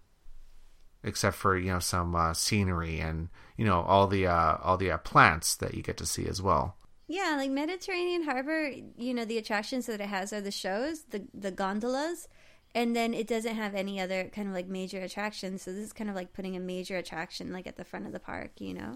except 1.05 1.37
for, 1.37 1.57
you 1.57 1.71
know, 1.71 1.79
some 1.79 2.15
uh, 2.15 2.33
scenery 2.33 2.99
and, 2.99 3.29
you 3.55 3.63
know, 3.63 3.81
all 3.81 4.07
the 4.07 4.27
uh, 4.27 4.57
all 4.61 4.75
the 4.75 4.91
uh, 4.91 4.97
plants 4.97 5.55
that 5.55 5.73
you 5.73 5.81
get 5.81 5.97
to 5.97 6.05
see 6.05 6.27
as 6.27 6.41
well. 6.41 6.75
Yeah, 7.07 7.35
like 7.37 7.51
Mediterranean 7.51 8.23
Harbor, 8.23 8.71
you 8.97 9.13
know, 9.13 9.25
the 9.25 9.37
attractions 9.37 9.85
that 9.85 10.01
it 10.01 10.07
has 10.07 10.33
are 10.33 10.41
the 10.41 10.51
shows, 10.51 11.03
the 11.03 11.23
the 11.33 11.51
gondolas, 11.51 12.27
and 12.73 12.95
then 12.95 13.13
it 13.13 13.27
doesn't 13.27 13.55
have 13.55 13.75
any 13.75 14.01
other 14.01 14.29
kind 14.33 14.47
of 14.47 14.53
like 14.53 14.67
major 14.67 14.99
attractions. 14.99 15.61
So 15.61 15.71
this 15.71 15.85
is 15.85 15.93
kind 15.93 16.09
of 16.09 16.15
like 16.15 16.33
putting 16.33 16.55
a 16.55 16.59
major 16.59 16.97
attraction 16.97 17.53
like 17.53 17.67
at 17.67 17.77
the 17.77 17.85
front 17.85 18.07
of 18.07 18.11
the 18.11 18.19
park, 18.19 18.59
you 18.59 18.73
know. 18.73 18.95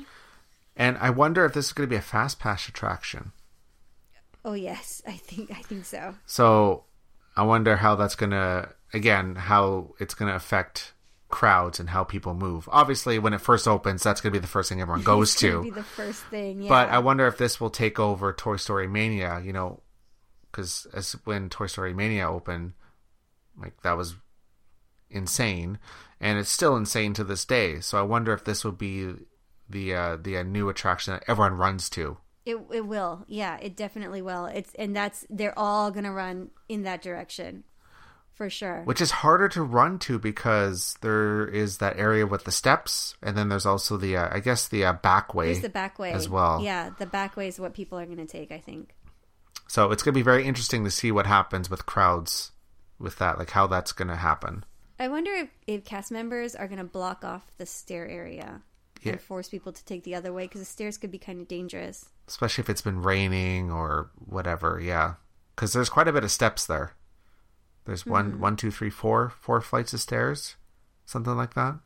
And 0.75 0.97
I 0.97 1.11
wonder 1.11 1.45
if 1.45 1.53
this 1.53 1.67
is 1.67 1.73
going 1.73 1.87
to 1.87 1.93
be 1.93 1.97
a 1.97 2.01
fast 2.01 2.39
pass 2.39 2.67
attraction. 2.67 3.31
Oh 4.43 4.53
yes, 4.53 5.03
I 5.07 5.13
think 5.13 5.51
I 5.51 5.61
think 5.61 5.85
so. 5.85 6.15
So 6.25 6.85
I 7.37 7.43
wonder 7.43 7.77
how 7.77 7.95
that's 7.95 8.15
going 8.15 8.31
to 8.31 8.69
again, 8.93 9.35
how 9.35 9.93
it's 9.99 10.15
going 10.15 10.29
to 10.29 10.35
affect 10.35 10.93
crowds 11.29 11.79
and 11.79 11.89
how 11.89 12.03
people 12.03 12.33
move. 12.33 12.67
Obviously, 12.71 13.19
when 13.19 13.33
it 13.33 13.41
first 13.41 13.67
opens, 13.67 14.03
that's 14.03 14.19
going 14.21 14.33
to 14.33 14.39
be 14.39 14.41
the 14.41 14.47
first 14.47 14.69
thing 14.69 14.81
everyone 14.81 15.03
goes 15.15 15.35
to. 15.35 15.61
be 15.63 15.69
the 15.69 15.83
first 15.83 16.23
thing. 16.25 16.63
Yeah. 16.63 16.69
But 16.69 16.89
I 16.89 16.99
wonder 16.99 17.27
if 17.27 17.37
this 17.37 17.61
will 17.61 17.69
take 17.69 17.99
over 17.99 18.33
Toy 18.33 18.57
Story 18.57 18.87
Mania, 18.87 19.39
you 19.43 19.53
know, 19.53 19.81
because 20.51 20.87
as 20.93 21.13
when 21.25 21.49
Toy 21.49 21.67
Story 21.67 21.93
Mania 21.93 22.29
opened, 22.29 22.73
like 23.57 23.81
that 23.83 23.97
was 23.97 24.15
insane, 25.09 25.79
and 26.19 26.37
it's 26.39 26.49
still 26.49 26.75
insane 26.75 27.13
to 27.13 27.23
this 27.23 27.45
day. 27.45 27.79
So 27.79 27.97
I 27.99 28.01
wonder 28.01 28.33
if 28.33 28.43
this 28.43 28.63
will 28.63 28.71
be 28.71 29.13
the 29.69 29.93
uh, 29.93 30.17
the 30.19 30.37
uh, 30.37 30.43
new 30.43 30.69
attraction 30.69 31.13
that 31.13 31.23
everyone 31.27 31.53
runs 31.53 31.89
to. 31.91 32.17
it 32.45 32.57
it 32.73 32.85
will. 32.87 33.23
Yeah, 33.27 33.57
it 33.61 33.75
definitely 33.75 34.21
will. 34.21 34.45
It's 34.45 34.73
and 34.75 34.95
that's 34.95 35.25
they're 35.29 35.57
all 35.57 35.91
gonna 35.91 36.11
run 36.11 36.49
in 36.67 36.83
that 36.83 37.01
direction, 37.03 37.63
for 38.39 38.49
sure. 38.49 38.83
Which 38.85 39.01
is 39.01 39.11
harder 39.11 39.49
to 39.49 39.61
run 39.61 39.99
to 39.99 40.17
because 40.17 40.97
there 41.01 41.45
is 41.45 41.77
that 41.79 41.99
area 41.99 42.25
with 42.25 42.45
the 42.45 42.51
steps, 42.51 43.15
and 43.21 43.37
then 43.37 43.49
there's 43.49 43.65
also 43.65 43.97
the 43.97 44.15
uh, 44.15 44.29
I 44.31 44.39
guess 44.39 44.67
the 44.69 44.85
uh, 44.85 44.93
back 44.93 45.35
way. 45.35 45.47
There's 45.47 45.61
the 45.61 45.67
back 45.69 45.99
way 45.99 46.13
as 46.13 46.29
well. 46.29 46.61
Yeah, 46.63 46.91
the 46.97 47.05
back 47.05 47.35
way 47.35 47.49
is 47.49 47.59
what 47.59 47.73
people 47.73 47.99
are 47.99 48.05
gonna 48.05 48.25
take. 48.25 48.51
I 48.51 48.59
think. 48.59 48.95
So 49.67 49.91
it's 49.91 50.01
going 50.01 50.13
to 50.13 50.17
be 50.17 50.23
very 50.23 50.45
interesting 50.47 50.83
to 50.85 50.89
see 50.89 51.11
what 51.11 51.27
happens 51.27 51.69
with 51.69 51.85
crowds 51.85 52.51
with 52.97 53.17
that, 53.19 53.37
like 53.37 53.51
how 53.51 53.67
that's 53.67 53.91
going 53.91 54.07
to 54.07 54.15
happen. 54.15 54.63
I 54.99 55.07
wonder 55.09 55.31
if, 55.31 55.49
if 55.67 55.85
cast 55.85 56.11
members 56.11 56.55
are 56.55 56.67
going 56.67 56.79
to 56.79 56.83
block 56.83 57.23
off 57.23 57.45
the 57.59 57.67
stair 57.67 58.07
area 58.07 58.63
Yeah. 59.03 59.11
and 59.11 59.21
force 59.21 59.47
people 59.47 59.71
to 59.71 59.85
take 59.85 60.03
the 60.05 60.15
other 60.15 60.33
way 60.33 60.45
because 60.45 60.61
the 60.61 60.65
stairs 60.65 60.97
could 60.97 61.11
be 61.11 61.19
kind 61.19 61.39
of 61.39 61.47
dangerous. 61.47 62.09
especially 62.27 62.63
if 62.63 62.69
it's 62.71 62.81
been 62.81 63.03
raining 63.03 63.71
or 63.71 64.09
whatever. 64.25 64.79
Yeah, 64.81 65.13
because 65.55 65.71
there's 65.73 65.87
quite 65.89 66.07
a 66.07 66.13
bit 66.13 66.23
of 66.23 66.31
steps 66.31 66.65
there. 66.65 66.93
There's 67.89 68.05
one, 68.05 68.39
one, 68.39 68.55
two, 68.55 68.69
three, 68.69 68.91
four, 68.91 69.33
four 69.41 69.61
flights 69.61 69.93
of 69.93 69.99
stairs, 69.99 70.55
something 71.05 71.35
like 71.35 71.55
that. 71.55 71.79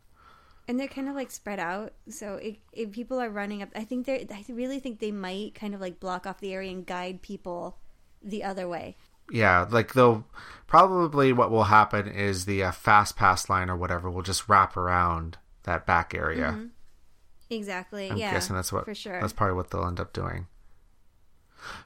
And 0.67 0.77
they're 0.77 0.89
kind 0.89 1.07
of 1.07 1.15
like 1.15 1.31
spread 1.31 1.59
out. 1.59 1.93
So 2.09 2.35
if, 2.35 2.57
if 2.73 2.91
people 2.91 3.21
are 3.21 3.29
running 3.29 3.63
up, 3.63 3.69
I 3.73 3.85
think 3.85 4.05
they're, 4.05 4.19
I 4.29 4.43
really 4.49 4.79
think 4.79 4.99
they 4.99 5.11
might 5.11 5.55
kind 5.55 5.73
of 5.73 5.79
like 5.79 6.01
block 6.01 6.27
off 6.27 6.41
the 6.41 6.53
area 6.53 6.71
and 6.71 6.85
guide 6.85 7.21
people 7.21 7.77
the 8.21 8.43
other 8.43 8.67
way. 8.67 8.97
Yeah, 9.31 9.65
like 9.69 9.93
they'll 9.93 10.25
probably 10.67 11.31
what 11.31 11.51
will 11.51 11.63
happen 11.63 12.09
is 12.09 12.43
the 12.43 12.63
uh, 12.63 12.71
fast 12.73 13.15
pass 13.15 13.49
line 13.49 13.69
or 13.69 13.77
whatever 13.77 14.11
will 14.11 14.21
just 14.21 14.49
wrap 14.49 14.75
around 14.75 15.37
that 15.63 15.85
back 15.85 16.13
area. 16.13 16.67
Exactly. 17.49 18.11
I'm 18.11 18.17
yeah. 18.17 18.33
guessing 18.33 18.57
that's 18.57 18.73
what 18.73 18.83
for 18.83 18.93
sure. 18.93 19.21
that's 19.21 19.31
probably 19.31 19.55
what 19.55 19.69
they'll 19.69 19.87
end 19.87 20.01
up 20.01 20.11
doing. 20.11 20.47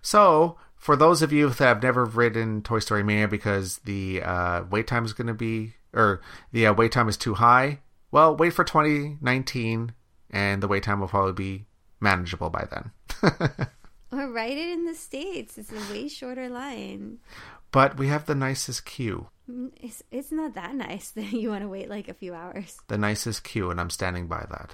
So, 0.01 0.57
for 0.87 0.95
those 0.95 1.21
of 1.21 1.33
you 1.33 1.49
that 1.49 1.59
have 1.59 1.83
never 1.83 2.05
ridden 2.05 2.61
Toy 2.61 2.79
Story 2.79 3.03
Mania 3.03 3.27
because 3.27 3.79
the 3.79 4.21
uh, 4.23 4.63
wait 4.71 4.87
time 4.87 5.03
is 5.03 5.11
going 5.11 5.27
to 5.27 5.33
be, 5.33 5.73
or 5.93 6.21
the 6.53 6.67
uh, 6.67 6.73
wait 6.73 6.93
time 6.93 7.09
is 7.09 7.17
too 7.17 7.33
high, 7.33 7.79
well, 8.09 8.37
wait 8.37 8.51
for 8.51 8.63
2019, 8.63 9.91
and 10.31 10.63
the 10.63 10.67
wait 10.69 10.83
time 10.83 11.01
will 11.01 11.09
probably 11.09 11.33
be 11.33 11.65
manageable 11.99 12.49
by 12.49 12.65
then. 12.71 13.67
Or 14.09 14.31
write 14.31 14.57
it 14.57 14.69
in 14.69 14.85
the 14.85 14.95
States. 14.95 15.57
It's 15.57 15.73
a 15.73 15.91
way 15.91 16.07
shorter 16.07 16.47
line. 16.47 17.17
But 17.73 17.97
we 17.97 18.07
have 18.07 18.25
the 18.25 18.35
nicest 18.35 18.85
queue. 18.85 19.27
Mm, 19.51 19.71
It's, 19.81 20.01
it's 20.11 20.31
not 20.31 20.53
that 20.53 20.73
nice 20.73 21.09
that 21.11 21.25
you 21.33 21.49
want 21.49 21.63
to 21.63 21.67
wait 21.67 21.89
like 21.89 22.07
a 22.07 22.13
few 22.13 22.33
hours. 22.33 22.77
The 22.87 22.97
nicest 22.97 23.43
queue, 23.43 23.69
and 23.69 23.81
I'm 23.81 23.89
standing 23.89 24.27
by 24.27 24.45
that. 24.49 24.73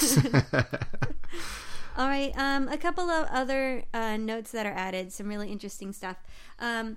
All 1.96 2.08
right. 2.08 2.32
Um, 2.36 2.68
a 2.68 2.76
couple 2.76 3.08
of 3.08 3.28
other 3.30 3.84
uh, 3.94 4.16
notes 4.16 4.50
that 4.50 4.66
are 4.66 4.72
added. 4.72 5.12
Some 5.12 5.28
really 5.28 5.50
interesting 5.52 5.92
stuff. 5.92 6.16
Um, 6.58 6.96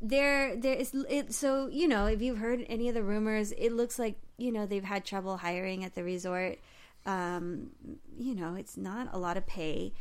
there, 0.00 0.56
there 0.56 0.74
is. 0.74 0.94
It, 1.08 1.34
so 1.34 1.66
you 1.68 1.88
know, 1.88 2.06
if 2.06 2.22
you've 2.22 2.38
heard 2.38 2.64
any 2.68 2.88
of 2.88 2.94
the 2.94 3.02
rumors, 3.02 3.52
it 3.52 3.72
looks 3.72 3.98
like 3.98 4.16
you 4.38 4.52
know 4.52 4.66
they've 4.66 4.84
had 4.84 5.04
trouble 5.04 5.38
hiring 5.38 5.84
at 5.84 5.94
the 5.94 6.04
resort. 6.04 6.58
Um, 7.06 7.70
you 8.18 8.34
know, 8.34 8.54
it's 8.54 8.76
not 8.76 9.08
a 9.12 9.18
lot 9.18 9.36
of 9.36 9.46
pay, 9.46 9.92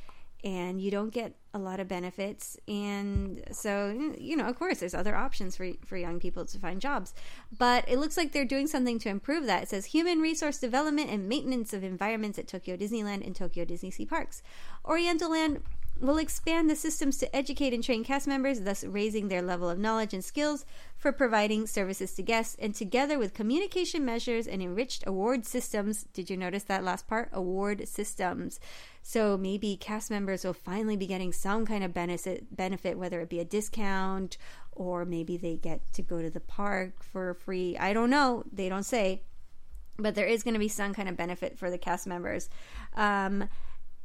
and 0.44 0.82
you 0.82 0.92
don't 0.92 1.12
get 1.12 1.36
a 1.54 1.60
lot 1.60 1.80
of 1.80 1.88
benefits. 1.88 2.58
And 2.68 3.44
so, 3.52 4.14
you 4.18 4.38
know, 4.38 4.48
of 4.48 4.58
course, 4.58 4.80
there's 4.80 4.94
other 4.94 5.16
options 5.16 5.56
for 5.56 5.72
for 5.86 5.98
young 5.98 6.20
people 6.20 6.46
to 6.46 6.60
find 6.60 6.80
jobs. 6.80 7.14
But 7.58 7.86
it 7.88 8.00
looks 8.00 8.18
like 8.18 8.32
they're 8.32 8.46
doing 8.46 8.68
something 8.68 9.00
to 9.00 9.10
improve 9.10 9.46
that. 9.46 9.64
It 9.64 9.70
says 9.70 9.86
human 9.86 10.20
resource 10.20 10.60
development 10.60 11.10
and 11.10 11.28
maintenance 11.28 11.74
of 11.74 11.84
environments 11.84 12.40
at 12.40 12.48
Tokyo 12.48 12.78
Disneyland 12.78 13.26
and 13.26 13.36
Tokyo 13.36 13.66
Disney 13.66 13.92
Sea 13.92 14.06
Parks. 14.06 14.42
Oriental 14.86 15.32
Land 15.32 15.62
will 16.00 16.18
expand 16.18 16.70
the 16.70 16.76
systems 16.76 17.18
to 17.18 17.36
educate 17.36 17.74
and 17.74 17.84
train 17.84 18.04
cast 18.04 18.28
members, 18.28 18.62
thus 18.62 18.84
raising 18.84 19.28
their 19.28 19.42
level 19.42 19.70
of 19.70 19.78
knowledge 19.78 20.14
and 20.14 20.24
skills 20.24 20.66
for 20.98 21.12
providing 21.12 21.68
services 21.68 22.14
to 22.14 22.24
guests. 22.24 22.56
And 22.60 22.74
together 22.74 23.20
with 23.20 23.34
communication 23.34 24.06
measures 24.06 24.48
and 24.48 24.62
enriched 24.62 25.04
award 25.06 25.46
systems, 25.46 26.04
did 26.14 26.30
you 26.30 26.38
notice 26.38 26.64
that 26.64 26.84
last 26.84 27.08
part? 27.08 27.30
Award 27.34 27.88
systems. 27.88 28.60
So 29.10 29.38
maybe 29.38 29.76
cast 29.76 30.12
members 30.12 30.46
will 30.46 30.54
finally 30.54 30.96
be 30.96 31.08
getting 31.08 31.34
some 31.34 31.66
kind 31.66 31.84
of 31.84 31.96
benefit, 31.96 32.56
benefit 32.56 32.96
whether 32.96 33.20
it 33.22 33.28
be 33.28 33.40
a 33.40 33.44
discount 33.44 34.38
or 34.72 35.04
maybe 35.04 35.36
they 35.36 35.56
get 35.56 35.82
to 35.94 36.04
go 36.04 36.22
to 36.22 36.30
the 36.30 36.40
park 36.40 37.02
for 37.02 37.34
free. 37.34 37.76
I 37.76 37.92
don't 37.92 38.12
know. 38.12 38.44
They 38.54 38.70
don't 38.70 38.84
say 38.84 39.24
but 39.98 40.14
there 40.14 40.28
is 40.28 40.44
going 40.44 40.54
to 40.54 40.60
be 40.60 40.68
some 40.68 40.94
kind 40.94 41.10
of 41.10 41.18
benefit 41.18 41.58
for 41.58 41.72
the 41.72 41.78
cast 41.80 42.06
members. 42.06 42.50
Um, 42.96 43.50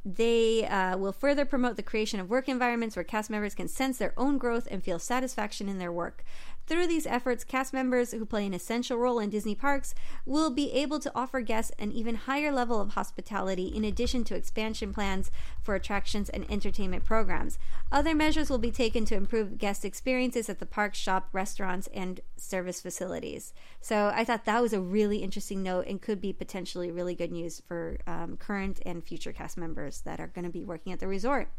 they 0.03 0.65
uh, 0.65 0.97
will 0.97 1.11
further 1.11 1.45
promote 1.45 1.77
the 1.77 1.83
creation 1.83 2.19
of 2.19 2.29
work 2.29 2.49
environments 2.49 2.95
where 2.95 3.03
cast 3.03 3.29
members 3.29 3.53
can 3.53 3.67
sense 3.67 3.99
their 3.99 4.13
own 4.17 4.39
growth 4.39 4.67
and 4.71 4.83
feel 4.83 4.97
satisfaction 4.97 5.69
in 5.69 5.77
their 5.77 5.91
work. 5.91 6.23
Through 6.67 6.87
these 6.87 7.05
efforts, 7.05 7.43
cast 7.43 7.73
members 7.73 8.11
who 8.11 8.25
play 8.25 8.45
an 8.45 8.53
essential 8.53 8.97
role 8.97 9.19
in 9.19 9.29
Disney 9.29 9.53
parks 9.53 9.93
will 10.25 10.49
be 10.49 10.71
able 10.71 10.99
to 10.99 11.11
offer 11.13 11.41
guests 11.41 11.71
an 11.77 11.91
even 11.91 12.15
higher 12.15 12.51
level 12.51 12.81
of 12.81 12.93
hospitality 12.93 13.67
in 13.67 13.85
addition 13.85 14.23
to 14.25 14.35
expansion 14.35 14.91
plans 14.91 15.29
for 15.61 15.75
attractions 15.75 16.27
and 16.27 16.49
entertainment 16.49 17.05
programs. 17.05 17.59
Other 17.91 18.15
measures 18.15 18.49
will 18.49 18.57
be 18.57 18.71
taken 18.71 19.05
to 19.05 19.15
improve 19.15 19.59
guest 19.59 19.85
experiences 19.85 20.49
at 20.49 20.57
the 20.57 20.65
park, 20.65 20.95
shop, 20.95 21.29
restaurants, 21.33 21.87
and 21.93 22.21
service 22.35 22.81
facilities. 22.81 23.53
So 23.79 24.11
I 24.15 24.25
thought 24.25 24.45
that 24.45 24.61
was 24.61 24.73
a 24.73 24.81
really 24.81 25.19
interesting 25.19 25.61
note 25.61 25.85
and 25.85 26.01
could 26.01 26.19
be 26.19 26.33
potentially 26.33 26.91
really 26.91 27.13
good 27.13 27.31
news 27.31 27.61
for 27.67 27.99
um, 28.07 28.37
current 28.37 28.81
and 28.87 29.03
future 29.03 29.31
cast 29.31 29.55
members 29.55 30.01
that 30.01 30.19
are 30.19 30.27
going 30.27 30.45
to 30.45 30.51
be 30.51 30.65
working 30.65 30.91
at 30.91 30.99
the 30.99 31.07
resort. 31.07 31.49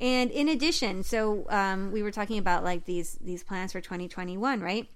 And 0.00 0.30
in 0.30 0.48
addition, 0.48 1.02
so 1.02 1.46
um, 1.50 1.92
we 1.92 2.02
were 2.02 2.10
talking 2.10 2.38
about 2.38 2.64
like 2.64 2.84
these 2.84 3.18
these 3.20 3.42
plans 3.42 3.72
for 3.72 3.80
2021, 3.80 4.60
right? 4.60 4.88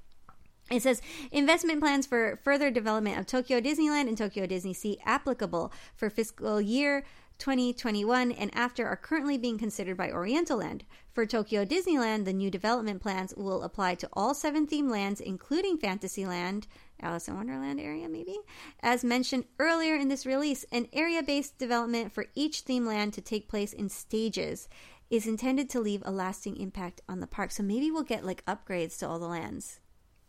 It 0.71 0.83
says 0.83 1.03
investment 1.31 1.81
plans 1.81 2.07
for 2.07 2.39
further 2.43 2.71
development 2.71 3.19
of 3.19 3.27
Tokyo 3.27 3.61
Disneyland 3.61 4.09
and 4.09 4.17
Tokyo 4.17 4.47
Disney 4.47 4.73
Sea 4.73 4.99
applicable 5.05 5.73
for 5.95 6.09
fiscal 6.09 6.61
year 6.61 7.05
2021 7.39 8.31
and 8.31 8.55
after 8.55 8.87
are 8.87 8.97
currently 8.97 9.37
being 9.37 9.59
considered 9.59 9.97
by 9.97 10.11
Oriental 10.11 10.59
Land. 10.59 10.85
For 11.13 11.27
Tokyo 11.27 11.65
Disneyland, 11.65 12.25
the 12.25 12.33
new 12.33 12.51
development 12.51 13.03
plans 13.03 13.35
will 13.37 13.65
apply 13.65 13.97
to 13.97 14.09
all 14.13 14.33
seven 14.33 14.67
theme 14.67 14.89
lands, 14.89 15.21
including 15.21 15.77
Fantasyland, 15.77 16.67
Alice 17.03 17.29
in 17.29 17.35
Wonderland 17.35 17.81
area, 17.81 18.09
maybe. 18.09 18.39
As 18.81 19.05
mentioned 19.05 19.45
earlier 19.59 19.95
in 19.95 20.09
this 20.09 20.27
release, 20.27 20.65
an 20.73 20.89
area 20.93 21.23
based 21.23 21.59
development 21.59 22.13
for 22.13 22.27
each 22.35 22.61
theme 22.61 22.87
land 22.87 23.13
to 23.15 23.21
take 23.21 23.49
place 23.49 23.73
in 23.73 23.89
stages 23.89 24.69
is 25.11 25.27
intended 25.27 25.69
to 25.71 25.81
leave 25.81 26.03
a 26.07 26.11
lasting 26.11 26.57
impact 26.57 27.01
on 27.09 27.21
the 27.21 27.27
park. 27.27 27.51
So 27.51 27.63
maybe 27.63 27.91
we'll 27.91 28.03
get 28.03 28.25
like 28.25 28.45
upgrades 28.47 28.99
to 28.99 29.09
all 29.09 29.19
the 29.19 29.27
lands. 29.27 29.81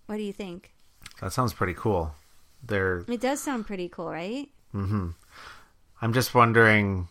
What 0.07 0.17
do 0.17 0.23
you 0.23 0.33
think? 0.33 0.73
That 1.21 1.31
sounds 1.31 1.53
pretty 1.53 1.73
cool. 1.73 2.13
They're 2.61 3.05
It 3.07 3.21
does 3.21 3.41
sound 3.41 3.65
pretty 3.65 3.89
cool, 3.89 4.11
right? 4.11 4.49
Mm-hmm. 4.73 5.09
I'm 6.01 6.13
just 6.13 6.33
wondering. 6.35 7.07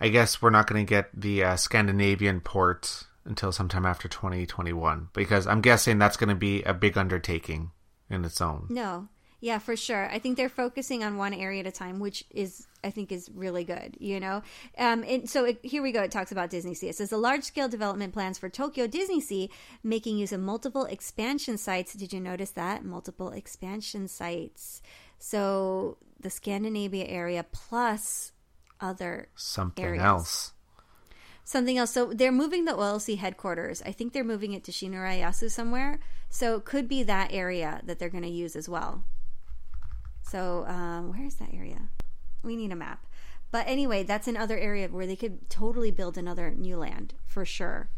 I 0.00 0.08
guess 0.08 0.42
we're 0.42 0.50
not 0.50 0.66
going 0.66 0.84
to 0.84 0.88
get 0.88 1.10
the 1.14 1.44
uh, 1.44 1.56
Scandinavian 1.56 2.40
port 2.40 3.04
until 3.24 3.52
sometime 3.52 3.86
after 3.86 4.08
2021 4.08 5.10
because 5.12 5.46
I'm 5.46 5.60
guessing 5.60 5.98
that's 5.98 6.16
going 6.16 6.28
to 6.28 6.34
be 6.34 6.62
a 6.64 6.74
big 6.74 6.98
undertaking 6.98 7.70
in 8.12 8.24
its 8.24 8.40
own. 8.40 8.66
No. 8.68 9.08
Yeah, 9.40 9.58
for 9.58 9.74
sure. 9.74 10.08
I 10.08 10.20
think 10.20 10.36
they're 10.36 10.48
focusing 10.48 11.02
on 11.02 11.16
one 11.16 11.34
area 11.34 11.58
at 11.60 11.66
a 11.66 11.72
time, 11.72 11.98
which 11.98 12.22
is, 12.30 12.68
I 12.84 12.90
think, 12.90 13.10
is 13.10 13.28
really 13.34 13.64
good. 13.64 13.96
You 13.98 14.20
know, 14.20 14.42
um, 14.78 15.02
and 15.04 15.28
so 15.28 15.44
it, 15.46 15.58
here 15.64 15.82
we 15.82 15.90
go. 15.90 16.00
It 16.02 16.12
talks 16.12 16.30
about 16.30 16.48
Disney 16.50 16.74
Sea. 16.74 16.90
It 16.90 16.94
says 16.94 17.10
the 17.10 17.16
large-scale 17.18 17.68
development 17.68 18.12
plans 18.12 18.38
for 18.38 18.48
Tokyo 18.48 18.86
Disney 18.86 19.20
Sea, 19.20 19.50
making 19.82 20.16
use 20.16 20.30
of 20.30 20.38
multiple 20.40 20.84
expansion 20.84 21.58
sites. 21.58 21.92
Did 21.92 22.12
you 22.12 22.20
notice 22.20 22.50
that 22.52 22.84
multiple 22.84 23.30
expansion 23.30 24.06
sites? 24.06 24.80
So 25.18 25.98
the 26.20 26.30
Scandinavia 26.30 27.06
area 27.06 27.44
plus 27.50 28.30
other 28.80 29.28
Something 29.34 29.84
areas. 29.84 30.04
else. 30.04 30.52
Something 31.52 31.78
else. 31.78 31.92
So 31.92 32.06
they're 32.06 32.32
moving 32.32 32.64
the 32.64 32.72
OLC 32.72 33.18
headquarters. 33.18 33.82
I 33.82 33.92
think 33.92 34.12
they're 34.12 34.24
moving 34.24 34.52
it 34.52 34.64
to 34.64 34.72
Shinurayasu 34.72 35.50
somewhere. 35.50 36.00
So 36.28 36.56
it 36.56 36.64
could 36.64 36.88
be 36.88 37.02
that 37.04 37.32
area 37.32 37.80
that 37.84 37.98
they're 37.98 38.08
going 38.08 38.24
to 38.24 38.30
use 38.30 38.56
as 38.56 38.68
well. 38.68 39.04
So 40.22 40.64
um, 40.66 41.10
where 41.10 41.26
is 41.26 41.36
that 41.36 41.50
area? 41.52 41.88
We 42.42 42.56
need 42.56 42.72
a 42.72 42.76
map. 42.76 43.06
But 43.50 43.68
anyway, 43.68 44.02
that's 44.02 44.26
another 44.26 44.58
area 44.58 44.88
where 44.88 45.06
they 45.06 45.14
could 45.14 45.48
totally 45.50 45.90
build 45.90 46.16
another 46.16 46.50
new 46.50 46.78
land 46.78 47.14
for 47.26 47.44
sure. 47.44 47.90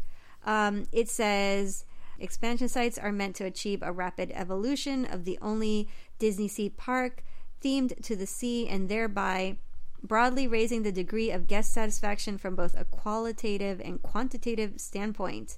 Um, 0.45 0.83
it 0.91 1.09
says 1.09 1.85
expansion 2.19 2.67
sites 2.67 2.97
are 2.97 3.11
meant 3.11 3.37
to 3.37 3.45
achieve 3.45 3.81
a 3.81 3.93
rapid 3.93 4.31
evolution 4.33 5.05
of 5.05 5.23
the 5.23 5.39
only 5.41 5.87
Disney 6.19 6.49
Sea 6.49 6.69
park 6.69 7.23
themed 7.63 8.03
to 8.03 8.15
the 8.15 8.27
sea 8.27 8.67
and 8.67 8.89
thereby 8.89 9.57
broadly 10.03 10.47
raising 10.47 10.83
the 10.83 10.91
degree 10.91 11.31
of 11.31 11.47
guest 11.47 11.73
satisfaction 11.73 12.37
from 12.37 12.55
both 12.55 12.75
a 12.77 12.85
qualitative 12.85 13.81
and 13.81 14.01
quantitative 14.01 14.79
standpoint. 14.79 15.57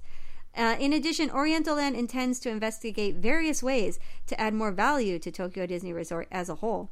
Uh, 0.56 0.76
in 0.80 0.92
addition, 0.92 1.30
Oriental 1.30 1.76
Land 1.76 1.94
intends 1.94 2.40
to 2.40 2.50
investigate 2.50 3.16
various 3.16 3.62
ways 3.62 3.98
to 4.26 4.40
add 4.40 4.54
more 4.54 4.72
value 4.72 5.18
to 5.18 5.30
Tokyo 5.30 5.66
Disney 5.66 5.92
Resort 5.92 6.26
as 6.32 6.48
a 6.48 6.56
whole, 6.56 6.90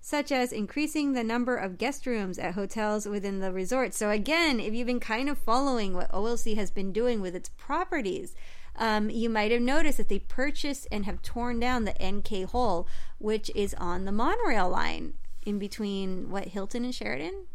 such 0.00 0.30
as 0.30 0.52
increasing 0.52 1.12
the 1.12 1.24
number 1.24 1.56
of 1.56 1.78
guest 1.78 2.06
rooms 2.06 2.38
at 2.38 2.54
hotels 2.54 3.06
within 3.06 3.40
the 3.40 3.52
resort. 3.52 3.94
So, 3.94 4.10
again, 4.10 4.60
if 4.60 4.72
you've 4.74 4.86
been 4.86 5.00
kind 5.00 5.28
of 5.28 5.38
following 5.38 5.94
what 5.94 6.12
OLC 6.12 6.54
has 6.56 6.70
been 6.70 6.92
doing 6.92 7.20
with 7.20 7.34
its 7.34 7.50
properties, 7.56 8.34
um, 8.76 9.10
you 9.10 9.28
might 9.28 9.50
have 9.50 9.62
noticed 9.62 9.98
that 9.98 10.08
they 10.08 10.20
purchased 10.20 10.86
and 10.92 11.04
have 11.04 11.20
torn 11.22 11.58
down 11.58 11.84
the 11.84 11.96
NK 12.00 12.50
Hall, 12.50 12.86
which 13.18 13.50
is 13.56 13.74
on 13.74 14.04
the 14.04 14.12
monorail 14.12 14.68
line 14.68 15.14
in 15.48 15.58
between 15.58 16.30
what 16.30 16.48
Hilton 16.48 16.84
and 16.84 16.94
Sheraton. 16.94 17.46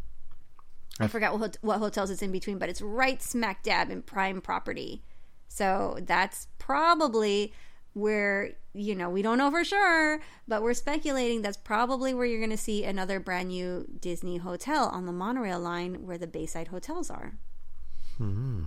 I 0.99 1.07
forgot 1.07 1.39
what, 1.39 1.57
what 1.61 1.79
hotels 1.79 2.09
it's 2.09 2.21
in 2.21 2.31
between, 2.31 2.57
but 2.57 2.69
it's 2.69 2.81
right 2.81 3.21
smack 3.21 3.63
dab 3.63 3.89
in 3.89 4.01
prime 4.01 4.41
property. 4.41 5.03
So 5.47 5.99
that's 6.01 6.47
probably 6.57 7.53
where, 7.93 8.53
you 8.73 8.95
know, 8.95 9.09
we 9.09 9.21
don't 9.21 9.37
know 9.37 9.51
for 9.51 9.63
sure, 9.63 10.19
but 10.47 10.61
we're 10.61 10.73
speculating 10.73 11.41
that's 11.41 11.57
probably 11.57 12.13
where 12.13 12.25
you're 12.25 12.39
going 12.39 12.49
to 12.49 12.57
see 12.57 12.83
another 12.83 13.19
brand 13.19 13.49
new 13.49 13.87
Disney 13.99 14.37
hotel 14.37 14.85
on 14.85 15.05
the 15.05 15.11
monorail 15.11 15.59
line 15.59 16.05
where 16.05 16.17
the 16.17 16.27
Bayside 16.27 16.69
hotels 16.69 17.09
are. 17.09 17.37
Hmm. 18.17 18.63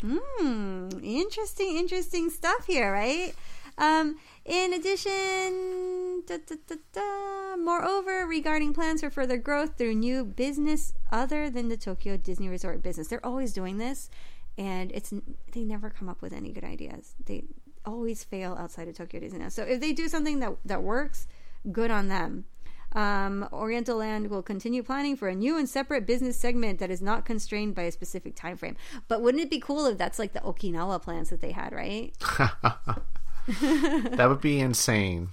Hmm. 0.00 0.88
Interesting, 1.02 1.76
interesting 1.76 2.30
stuff 2.30 2.66
here, 2.66 2.92
right? 2.92 3.34
Um, 3.78 4.16
in 4.44 4.72
addition, 4.72 6.22
da, 6.26 6.38
da, 6.46 6.76
da, 6.92 7.56
moreover, 7.56 8.26
regarding 8.26 8.72
plans 8.72 9.02
for 9.02 9.10
further 9.10 9.36
growth 9.36 9.76
through 9.76 9.94
new 9.94 10.24
business 10.24 10.94
other 11.12 11.50
than 11.50 11.68
the 11.68 11.76
Tokyo 11.76 12.16
Disney 12.16 12.48
Resort 12.48 12.82
business, 12.82 13.08
they're 13.08 13.24
always 13.24 13.52
doing 13.52 13.78
this, 13.78 14.08
and 14.56 14.90
it's 14.92 15.12
they 15.52 15.62
never 15.62 15.90
come 15.90 16.08
up 16.08 16.22
with 16.22 16.32
any 16.32 16.52
good 16.52 16.64
ideas. 16.64 17.14
They 17.24 17.44
always 17.84 18.24
fail 18.24 18.56
outside 18.58 18.88
of 18.88 18.96
Tokyo 18.96 19.20
Disney. 19.20 19.48
So 19.50 19.62
if 19.62 19.80
they 19.80 19.92
do 19.92 20.08
something 20.08 20.40
that 20.40 20.56
that 20.64 20.82
works, 20.82 21.26
good 21.70 21.90
on 21.90 22.08
them. 22.08 22.46
Um, 22.92 23.46
Oriental 23.52 23.98
Land 23.98 24.30
will 24.30 24.42
continue 24.42 24.82
planning 24.82 25.16
for 25.16 25.28
a 25.28 25.34
new 25.34 25.58
and 25.58 25.68
separate 25.68 26.06
business 26.06 26.38
segment 26.38 26.78
that 26.78 26.90
is 26.90 27.02
not 27.02 27.26
constrained 27.26 27.74
by 27.74 27.82
a 27.82 27.92
specific 27.92 28.34
time 28.34 28.56
frame. 28.56 28.76
But 29.06 29.20
wouldn't 29.20 29.42
it 29.42 29.50
be 29.50 29.60
cool 29.60 29.84
if 29.86 29.98
that's 29.98 30.18
like 30.18 30.32
the 30.32 30.40
Okinawa 30.40 31.02
plans 31.02 31.28
that 31.28 31.42
they 31.42 31.50
had, 31.50 31.74
right? 31.74 32.16
That 34.16 34.28
would 34.28 34.40
be 34.40 34.60
insane. 34.60 35.30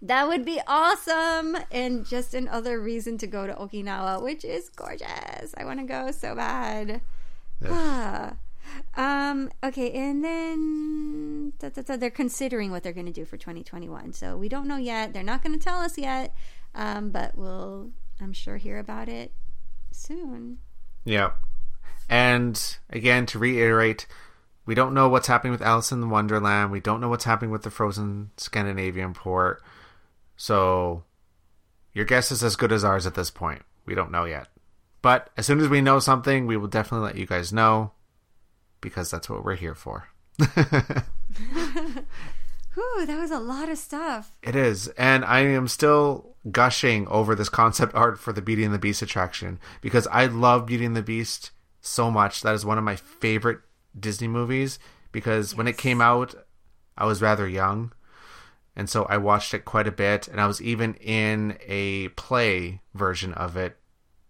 That 0.00 0.28
would 0.28 0.44
be 0.44 0.60
awesome. 0.66 1.56
And 1.70 2.06
just 2.06 2.34
another 2.34 2.80
reason 2.80 3.18
to 3.18 3.26
go 3.26 3.46
to 3.46 3.54
Okinawa, 3.54 4.22
which 4.22 4.44
is 4.44 4.68
gorgeous. 4.68 5.54
I 5.56 5.64
want 5.64 5.80
to 5.80 5.86
go 5.86 6.10
so 6.10 6.34
bad. 6.34 7.00
Um. 8.96 9.50
Okay, 9.64 9.90
and 9.92 10.22
then 10.22 11.52
da, 11.58 11.70
da, 11.70 11.80
da, 11.82 11.96
they're 11.96 12.10
considering 12.10 12.70
what 12.70 12.82
they're 12.82 12.92
going 12.92 13.06
to 13.06 13.12
do 13.12 13.24
for 13.24 13.38
2021. 13.38 14.12
So 14.12 14.36
we 14.36 14.48
don't 14.48 14.68
know 14.68 14.76
yet. 14.76 15.14
They're 15.14 15.22
not 15.22 15.42
going 15.42 15.58
to 15.58 15.64
tell 15.64 15.78
us 15.78 15.96
yet. 15.96 16.34
Um. 16.74 17.10
But 17.10 17.36
we'll, 17.36 17.90
I'm 18.20 18.34
sure, 18.34 18.58
hear 18.58 18.78
about 18.78 19.08
it 19.08 19.32
soon. 19.90 20.58
Yep. 21.04 21.36
And 22.10 22.76
again, 22.90 23.26
to 23.26 23.38
reiterate, 23.38 24.06
we 24.68 24.74
don't 24.74 24.92
know 24.92 25.08
what's 25.08 25.28
happening 25.28 25.50
with 25.50 25.62
Alice 25.62 25.92
in 25.92 26.10
Wonderland. 26.10 26.70
We 26.70 26.80
don't 26.80 27.00
know 27.00 27.08
what's 27.08 27.24
happening 27.24 27.50
with 27.50 27.62
the 27.62 27.70
frozen 27.70 28.32
Scandinavian 28.36 29.14
port. 29.14 29.62
So 30.36 31.04
your 31.94 32.04
guess 32.04 32.30
is 32.30 32.44
as 32.44 32.54
good 32.54 32.70
as 32.70 32.84
ours 32.84 33.06
at 33.06 33.14
this 33.14 33.30
point. 33.30 33.62
We 33.86 33.94
don't 33.94 34.10
know 34.10 34.26
yet. 34.26 34.48
But 35.00 35.30
as 35.38 35.46
soon 35.46 35.60
as 35.60 35.70
we 35.70 35.80
know 35.80 36.00
something, 36.00 36.46
we 36.46 36.58
will 36.58 36.68
definitely 36.68 37.06
let 37.06 37.16
you 37.16 37.24
guys 37.24 37.50
know 37.50 37.92
because 38.82 39.10
that's 39.10 39.30
what 39.30 39.42
we're 39.42 39.54
here 39.54 39.74
for. 39.74 40.08
Whew, 40.38 40.52
that 43.06 43.18
was 43.18 43.30
a 43.30 43.38
lot 43.38 43.70
of 43.70 43.78
stuff. 43.78 44.36
It 44.42 44.54
is. 44.54 44.88
And 44.88 45.24
I 45.24 45.40
am 45.40 45.66
still 45.66 46.36
gushing 46.52 47.08
over 47.08 47.34
this 47.34 47.48
concept 47.48 47.94
art 47.94 48.18
for 48.18 48.34
the 48.34 48.42
Beauty 48.42 48.64
and 48.64 48.74
the 48.74 48.78
Beast 48.78 49.00
attraction 49.00 49.60
because 49.80 50.06
I 50.08 50.26
love 50.26 50.66
Beauty 50.66 50.84
and 50.84 50.94
the 50.94 51.02
Beast 51.02 51.52
so 51.80 52.10
much. 52.10 52.42
That 52.42 52.54
is 52.54 52.66
one 52.66 52.76
of 52.76 52.84
my 52.84 52.96
favorite 52.96 53.60
Disney 53.98 54.28
movies 54.28 54.78
because 55.12 55.52
yes. 55.52 55.58
when 55.58 55.68
it 55.68 55.78
came 55.78 56.00
out, 56.00 56.34
I 56.96 57.06
was 57.06 57.22
rather 57.22 57.48
young. 57.48 57.92
And 58.76 58.88
so 58.88 59.04
I 59.04 59.16
watched 59.16 59.54
it 59.54 59.64
quite 59.64 59.88
a 59.88 59.92
bit. 59.92 60.28
And 60.28 60.40
I 60.40 60.46
was 60.46 60.62
even 60.62 60.94
in 60.94 61.58
a 61.66 62.08
play 62.10 62.80
version 62.94 63.34
of 63.34 63.56
it 63.56 63.76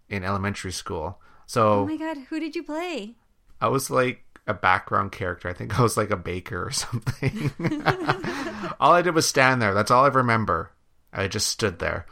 in 0.09 0.23
elementary 0.23 0.71
school. 0.71 1.21
So, 1.45 1.81
oh 1.81 1.85
my 1.85 1.97
God, 1.97 2.17
who 2.29 2.39
did 2.39 2.55
you 2.55 2.63
play? 2.63 3.15
I 3.61 3.67
was 3.67 3.89
like 3.89 4.23
a 4.47 4.53
background 4.53 5.11
character. 5.11 5.49
I 5.49 5.53
think 5.53 5.79
I 5.79 5.83
was 5.83 5.97
like 5.97 6.09
a 6.09 6.17
baker 6.17 6.65
or 6.67 6.71
something. 6.71 7.51
all 8.79 8.93
I 8.93 9.01
did 9.01 9.13
was 9.15 9.27
stand 9.27 9.61
there. 9.61 9.73
That's 9.73 9.91
all 9.91 10.05
I 10.05 10.09
remember. 10.09 10.71
I 11.13 11.27
just 11.27 11.47
stood 11.47 11.79
there. 11.79 12.05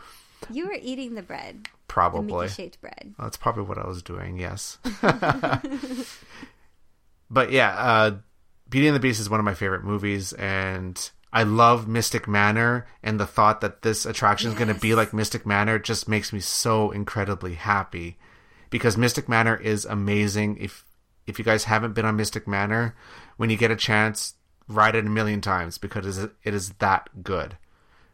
You 0.51 0.67
were 0.67 0.77
eating 0.79 1.15
the 1.15 1.21
bread. 1.21 1.67
Probably. 1.87 2.47
shaped 2.49 2.79
bread. 2.81 3.15
That's 3.17 3.37
probably 3.37 3.63
what 3.63 3.77
I 3.77 3.87
was 3.87 4.03
doing, 4.03 4.37
yes. 4.37 4.77
but 7.29 7.51
yeah, 7.51 7.69
uh, 7.69 8.17
Beauty 8.69 8.87
and 8.87 8.95
the 8.95 8.99
Beast 8.99 9.19
is 9.19 9.29
one 9.29 9.39
of 9.39 9.45
my 9.45 9.53
favorite 9.53 9.83
movies, 9.83 10.33
and 10.33 11.09
I 11.31 11.43
love 11.43 11.87
Mystic 11.87 12.27
Manor, 12.27 12.87
and 13.03 13.19
the 13.19 13.25
thought 13.25 13.61
that 13.61 13.81
this 13.81 14.05
attraction 14.05 14.49
is 14.49 14.53
yes. 14.53 14.63
going 14.63 14.73
to 14.73 14.81
be 14.81 14.95
like 14.95 15.13
Mystic 15.13 15.45
Manor 15.45 15.79
just 15.79 16.07
makes 16.07 16.31
me 16.31 16.39
so 16.39 16.91
incredibly 16.91 17.55
happy. 17.55 18.17
Because 18.69 18.97
Mystic 18.97 19.29
Manor 19.29 19.55
is 19.55 19.85
amazing. 19.85 20.57
If 20.59 20.83
if 21.25 21.37
you 21.39 21.45
guys 21.45 21.65
haven't 21.65 21.93
been 21.93 22.05
on 22.05 22.15
Mystic 22.15 22.47
Manor, 22.47 22.95
when 23.37 23.49
you 23.49 23.57
get 23.57 23.71
a 23.71 23.75
chance, 23.75 24.33
ride 24.67 24.95
it 24.95 25.05
a 25.05 25.09
million 25.09 25.41
times 25.41 25.77
because 25.77 26.17
it 26.17 26.31
is 26.43 26.69
that 26.79 27.23
good. 27.23 27.57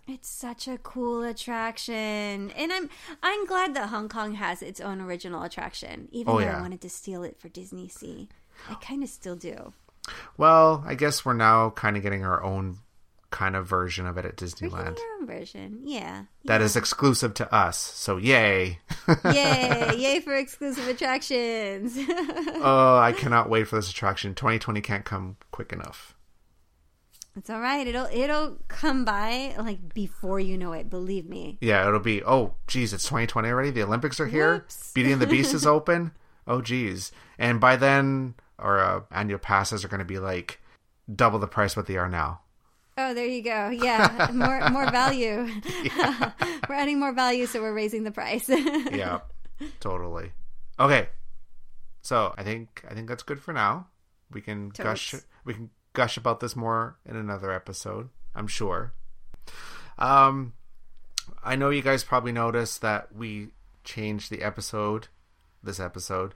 It's 0.05 0.27
such 0.27 0.67
a 0.67 0.77
cool 0.79 1.23
attraction, 1.23 2.51
and 2.51 2.73
I'm 2.73 2.89
I'm 3.21 3.45
glad 3.45 3.73
that 3.75 3.87
Hong 3.87 4.09
Kong 4.09 4.33
has 4.33 4.61
its 4.61 4.81
own 4.81 4.99
original 4.99 5.43
attraction. 5.43 6.09
Even 6.11 6.33
oh, 6.33 6.39
though 6.39 6.45
yeah. 6.45 6.57
I 6.57 6.61
wanted 6.61 6.81
to 6.81 6.89
steal 6.89 7.23
it 7.23 7.39
for 7.39 7.47
Disney 7.47 7.87
Sea, 7.87 8.27
I 8.69 8.75
kind 8.75 9.03
of 9.03 9.09
still 9.09 9.35
do. 9.35 9.73
Well, 10.37 10.83
I 10.85 10.95
guess 10.95 11.25
we're 11.25 11.33
now 11.33 11.69
kind 11.71 11.97
of 11.97 12.03
getting 12.03 12.25
our 12.25 12.43
own 12.43 12.79
kind 13.33 13.55
of 13.55 13.65
version 13.65 14.05
of 14.05 14.17
it 14.17 14.25
at 14.25 14.37
Disneyland. 14.37 14.99
Our 14.99 15.19
own 15.19 15.25
version, 15.25 15.79
yeah. 15.83 16.25
That 16.45 16.61
yeah. 16.61 16.65
is 16.65 16.75
exclusive 16.75 17.33
to 17.35 17.53
us. 17.53 17.77
So 17.77 18.17
yay! 18.17 18.79
yay! 19.25 19.91
Yay 19.97 20.19
for 20.19 20.35
exclusive 20.35 20.87
attractions! 20.87 21.97
oh, 22.07 22.99
I 22.99 23.11
cannot 23.11 23.49
wait 23.49 23.67
for 23.67 23.75
this 23.75 23.89
attraction. 23.89 24.35
2020 24.35 24.81
can't 24.81 25.03
come 25.03 25.37
quick 25.51 25.73
enough. 25.73 26.15
It's 27.35 27.49
all 27.49 27.59
right. 27.59 27.87
It'll 27.87 28.07
it'll 28.13 28.57
come 28.67 29.05
by 29.05 29.55
like 29.57 29.93
before 29.95 30.39
you 30.39 30.55
know 30.55 30.73
it. 30.73 30.91
Believe 30.91 31.27
me. 31.27 31.57
Yeah, 31.61 31.87
it'll 31.87 31.99
be. 31.99 32.23
Oh, 32.23 32.53
geez, 32.67 32.93
it's 32.93 33.05
2020 33.05 33.49
already. 33.49 33.71
The 33.71 33.81
Olympics 33.81 34.19
are 34.19 34.27
here. 34.27 34.53
Whoops. 34.53 34.91
Beauty 34.93 35.11
and 35.11 35.21
the 35.21 35.25
Beast 35.25 35.55
is 35.55 35.65
open. 35.75 36.11
Oh, 36.45 36.61
geez, 36.61 37.11
and 37.39 37.59
by 37.59 37.75
then 37.75 38.35
our 38.63 38.79
uh, 38.79 39.01
annual 39.11 39.39
passes 39.39 39.83
are 39.83 39.87
going 39.87 39.99
to 39.99 40.05
be 40.05 40.19
like 40.19 40.59
double 41.13 41.37
the 41.37 41.47
price 41.47 41.75
what 41.75 41.85
they 41.85 41.97
are 41.97 42.09
now. 42.09 42.41
Oh, 42.97 43.13
there 43.13 43.25
you 43.25 43.41
go. 43.41 43.69
Yeah, 43.83 44.29
more 44.33 44.69
more 44.69 44.89
value. 44.89 45.47
we're 46.69 46.75
adding 46.75 46.99
more 46.99 47.13
value, 47.13 47.45
so 47.45 47.61
we're 47.61 47.73
raising 47.73 48.03
the 48.03 48.11
price. 48.11 48.49
yeah, 48.49 49.19
totally. 49.79 50.31
Okay, 50.79 51.09
so 52.01 52.33
I 52.37 52.43
think 52.43 52.83
I 52.89 52.93
think 52.93 53.07
that's 53.07 53.23
good 53.23 53.39
for 53.39 53.53
now. 53.53 53.87
We 54.31 54.41
can 54.41 54.71
Totes. 54.71 55.11
gush. 55.11 55.15
We 55.43 55.53
can 55.53 55.69
gush 55.93 56.17
about 56.17 56.39
this 56.39 56.55
more 56.55 56.97
in 57.05 57.15
another 57.15 57.51
episode, 57.51 58.09
I'm 58.33 58.47
sure. 58.47 58.93
Um, 59.97 60.53
I 61.43 61.55
know 61.55 61.69
you 61.69 61.81
guys 61.81 62.03
probably 62.03 62.31
noticed 62.31 62.81
that 62.81 63.13
we 63.15 63.49
changed 63.83 64.31
the 64.31 64.41
episode, 64.41 65.07
this 65.61 65.79
episode. 65.79 66.33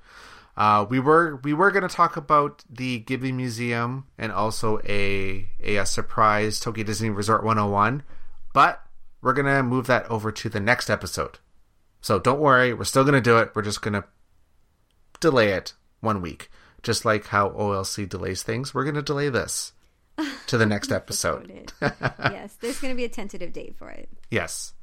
Uh, 0.57 0.85
we 0.89 0.99
were 0.99 1.39
we 1.43 1.53
were 1.53 1.71
going 1.71 1.87
to 1.87 1.95
talk 1.95 2.17
about 2.17 2.63
the 2.69 3.01
Ghibli 3.03 3.31
Museum 3.33 4.07
and 4.17 4.31
also 4.31 4.79
a, 4.87 5.47
a, 5.63 5.77
a 5.77 5.85
surprise 5.85 6.59
Tokyo 6.59 6.83
Disney 6.83 7.11
Resort 7.11 7.43
101, 7.43 8.01
but 8.53 8.83
we're 9.21 9.33
going 9.33 9.45
to 9.45 9.61
move 9.61 9.87
that 9.87 10.09
over 10.09 10.31
to 10.31 10.49
the 10.49 10.59
next 10.59 10.89
episode. 10.89 11.37
So 12.01 12.19
don't 12.19 12.39
worry, 12.39 12.73
we're 12.73 12.85
still 12.85 13.03
going 13.03 13.13
to 13.13 13.21
do 13.21 13.37
it. 13.37 13.51
We're 13.53 13.61
just 13.61 13.81
going 13.81 13.93
to 13.93 14.05
delay 15.19 15.49
it 15.49 15.73
one 16.01 16.21
week 16.21 16.49
just 16.87 17.05
like 17.05 17.27
how 17.27 17.49
OLC 17.49 18.07
delays 18.07 18.43
things, 18.43 18.73
we're 18.73 18.83
going 18.83 18.95
to 18.95 19.01
delay 19.01 19.29
this 19.29 19.73
to 20.47 20.57
the 20.57 20.65
next 20.65 20.91
episode. 20.93 21.71
yes, 21.81 22.55
there's 22.61 22.79
going 22.79 22.93
to 22.93 22.97
be 22.97 23.05
a 23.05 23.09
tentative 23.09 23.53
date 23.53 23.75
for 23.77 23.89
it. 23.89 24.09
Yes. 24.31 24.73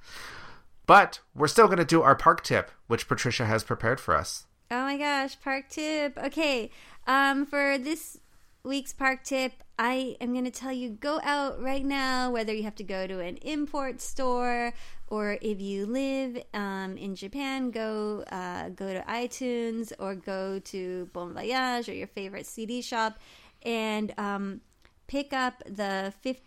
But 0.87 1.21
we're 1.35 1.49
still 1.49 1.67
going 1.67 1.79
to 1.79 1.85
do 1.85 2.03
our 2.03 2.15
park 2.15 2.45
tip, 2.45 2.71
which 2.89 3.09
Patricia 3.09 3.47
has 3.47 3.65
prepared 3.65 4.01
for 4.01 4.15
us. 4.15 4.47
Oh 4.71 4.85
my 4.85 4.97
gosh, 4.97 5.41
park 5.41 5.69
tip. 5.69 6.17
Okay. 6.17 6.71
Um, 7.07 7.45
for 7.45 7.77
this 7.77 8.19
week's 8.65 8.93
park 8.93 9.25
tip, 9.25 9.53
I 9.79 10.17
am 10.21 10.33
going 10.33 10.45
to 10.47 10.51
tell 10.51 10.73
you 10.73 10.91
go 10.91 11.21
out 11.23 11.61
right 11.61 11.85
now, 11.85 12.31
whether 12.31 12.53
you 12.53 12.63
have 12.63 12.77
to 12.77 12.85
go 12.85 13.07
to 13.07 13.21
an 13.21 13.37
import 13.39 14.01
store 14.01 14.73
or 15.09 15.37
if 15.43 15.61
you 15.61 15.85
live 15.85 16.43
um, 16.55 16.97
in 16.97 17.15
Japan, 17.15 17.71
go 17.71 18.25
uh, 18.33 18.71
go 18.71 18.95
to 18.95 19.03
iTunes 19.03 19.93
or 19.99 20.15
go 20.15 20.59
to 20.61 21.11
Bon 21.13 21.35
Voyage 21.35 21.89
or 21.89 21.95
your 21.95 22.07
favorite 22.07 22.47
CD 22.47 22.81
shop 22.81 23.19
and 23.63 24.15
um, 24.17 24.61
pick 25.09 25.33
up 25.33 25.63
the 25.67 26.13
fifth, 26.23 26.41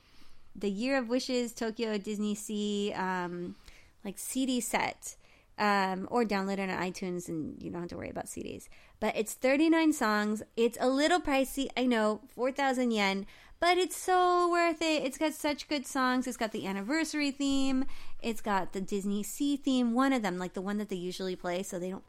the 0.56 0.70
Year 0.70 0.98
of 0.98 1.08
Wishes 1.08 1.54
Tokyo 1.54 1.98
Disney 1.98 2.34
Sea 2.34 2.94
um, 2.94 3.56
like 4.04 4.18
CD 4.18 4.60
set. 4.60 5.17
Um, 5.60 6.08
or 6.12 6.24
download 6.24 6.60
it 6.60 6.70
on 6.70 6.70
iTunes 6.70 7.28
and 7.28 7.60
you 7.60 7.72
don't 7.72 7.82
have 7.82 7.90
to 7.90 7.98
worry 7.98 8.12
about 8.12 8.28
CDs. 8.28 8.68
But 9.00 9.18
it's 9.18 9.34
39 9.34 9.92
songs. 9.92 10.44
It's 10.56 10.78
a 10.80 10.88
little 10.88 11.20
pricey, 11.20 11.68
I 11.76 11.88
know, 11.88 12.22
4,000 12.36 12.92
yen, 12.92 13.26
but 13.60 13.78
it's 13.78 13.98
so 13.98 14.50
worth 14.52 14.82
it. 14.82 15.04
It's 15.04 15.18
got 15.18 15.34
such 15.34 15.68
good 15.68 15.88
songs. 15.88 16.28
It's 16.28 16.38
got 16.38 16.52
the 16.52 16.68
anniversary 16.68 17.32
theme. 17.32 17.86
It's 18.22 18.42
got 18.42 18.74
the 18.74 18.82
Disney 18.82 19.24
Sea 19.24 19.58
theme, 19.58 19.94
one 19.94 20.14
of 20.14 20.22
them, 20.22 20.38
like 20.38 20.54
the 20.54 20.62
one 20.62 20.78
that 20.78 20.90
they 20.90 20.96
usually 20.96 21.36
play, 21.36 21.64
so 21.64 21.80
they 21.80 21.90
don't. 21.90 22.04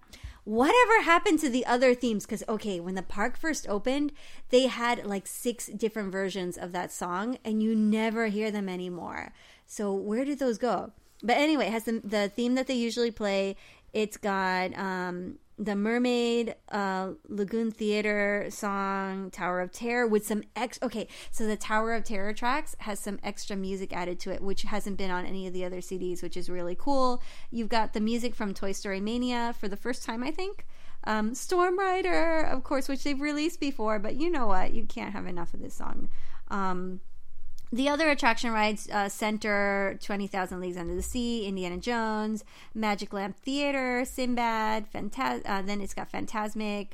Whatever 0.45 1.03
happened 1.03 1.39
to 1.41 1.51
the 1.51 1.67
other 1.67 1.95
themes? 1.95 2.25
Because, 2.25 2.43
okay, 2.49 2.81
when 2.81 2.95
the 2.95 3.03
park 3.03 3.37
first 3.37 3.69
opened, 3.69 4.13
they 4.49 4.67
had 4.67 5.05
like 5.05 5.27
six 5.27 5.67
different 5.67 6.11
versions 6.11 6.57
of 6.57 6.73
that 6.73 6.93
song, 6.93 7.39
and 7.45 7.63
you 7.63 7.75
never 7.75 8.29
hear 8.29 8.51
them 8.51 8.69
anymore. 8.69 9.33
So, 9.67 9.93
where 9.93 10.25
did 10.25 10.39
those 10.39 10.57
go? 10.57 10.93
But 11.23 11.37
anyway, 11.37 11.67
it 11.67 11.73
has 11.73 11.85
the, 11.85 12.01
the 12.05 12.29
theme 12.29 12.55
that 12.55 12.67
they 12.67 12.75
usually 12.75 13.11
play. 13.11 13.57
It's 13.93 14.17
got 14.17 14.77
um, 14.79 15.39
the 15.59 15.75
Mermaid 15.75 16.55
uh, 16.71 17.11
Lagoon 17.29 17.71
Theater 17.73 18.47
song 18.51 19.31
Tower 19.31 19.61
of 19.61 19.73
Terror 19.73 20.07
with 20.07 20.25
some 20.27 20.45
ex. 20.55 20.79
Okay, 20.83 21.09
so 21.31 21.47
the 21.47 21.57
Tower 21.57 21.95
of 21.95 22.05
Terror 22.05 22.33
tracks 22.33 22.77
has 22.81 23.01
some 23.01 23.19
extra 23.25 23.57
music 23.57 23.93
added 23.93 24.21
to 24.21 24.33
it, 24.33 24.41
which 24.41 24.63
hasn't 24.63 24.97
been 24.97 25.11
on 25.11 25.27
any 25.27 25.47
of 25.47 25.53
the 25.53 25.65
other 25.65 25.79
CDs, 25.79 26.23
which 26.23 26.37
is 26.37 26.49
really 26.49 26.77
cool. 26.79 27.23
You've 27.51 27.69
got 27.69 27.93
the 27.93 28.01
music 28.01 28.35
from 28.35 28.55
Toy 28.55 28.73
Story 28.73 29.01
Mania 29.01 29.55
for 29.59 29.67
the 29.67 29.77
first 29.77 30.05
time, 30.05 30.23
I 30.23 30.31
think. 30.31 30.65
Um, 31.05 31.35
Storm 31.35 31.79
Rider, 31.79 32.43
of 32.43 32.63
course, 32.63 32.89
which 32.89 33.03
they've 33.03 33.21
released 33.21 33.61
before, 33.61 33.99
but 33.99 34.17
you 34.17 34.31
know 34.31 34.47
what? 34.47 34.75
You 34.75 34.85
can't 34.85 35.13
have 35.13 35.27
enough 35.27 35.55
of 35.55 35.61
this 35.61 35.75
song. 35.75 36.09
Um, 36.49 37.01
the 37.73 37.89
other 37.89 38.11
attraction 38.11 38.51
rides 38.53 38.89
uh, 38.91 39.09
center 39.09 39.99
20,000 40.03 40.61
Leagues 40.61 40.77
Under 40.77 40.95
the 40.95 41.03
Sea, 41.03 41.47
Indiana 41.47 41.77
Jones, 41.77 42.45
Magic 42.75 43.13
Lamp 43.13 43.37
Theater, 43.37 44.05
Sinbad, 44.05 44.91
Phantaz- 44.93 45.43
uh, 45.45 45.63
then 45.63 45.81
it's 45.81 45.95
got 45.95 46.11
Fantasmic, 46.11 46.89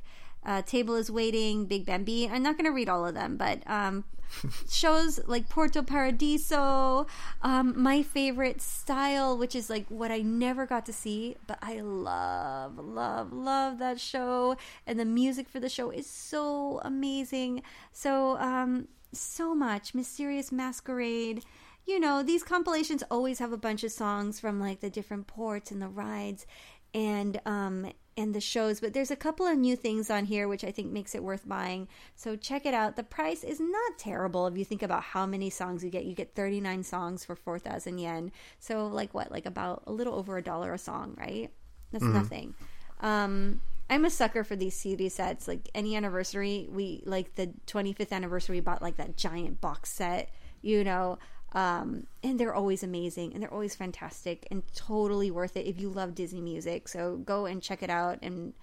uh, 0.44 0.62
Table 0.62 0.94
is 0.94 1.10
Waiting, 1.10 1.66
Big 1.66 1.86
Band 1.86 2.04
Beat. 2.04 2.30
I'm 2.30 2.42
not 2.42 2.56
going 2.56 2.66
to 2.66 2.72
read 2.72 2.88
all 2.88 3.06
of 3.06 3.14
them, 3.14 3.36
but 3.36 3.62
um, 3.68 4.04
shows 4.70 5.20
like 5.26 5.48
Porto 5.48 5.82
Paradiso, 5.82 7.06
um, 7.42 7.80
my 7.80 8.02
favorite 8.02 8.60
style, 8.60 9.36
which 9.36 9.54
is 9.54 9.70
like 9.70 9.86
what 9.88 10.10
I 10.10 10.18
never 10.18 10.66
got 10.66 10.86
to 10.86 10.92
see, 10.92 11.36
but 11.46 11.58
I 11.62 11.80
love, 11.80 12.78
love, 12.78 13.32
love 13.32 13.78
that 13.78 14.00
show, 14.00 14.56
and 14.86 14.98
the 14.98 15.04
music 15.04 15.48
for 15.48 15.60
the 15.60 15.68
show 15.68 15.90
is 15.90 16.06
so 16.06 16.80
amazing. 16.84 17.62
So, 17.92 18.36
um, 18.38 18.88
so 19.14 19.54
much 19.54 19.94
Mysterious 19.94 20.52
Masquerade. 20.52 21.44
You 21.86 22.00
know, 22.00 22.22
these 22.22 22.42
compilations 22.42 23.02
always 23.10 23.38
have 23.38 23.52
a 23.52 23.58
bunch 23.58 23.84
of 23.84 23.92
songs 23.92 24.40
from 24.40 24.60
like 24.60 24.80
the 24.80 24.90
different 24.90 25.26
ports 25.26 25.70
and 25.70 25.82
the 25.82 25.88
rides, 25.88 26.46
and 26.94 27.40
um, 27.44 27.92
and 28.16 28.34
the 28.34 28.40
shows, 28.40 28.80
but 28.80 28.92
there's 28.92 29.10
a 29.10 29.16
couple 29.16 29.46
of 29.46 29.58
new 29.58 29.76
things 29.76 30.10
on 30.10 30.24
here 30.24 30.46
which 30.46 30.64
I 30.64 30.70
think 30.70 30.92
makes 30.92 31.14
it 31.14 31.22
worth 31.22 31.48
buying. 31.48 31.88
So 32.14 32.36
check 32.36 32.64
it 32.66 32.74
out. 32.74 32.96
The 32.96 33.02
price 33.02 33.42
is 33.42 33.60
not 33.60 33.98
terrible 33.98 34.46
if 34.46 34.56
you 34.56 34.64
think 34.64 34.82
about 34.82 35.02
how 35.02 35.26
many 35.26 35.50
songs 35.50 35.82
you 35.82 35.90
get. 35.90 36.04
You 36.04 36.14
get 36.14 36.34
39 36.34 36.84
songs 36.84 37.24
for 37.24 37.34
4,000 37.34 37.98
yen. 37.98 38.30
So 38.60 38.86
like 38.86 39.14
what? 39.14 39.32
Like 39.32 39.46
about 39.46 39.82
a 39.86 39.92
little 39.92 40.14
over 40.14 40.36
a 40.38 40.42
dollar 40.42 40.72
a 40.72 40.78
song, 40.78 41.16
right? 41.18 41.50
That's 41.92 42.04
mm-hmm. 42.04 42.14
nothing. 42.14 42.54
Um, 43.00 43.60
I'm 43.91 44.05
a 44.05 44.11
sucker 44.11 44.45
for 44.45 44.57
these 44.57 44.74
CD 44.74 45.09
sets. 45.09 45.47
Like 45.47 45.68
any 45.74 45.97
anniversary, 45.97 46.68
we 46.70 47.03
like 47.05 47.35
the 47.35 47.51
25th 47.66 48.12
anniversary, 48.12 48.57
we 48.57 48.61
bought 48.61 48.82
like 48.82 48.97
that 48.97 49.16
giant 49.16 49.61
box 49.61 49.91
set. 49.93 50.30
You 50.62 50.82
know, 50.82 51.18
um, 51.55 52.07
and 52.22 52.39
they're 52.39 52.55
always 52.55 52.82
amazing 52.82 53.32
and 53.32 53.43
they're 53.43 53.53
always 53.53 53.74
fantastic 53.74 54.47
and 54.51 54.62
totally 54.74 55.30
worth 55.30 55.57
it 55.57 55.66
if 55.66 55.78
you 55.80 55.89
love 55.89 56.14
Disney 56.14 56.41
music. 56.41 56.89
So 56.89 57.18
go 57.18 57.47
and 57.47 57.62
check 57.62 57.82
it 57.82 57.91
out 57.91 58.18
and 58.22 58.55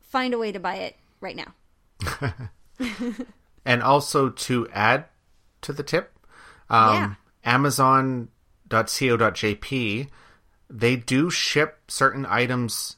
find 0.00 0.32
a 0.32 0.38
way 0.38 0.52
to 0.52 0.60
buy 0.60 0.76
it 0.76 0.96
right 1.20 1.36
now. 1.36 1.54
and 3.64 3.82
also 3.82 4.28
to 4.30 4.68
add 4.72 5.06
to 5.62 5.72
the 5.72 5.82
tip, 5.82 6.12
um, 6.70 6.94
yeah. 6.94 7.14
Amazon.co.jp, 7.44 8.28
they 10.68 10.96
do 10.96 11.30
ship 11.30 11.78
certain 11.88 12.26
items 12.26 12.96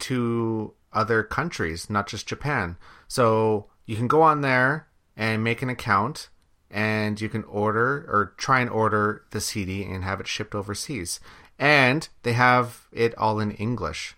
to 0.00 0.74
other 0.92 1.22
countries, 1.22 1.88
not 1.88 2.08
just 2.08 2.26
Japan. 2.26 2.76
So 3.08 3.66
you 3.86 3.96
can 3.96 4.08
go 4.08 4.22
on 4.22 4.40
there 4.40 4.88
and 5.16 5.44
make 5.44 5.62
an 5.62 5.68
account 5.68 6.28
and 6.70 7.20
you 7.20 7.28
can 7.28 7.44
order 7.44 8.06
or 8.08 8.34
try 8.36 8.60
and 8.60 8.70
order 8.70 9.24
the 9.30 9.40
CD 9.40 9.84
and 9.84 10.04
have 10.04 10.20
it 10.20 10.28
shipped 10.28 10.54
overseas. 10.54 11.20
And 11.58 12.08
they 12.22 12.32
have 12.32 12.86
it 12.92 13.16
all 13.18 13.40
in 13.40 13.52
English. 13.52 14.14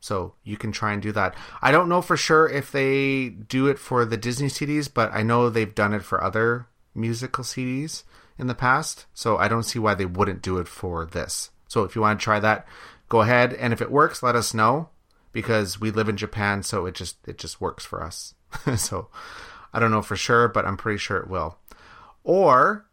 So 0.00 0.34
you 0.42 0.56
can 0.56 0.72
try 0.72 0.92
and 0.92 1.00
do 1.00 1.12
that. 1.12 1.34
I 1.62 1.70
don't 1.70 1.88
know 1.88 2.02
for 2.02 2.16
sure 2.16 2.48
if 2.48 2.72
they 2.72 3.28
do 3.28 3.68
it 3.68 3.78
for 3.78 4.04
the 4.04 4.16
Disney 4.16 4.48
CDs, 4.48 4.92
but 4.92 5.12
I 5.14 5.22
know 5.22 5.48
they've 5.48 5.74
done 5.74 5.94
it 5.94 6.02
for 6.02 6.22
other 6.22 6.66
musical 6.94 7.44
CDs 7.44 8.02
in 8.36 8.48
the 8.48 8.54
past. 8.54 9.06
So 9.14 9.36
I 9.36 9.46
don't 9.46 9.62
see 9.62 9.78
why 9.78 9.94
they 9.94 10.04
wouldn't 10.04 10.42
do 10.42 10.58
it 10.58 10.66
for 10.66 11.06
this. 11.06 11.50
So 11.68 11.84
if 11.84 11.94
you 11.94 12.02
want 12.02 12.18
to 12.18 12.24
try 12.24 12.40
that, 12.40 12.66
go 13.12 13.20
ahead. 13.20 13.52
And 13.52 13.74
if 13.74 13.82
it 13.82 13.90
works, 13.90 14.22
let 14.22 14.34
us 14.34 14.54
know 14.54 14.88
because 15.32 15.78
we 15.78 15.90
live 15.90 16.08
in 16.08 16.16
Japan, 16.16 16.62
so 16.62 16.86
it 16.86 16.94
just 16.94 17.16
it 17.28 17.36
just 17.36 17.60
works 17.60 17.84
for 17.84 18.02
us. 18.02 18.34
so 18.76 19.08
I 19.70 19.78
don't 19.78 19.90
know 19.90 20.00
for 20.00 20.16
sure, 20.16 20.48
but 20.48 20.64
I'm 20.64 20.78
pretty 20.78 20.96
sure 20.96 21.18
it 21.18 21.28
will. 21.28 21.58
Or 22.24 22.86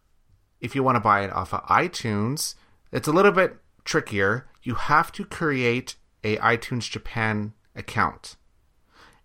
if 0.59 0.75
you 0.75 0.83
want 0.83 0.97
to 0.97 0.99
buy 0.99 1.21
it 1.21 1.31
off 1.31 1.53
of 1.53 1.63
iTunes, 1.67 2.55
it's 2.91 3.07
a 3.07 3.13
little 3.13 3.31
bit 3.31 3.59
trickier. 3.85 4.45
You 4.61 4.75
have 4.75 5.09
to 5.13 5.23
create 5.23 5.95
a 6.21 6.35
iTunes 6.35 6.89
Japan 6.89 7.53
account. 7.73 8.35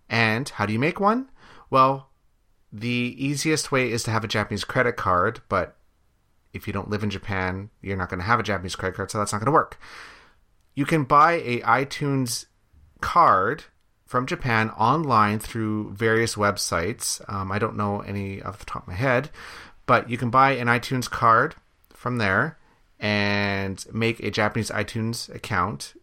And 0.08 0.48
how 0.48 0.64
do 0.64 0.72
you 0.72 0.78
make 0.78 1.00
one? 1.00 1.28
Well, 1.70 2.10
the 2.72 3.16
easiest 3.18 3.72
way 3.72 3.90
is 3.90 4.04
to 4.04 4.12
have 4.12 4.22
a 4.22 4.28
Japanese 4.28 4.62
credit 4.62 4.94
card, 4.96 5.40
but 5.48 5.76
if 6.52 6.68
you 6.68 6.72
don't 6.72 6.90
live 6.90 7.02
in 7.02 7.10
Japan, 7.10 7.70
you're 7.82 7.96
not 7.96 8.10
going 8.10 8.20
to 8.20 8.26
have 8.26 8.38
a 8.38 8.44
Japanese 8.44 8.76
credit 8.76 8.94
card, 8.94 9.10
so 9.10 9.18
that's 9.18 9.32
not 9.32 9.40
going 9.40 9.46
to 9.46 9.52
work. 9.52 9.80
You 10.74 10.84
can 10.84 11.04
buy 11.04 11.34
a 11.34 11.60
iTunes 11.60 12.46
card 13.00 13.64
from 14.04 14.26
Japan 14.26 14.70
online 14.70 15.38
through 15.38 15.92
various 15.92 16.34
websites. 16.34 17.20
Um, 17.32 17.52
I 17.52 17.58
don't 17.58 17.76
know 17.76 18.00
any 18.00 18.42
off 18.42 18.58
the 18.58 18.64
top 18.64 18.82
of 18.82 18.88
my 18.88 18.94
head, 18.94 19.30
but 19.86 20.10
you 20.10 20.18
can 20.18 20.30
buy 20.30 20.52
an 20.52 20.68
iTunes 20.68 21.08
card 21.08 21.54
from 21.90 22.18
there 22.18 22.58
and 22.98 23.84
make 23.92 24.20
a 24.20 24.30
Japanese 24.30 24.70
iTunes 24.70 25.32
account 25.34 25.94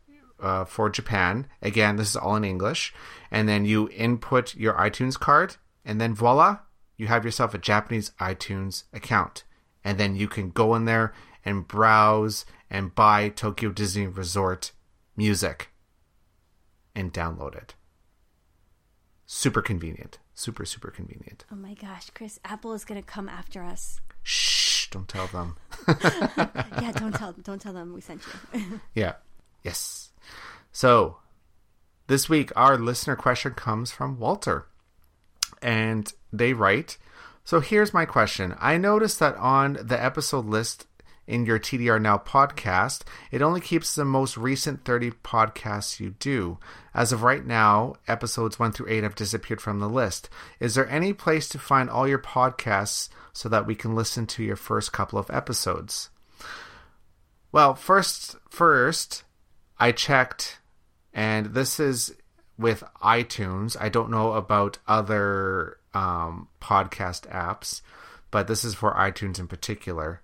uh, 0.42 0.66
for 0.66 0.90
Japan. 0.90 1.48
Again, 1.62 1.96
this 1.96 2.10
is 2.10 2.16
all 2.16 2.36
in 2.36 2.44
English. 2.44 2.94
And 3.30 3.48
then 3.48 3.66
you 3.66 3.90
input 3.90 4.56
your 4.56 4.74
iTunes 4.74 5.20
card, 5.20 5.56
and 5.86 6.02
then 6.02 6.14
voila, 6.14 6.60
you 6.98 7.08
have 7.08 7.26
yourself 7.26 7.54
a 7.54 7.58
Japanese 7.58 8.12
iTunes 8.20 8.84
account. 8.94 9.44
And 9.84 9.98
then 9.98 10.16
you 10.16 10.28
can 10.28 10.52
go 10.52 10.76
in 10.76 10.86
there 10.86 11.14
and 11.44 11.68
browse 11.68 12.46
and 12.72 12.96
buy 12.96 13.30
Tokyo 13.30 13.70
Disney 13.70 14.08
Resort 14.08 14.72
music 15.16 15.70
and 16.96 17.14
download 17.14 17.56
it 17.56 17.76
super 19.32 19.62
convenient. 19.62 20.20
Super, 20.34 20.66
super 20.66 20.92
convenient. 20.92 21.46
Oh 21.52 21.56
my 21.56 21.74
gosh, 21.74 22.10
Chris, 22.14 22.40
Apple 22.44 22.74
is 22.74 22.84
going 22.84 23.02
to 23.02 23.08
come 23.08 23.30
after 23.30 23.64
us. 23.64 24.02
Shh, 24.24 24.88
don't 24.90 25.08
tell 25.08 25.28
them. 25.28 25.56
yeah, 25.88 26.92
don't 26.94 27.16
tell 27.16 27.32
them, 27.32 27.42
don't 27.42 27.62
tell 27.62 27.74
them 27.74 27.94
we 27.94 28.02
sent 28.02 28.22
you. 28.54 28.82
yeah. 28.94 29.14
Yes. 29.64 30.10
So, 30.74 31.18
this 32.08 32.28
week 32.28 32.52
our 32.58 32.78
listener 32.78 33.16
question 33.16 33.54
comes 33.54 33.90
from 33.92 34.20
Walter. 34.20 34.66
And 35.62 36.12
they 36.34 36.54
write, 36.54 36.98
so 37.46 37.62
here's 37.62 37.94
my 37.94 38.06
question. 38.06 38.56
I 38.60 38.78
noticed 38.78 39.20
that 39.20 39.36
on 39.38 39.78
the 39.82 40.02
episode 40.02 40.46
list 40.46 40.88
in 41.32 41.46
your 41.46 41.58
TDR 41.58 42.00
Now 42.02 42.18
podcast, 42.18 43.04
it 43.32 43.42
only 43.42 43.62
keeps 43.62 43.96
the 43.96 44.04
most 44.04 44.36
recent 44.36 44.84
30 44.84 45.12
podcasts 45.24 45.98
you 45.98 46.16
do. 46.20 46.58
As 46.94 47.14
of 47.14 47.24
right 47.24 47.46
now, 47.46 47.96
episodes 48.06 48.60
1 48.60 48.74
through 48.74 48.90
8 48.90 49.04
have 49.04 49.16
disappeared 49.16 49.62
from 49.62 49.80
the 49.80 49.88
list. 49.88 50.30
Is 50.60 50.76
there 50.76 50.90
any 50.90 51.14
place 51.14 51.48
to 51.50 51.58
find 51.58 51.90
all 51.90 52.06
your 52.06 52.20
podcasts 52.20 53.08
so 53.32 53.48
that 53.48 53.66
we 53.66 53.76
can 53.76 53.96
listen 53.96 54.28
to 54.28 54.44
your 54.44 54.58
first 54.58 54.92
couple 54.92 55.18
of 55.18 55.30
episodes? 55.30 56.10
Well, 57.54 57.76
first, 57.76 58.36
first, 58.50 59.24
I 59.80 59.94
checked, 59.94 60.60
and 61.14 61.54
this 61.54 61.80
is 61.80 62.14
with 62.58 62.84
iTunes. 63.02 63.78
I 63.80 63.88
don't 63.88 64.12
know 64.12 64.34
about 64.34 64.80
other 64.86 65.78
um, 65.94 66.50
podcast 66.62 67.22
apps, 67.32 67.82
but 68.32 68.48
this 68.48 68.66
is 68.66 68.76
for 68.76 68.94
iTunes 68.96 69.40
in 69.40 69.48
particular. 69.48 70.22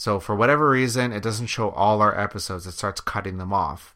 So 0.00 0.18
for 0.18 0.34
whatever 0.34 0.70
reason, 0.70 1.12
it 1.12 1.22
doesn't 1.22 1.48
show 1.48 1.68
all 1.72 2.00
our 2.00 2.18
episodes. 2.18 2.66
It 2.66 2.72
starts 2.72 3.02
cutting 3.02 3.36
them 3.36 3.52
off. 3.52 3.94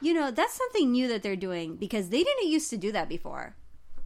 You 0.00 0.14
know, 0.14 0.30
that's 0.30 0.54
something 0.54 0.90
new 0.90 1.06
that 1.08 1.22
they're 1.22 1.36
doing 1.36 1.76
because 1.76 2.08
they 2.08 2.24
didn't 2.24 2.48
used 2.48 2.70
to 2.70 2.78
do 2.78 2.92
that 2.92 3.10
before. 3.10 3.54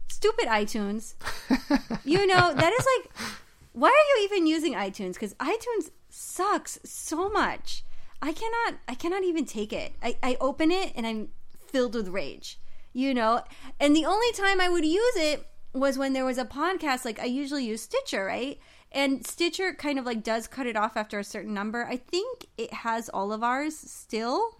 Stupid 0.09 0.47
iTunes. 0.47 1.13
you 2.03 2.27
know, 2.27 2.53
that 2.53 2.73
is 2.77 2.85
like 2.97 3.29
why 3.71 3.87
are 3.87 4.19
you 4.19 4.25
even 4.25 4.45
using 4.45 4.73
iTunes? 4.73 5.17
Cuz 5.17 5.33
iTunes 5.35 5.91
sucks 6.09 6.77
so 6.83 7.29
much. 7.29 7.85
I 8.21 8.33
cannot 8.33 8.81
I 8.89 8.95
cannot 8.95 9.23
even 9.23 9.45
take 9.45 9.71
it. 9.71 9.93
I, 10.03 10.17
I 10.21 10.35
open 10.41 10.71
it 10.71 10.91
and 10.93 11.07
I'm 11.07 11.29
filled 11.67 11.95
with 11.95 12.09
rage. 12.09 12.59
You 12.91 13.13
know? 13.13 13.43
And 13.79 13.95
the 13.95 14.03
only 14.03 14.33
time 14.33 14.59
I 14.59 14.67
would 14.67 14.83
use 14.83 15.15
it 15.15 15.47
was 15.71 15.97
when 15.97 16.11
there 16.11 16.25
was 16.25 16.37
a 16.37 16.43
podcast 16.43 17.05
like 17.05 17.21
I 17.21 17.27
usually 17.27 17.63
use 17.63 17.83
Stitcher, 17.83 18.25
right? 18.25 18.59
And 18.93 19.25
Stitcher 19.25 19.73
kind 19.73 19.97
of 19.97 20.05
like 20.05 20.23
does 20.23 20.47
cut 20.47 20.67
it 20.67 20.75
off 20.75 20.95
after 20.95 21.17
a 21.17 21.23
certain 21.23 21.53
number. 21.53 21.85
I 21.85 21.97
think 21.97 22.45
it 22.57 22.71
has 22.71 23.09
all 23.09 23.33
of 23.33 23.43
ours 23.43 23.75
still. 23.75 24.59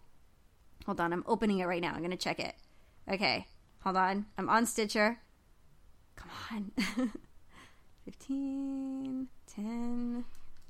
Hold 0.86 1.00
on, 1.00 1.14
I'm 1.14 1.24
opening 1.28 1.60
it 1.60 1.66
right 1.66 1.82
now. 1.82 1.94
I'm 1.94 2.00
going 2.00 2.12
to 2.12 2.18
check 2.18 2.40
it. 2.40 2.56
Okay, 3.10 3.46
hold 3.82 3.96
on. 3.96 4.26
I'm 4.38 4.50
on 4.50 4.66
Stitcher. 4.66 5.20
Come 6.16 6.32
on. 6.52 6.72
15, 8.06 9.28
10, 9.56 10.26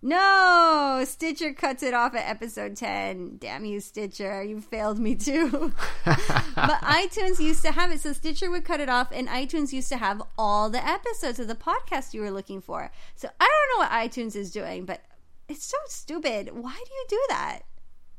no, 0.05 1.01
Stitcher 1.05 1.53
cuts 1.53 1.81
it 1.81 1.93
off 1.93 2.13
at 2.13 2.29
episode 2.29 2.75
10. 2.75 3.37
Damn 3.39 3.63
you, 3.63 3.79
Stitcher. 3.79 4.43
You 4.43 4.59
failed 4.59 4.99
me 4.99 5.15
too. 5.15 5.71
but 6.05 6.81
iTunes 6.81 7.39
used 7.39 7.63
to 7.63 7.71
have 7.71 7.89
it. 7.89 8.01
So 8.01 8.11
Stitcher 8.11 8.51
would 8.51 8.65
cut 8.65 8.81
it 8.81 8.89
off, 8.89 9.13
and 9.13 9.29
iTunes 9.29 9.71
used 9.71 9.87
to 9.89 9.97
have 9.97 10.21
all 10.37 10.69
the 10.69 10.85
episodes 10.85 11.39
of 11.39 11.47
the 11.47 11.55
podcast 11.55 12.13
you 12.13 12.19
were 12.19 12.31
looking 12.31 12.59
for. 12.59 12.91
So 13.15 13.29
I 13.39 13.49
don't 13.49 13.79
know 13.79 13.85
what 13.85 14.09
iTunes 14.09 14.35
is 14.35 14.51
doing, 14.51 14.83
but 14.83 14.99
it's 15.47 15.63
so 15.63 15.77
stupid. 15.87 16.49
Why 16.51 16.73
do 16.73 16.93
you 16.93 17.05
do 17.07 17.25
that? 17.29 17.59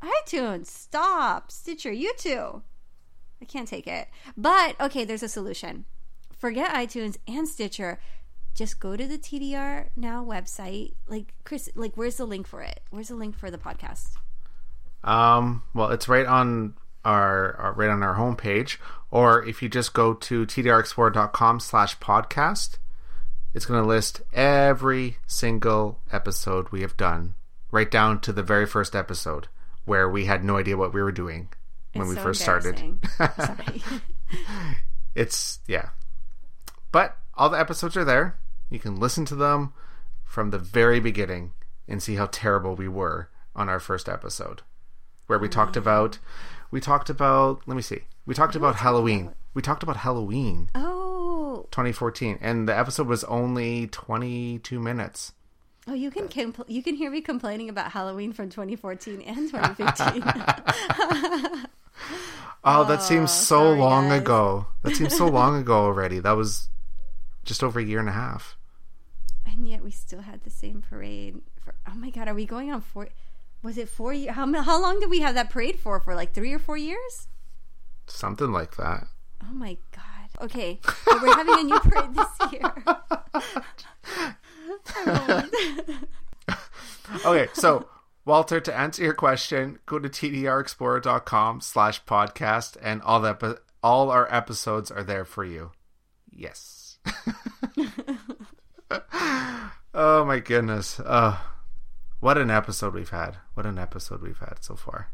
iTunes, 0.03 0.68
stop. 0.68 1.53
Stitcher, 1.53 1.93
you 1.93 2.14
too. 2.16 2.62
I 3.43 3.45
can't 3.45 3.68
take 3.68 3.87
it. 3.87 4.09
But 4.39 4.80
okay, 4.80 5.05
there's 5.05 5.22
a 5.22 5.28
solution. 5.28 5.85
Forget 6.35 6.72
iTunes 6.72 7.18
and 7.28 7.47
Stitcher 7.47 7.99
just 8.55 8.80
go 8.80 8.96
to 8.96 9.07
the 9.07 9.18
TDR 9.18 9.88
Now 9.96 10.24
website. 10.24 10.94
Like 11.07 11.34
Chris, 11.44 11.68
like 11.74 11.96
where's 11.96 12.16
the 12.16 12.24
link 12.24 12.46
for 12.46 12.62
it? 12.62 12.80
Where's 12.90 13.09
the 13.09 13.16
link 13.16 13.36
for 13.36 13.50
the 13.50 13.59
podcast? 13.59 14.11
Um, 15.02 15.62
well, 15.74 15.90
it's 15.90 16.09
right 16.09 16.26
on 16.26 16.74
our, 17.05 17.57
our 17.57 17.72
right 17.74 17.90
on 17.90 18.02
our 18.02 18.14
homepage, 18.14 18.78
or 19.11 19.44
if 19.46 19.62
you 19.62 19.68
just 19.68 19.92
go 19.92 20.14
to 20.14 20.46
tdrexplorer.com 20.46 21.61
slash 21.61 21.98
podcast, 21.98 22.76
it's 23.52 23.66
going 23.66 23.82
to 23.82 23.86
list 23.86 24.22
every 24.32 25.18
single 25.26 26.00
episode 26.11 26.70
we 26.70 26.80
have 26.80 26.96
done, 26.96 27.34
right 27.70 27.90
down 27.90 28.20
to 28.20 28.32
the 28.32 28.42
very 28.42 28.66
first 28.66 28.96
episode 28.96 29.48
where 29.84 30.09
we 30.09 30.24
had 30.24 30.42
no 30.42 30.57
idea 30.57 30.76
what 30.76 30.94
we 30.94 31.02
were 31.02 31.12
doing 31.12 31.48
when 31.92 32.07
It's 32.07 32.11
we 32.11 32.16
so 32.16 32.22
first 32.22 32.40
started. 32.40 32.98
Sorry. 33.18 33.82
It's 35.14 35.61
yeah. 35.66 35.90
But 36.90 37.16
all 37.34 37.50
the 37.50 37.59
episodes 37.59 37.96
are 37.96 38.05
there. 38.05 38.38
You 38.70 38.78
can 38.78 38.96
listen 38.96 39.24
to 39.26 39.34
them 39.34 39.72
from 40.24 40.50
the 40.50 40.58
very 40.58 41.00
beginning 41.00 41.52
and 41.86 42.02
see 42.02 42.16
how 42.16 42.26
terrible 42.26 42.74
we 42.74 42.88
were 42.88 43.28
on 43.54 43.68
our 43.68 43.80
first 43.80 44.08
episode. 44.08 44.62
Where 45.26 45.38
we 45.38 45.48
talked 45.48 45.76
about 45.76 46.18
we 46.70 46.80
talked 46.80 47.08
about 47.08 47.62
let 47.66 47.76
me 47.76 47.82
see. 47.82 48.00
We 48.26 48.34
talked 48.34 48.56
about 48.56 48.76
Halloween. 48.76 49.32
We 49.54 49.62
talked 49.62 49.82
about 49.82 49.98
Halloween 49.98 50.70
oh, 50.74 51.66
2014 51.70 52.38
and 52.40 52.68
the 52.68 52.76
episode 52.76 53.06
was 53.06 53.22
only 53.24 53.86
22 53.86 54.80
minutes. 54.80 55.32
oh, 55.86 55.94
you 55.94 56.10
can 56.10 56.28
compl- 56.28 56.68
you 56.68 56.82
can 56.82 56.96
hear 56.96 57.10
me 57.10 57.20
complaining 57.20 57.68
about 57.68 57.92
Halloween 57.92 58.32
from 58.32 58.50
2014 58.50 59.20
and 59.22 59.50
2015. 59.50 61.64
Oh, 62.66 62.84
that 62.84 63.02
seems 63.02 63.30
oh, 63.30 63.34
so 63.34 63.56
sorry, 63.58 63.78
long 63.78 64.08
guys. 64.08 64.22
ago. 64.22 64.66
That 64.82 64.96
seems 64.96 65.14
so 65.14 65.26
long 65.28 65.60
ago 65.60 65.84
already. 65.84 66.18
That 66.18 66.32
was 66.32 66.70
just 67.45 67.62
over 67.62 67.78
a 67.80 67.84
year 67.84 68.01
and 68.01 68.09
a 68.09 68.12
half. 68.12 68.57
and 69.47 69.68
yet 69.68 69.82
we 69.84 69.90
still 69.90 70.22
had 70.22 70.42
the 70.42 70.51
same 70.51 70.82
parade. 70.82 71.40
For, 71.62 71.74
oh 71.88 71.95
my 71.95 72.11
god, 72.11 72.28
are 72.28 72.34
we 72.34 72.47
going 72.47 72.72
on 72.72 72.80
four? 72.80 73.09
Was 73.62 73.78
it 73.78 73.88
four 73.88 74.12
years? 74.12 74.34
How 74.34 74.51
how 74.62 74.80
long 74.82 75.01
did 75.01 75.11
we 75.11 75.20
have 75.20 75.34
that 75.34 75.51
parade 75.51 75.78
for? 75.78 76.01
For 76.01 76.14
like 76.14 76.32
three 76.34 76.53
or 76.53 76.59
four 76.59 76.76
years? 76.76 77.28
Something 78.07 78.53
like 78.53 78.76
that. 78.76 79.07
Oh 79.42 79.53
my 79.55 79.76
god. 79.92 80.03
Okay, 80.42 80.80
so 81.05 81.18
we're 81.22 81.34
having 81.34 81.59
a 81.61 81.62
new 81.62 81.78
parade 81.80 82.14
this 82.14 82.53
year. 82.53 82.84
Okay, 87.26 87.49
so 87.53 87.86
Walter, 88.24 88.61
to 88.61 88.74
answer 88.74 89.03
your 89.03 89.14
question, 89.14 89.78
go 89.86 89.99
to 89.99 90.09
tdrexplorer.com 90.09 91.61
slash 91.61 92.03
podcast 92.05 92.76
and 92.82 93.03
all 93.03 93.20
the 93.20 93.61
all 93.82 94.11
our 94.11 94.32
episodes 94.34 94.90
are 94.90 95.03
there 95.05 95.24
for 95.26 95.45
you. 95.45 95.72
Yes. 96.30 96.84
oh 99.94 100.24
my 100.24 100.38
goodness. 100.38 101.00
Uh, 101.00 101.38
what 102.20 102.38
an 102.38 102.50
episode 102.50 102.94
we've 102.94 103.11
had. 103.11 103.36
What 103.55 103.66
an 103.66 103.78
episode 103.78 104.22
we've 104.22 104.38
had 104.38 104.62
so 104.62 104.76
far. 104.76 105.09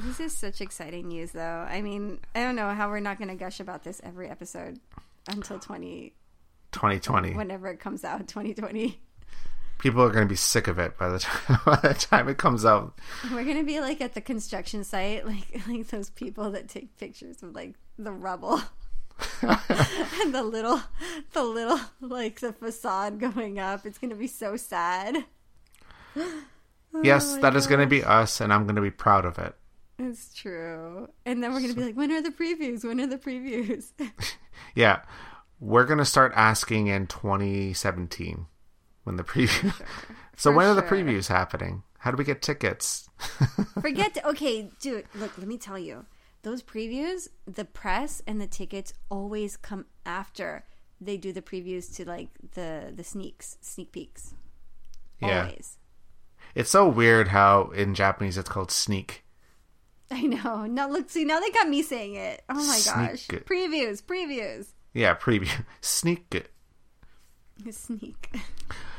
This 0.00 0.18
is 0.20 0.36
such 0.36 0.60
exciting 0.60 1.08
news, 1.08 1.30
though. 1.32 1.66
I 1.68 1.80
mean, 1.80 2.18
I 2.34 2.42
don't 2.42 2.56
know 2.56 2.74
how 2.74 2.88
we're 2.88 3.00
not 3.00 3.18
going 3.18 3.28
to 3.28 3.36
gush 3.36 3.60
about 3.60 3.84
this 3.84 4.00
every 4.02 4.28
episode 4.28 4.80
until 5.28 5.58
20, 5.58 6.12
2020. 6.72 7.34
whenever 7.34 7.68
it 7.68 7.78
comes 7.78 8.04
out, 8.04 8.26
2020. 8.26 9.00
People 9.78 10.02
are 10.02 10.10
going 10.10 10.26
to 10.26 10.28
be 10.28 10.36
sick 10.36 10.66
of 10.66 10.78
it 10.78 10.98
by 10.98 11.08
the 11.08 11.18
time, 11.18 11.60
by 11.66 11.76
the 11.76 11.94
time 11.94 12.28
it 12.28 12.38
comes 12.38 12.64
out. 12.64 12.98
We're 13.32 13.44
going 13.44 13.58
to 13.58 13.64
be 13.64 13.80
like 13.80 14.00
at 14.00 14.14
the 14.14 14.20
construction 14.20 14.82
site, 14.82 15.26
like 15.26 15.62
like 15.68 15.86
those 15.88 16.10
people 16.10 16.50
that 16.52 16.68
take 16.68 16.96
pictures 16.96 17.42
of 17.42 17.54
like 17.54 17.74
the 17.98 18.12
rubble 18.12 18.60
and 19.42 20.34
the 20.34 20.42
little, 20.42 20.80
the 21.32 21.42
little 21.42 21.80
like 22.00 22.40
the 22.40 22.52
facade 22.52 23.20
going 23.20 23.58
up. 23.58 23.86
It's 23.86 23.98
going 23.98 24.10
to 24.10 24.16
be 24.16 24.26
so 24.26 24.56
sad. 24.56 25.24
yes, 27.02 27.34
Oh 27.36 27.40
that 27.40 27.56
is 27.56 27.66
going 27.66 27.80
to 27.80 27.86
be 27.86 28.04
us, 28.04 28.40
and 28.40 28.52
I'm 28.52 28.64
going 28.64 28.76
to 28.76 28.82
be 28.82 28.90
proud 28.90 29.24
of 29.24 29.38
it. 29.38 29.54
It's 29.98 30.34
true. 30.34 31.08
And 31.24 31.42
then 31.42 31.52
we're 31.52 31.60
going 31.60 31.74
to 31.74 31.78
be 31.78 31.86
like, 31.86 31.96
when 31.96 32.10
are 32.10 32.22
the 32.22 32.30
previews? 32.30 32.84
When 32.84 33.00
are 33.00 33.06
the 33.06 33.18
previews? 33.18 33.90
Yeah, 34.74 35.02
we're 35.60 35.84
gonna 35.84 36.04
start 36.04 36.32
asking 36.34 36.88
in 36.88 37.06
2017 37.06 38.46
when 39.04 39.16
the 39.16 39.24
preview. 39.24 39.72
so 40.36 40.50
For 40.50 40.56
when 40.56 40.66
are 40.66 40.74
the 40.74 40.82
previews 40.82 41.28
happening? 41.28 41.82
How 41.98 42.10
do 42.10 42.16
we 42.16 42.24
get 42.24 42.42
tickets? 42.42 43.08
Forget. 43.80 44.14
To, 44.14 44.28
okay, 44.30 44.68
dude. 44.80 45.06
Look, 45.14 45.38
let 45.38 45.46
me 45.46 45.56
tell 45.56 45.78
you. 45.78 46.04
Those 46.44 46.62
previews, 46.62 47.28
the 47.46 47.64
press 47.64 48.22
and 48.26 48.38
the 48.38 48.46
tickets 48.46 48.92
always 49.08 49.56
come 49.56 49.86
after 50.04 50.64
they 51.00 51.16
do 51.16 51.32
the 51.32 51.40
previews 51.42 51.94
to 51.96 52.04
like 52.06 52.28
the 52.52 52.92
the 52.94 53.02
sneaks, 53.02 53.56
sneak 53.62 53.92
peeks. 53.92 54.34
yeah, 55.20 55.44
Always. 55.44 55.78
it's 56.54 56.68
so 56.70 56.86
weird 56.86 57.28
how 57.28 57.70
in 57.74 57.94
Japanese 57.94 58.36
it's 58.36 58.48
called 58.50 58.70
sneak. 58.70 59.24
I 60.10 60.22
know. 60.22 60.66
Now 60.66 60.88
look, 60.90 61.08
see, 61.08 61.24
now 61.24 61.40
they 61.40 61.50
got 61.50 61.68
me 61.68 61.82
saying 61.82 62.14
it. 62.16 62.42
Oh 62.50 62.54
my 62.54 62.80
gosh. 62.84 63.22
Sneak. 63.22 63.46
Previews, 63.46 64.02
previews. 64.02 64.68
Yeah, 64.92 65.14
preview 65.14 65.64
sneak. 65.80 66.46
Sneak. 67.70 68.34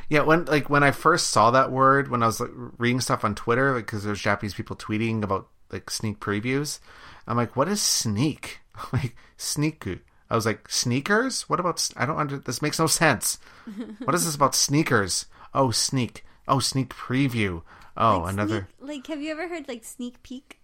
Yeah, 0.10 0.22
when 0.22 0.46
like 0.46 0.70
when 0.70 0.82
I 0.82 0.92
first 0.92 1.28
saw 1.28 1.52
that 1.52 1.72
word 1.72 2.10
when 2.10 2.24
I 2.24 2.26
was 2.26 2.40
like, 2.40 2.50
reading 2.78 3.02
stuff 3.02 3.24
on 3.24 3.36
Twitter, 3.36 3.74
like 3.76 3.86
because 3.86 4.04
there's 4.04 4.20
Japanese 4.22 4.54
people 4.56 4.76
tweeting 4.76 5.24
about 5.24 5.50
like 5.72 5.90
sneak 5.90 6.20
previews, 6.20 6.80
I'm 7.28 7.38
like, 7.38 7.56
what 7.56 7.68
is 7.68 7.82
sneak? 7.82 8.60
I'm 8.76 9.00
like 9.02 9.16
sneaku. 9.38 10.00
I 10.30 10.36
was 10.36 10.46
like, 10.46 10.70
sneakers? 10.70 11.44
What 11.50 11.60
about? 11.60 11.88
I 11.96 12.06
don't 12.06 12.18
under. 12.18 12.38
This 12.38 12.62
makes 12.62 12.80
no 12.80 12.88
sense. 12.88 13.38
what 14.04 14.16
is 14.16 14.26
this 14.26 14.36
about 14.36 14.56
sneakers? 14.56 15.28
Oh, 15.54 15.72
sneak. 15.72 16.26
Oh, 16.48 16.60
sneak 16.60 16.90
preview. 16.90 17.62
Oh, 17.98 18.20
Like 18.22 18.34
another. 18.34 18.68
Sneak, 18.80 18.90
like, 18.90 19.08
have 19.08 19.22
you 19.22 19.32
ever 19.32 19.48
heard 19.48 19.68
like 19.68 19.84
sneak 19.84 20.22
peek? 20.24 20.60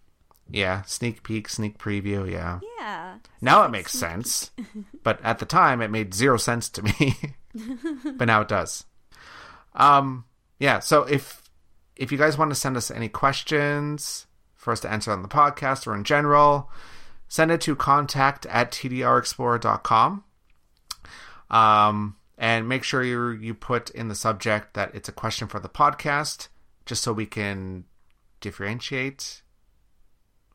Yeah, 0.49 0.81
sneak 0.83 1.23
peek, 1.23 1.47
sneak 1.47 1.77
preview. 1.77 2.29
Yeah. 2.29 2.59
Yeah. 2.79 3.17
Now 3.39 3.59
it 3.59 3.63
like 3.63 3.71
makes 3.71 3.93
sense, 3.93 4.51
but 5.03 5.23
at 5.23 5.39
the 5.39 5.45
time 5.45 5.81
it 5.81 5.91
made 5.91 6.13
zero 6.13 6.37
sense 6.37 6.67
to 6.69 6.81
me. 6.83 7.15
but 8.17 8.25
now 8.25 8.41
it 8.41 8.47
does. 8.47 8.83
Um, 9.73 10.25
yeah. 10.59 10.79
So 10.79 11.03
if 11.03 11.41
if 11.95 12.11
you 12.11 12.17
guys 12.17 12.37
want 12.37 12.51
to 12.51 12.55
send 12.55 12.75
us 12.75 12.91
any 12.91 13.07
questions 13.07 14.25
for 14.61 14.71
us 14.71 14.79
to 14.79 14.91
answer 14.91 15.11
on 15.11 15.23
the 15.23 15.27
podcast 15.27 15.87
or 15.87 15.95
in 15.95 16.03
general, 16.03 16.69
send 17.27 17.49
it 17.49 17.59
to 17.61 17.75
contact 17.75 18.45
at 18.45 18.71
tdrexplorer.com. 18.71 20.23
Um, 21.49 22.15
and 22.37 22.69
make 22.69 22.83
sure 22.83 23.03
you 23.03 23.31
you 23.31 23.55
put 23.55 23.89
in 23.89 24.07
the 24.07 24.15
subject 24.15 24.75
that 24.75 24.93
it's 24.93 25.09
a 25.09 25.11
question 25.11 25.47
for 25.47 25.59
the 25.59 25.67
podcast, 25.67 26.47
just 26.85 27.01
so 27.01 27.11
we 27.11 27.25
can 27.25 27.85
differentiate 28.39 29.41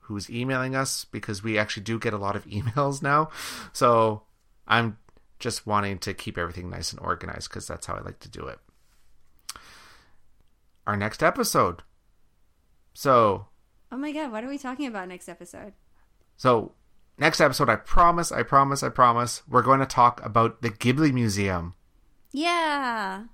who's 0.02 0.30
emailing 0.30 0.76
us 0.76 1.04
because 1.04 1.42
we 1.42 1.59
actually 1.59 1.82
do 1.82 1.98
get 1.98 2.14
a 2.14 2.18
lot 2.18 2.36
of 2.36 2.46
emails 2.46 3.02
now. 3.02 3.28
So 3.72 4.22
I'm 4.68 4.98
just 5.40 5.66
wanting 5.66 5.98
to 5.98 6.14
keep 6.14 6.38
everything 6.38 6.70
nice 6.70 6.92
and 6.92 7.00
organized 7.00 7.50
because 7.50 7.66
that's 7.66 7.86
how 7.86 7.94
I 7.94 8.02
like 8.02 8.20
to 8.20 8.28
do 8.28 8.46
it. 8.46 8.61
Our 10.86 10.96
next 10.96 11.24
episode. 11.24 11.82
So, 12.94 13.48
Oh 13.93 13.97
my 13.97 14.12
god, 14.12 14.32
what 14.32 14.45
are 14.45 14.49
we 14.49 14.59
talking 14.59 14.87
about 14.87 15.09
next 15.09 15.28
episode? 15.28 15.72
so 16.37 16.72
next 17.18 17.41
episode, 17.41 17.70
I 17.70 17.76
promise, 17.76 18.30
I 18.30 18.43
promise, 18.43 18.82
I 18.82 18.91
promise, 18.91 19.43
we're 19.49 19.62
going 19.62 19.80
to 19.80 19.87
talk 19.87 20.22
about 20.24 20.61
the 20.61 20.68
Ghibli 20.70 21.12
Museum 21.12 21.74
Yeah. 22.32 23.24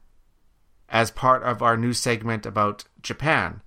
as 0.88 1.10
part 1.10 1.42
of 1.42 1.62
our 1.62 1.76
new 1.76 1.92
segment 1.92 2.46
about 2.46 2.84
Japan. 3.02 3.60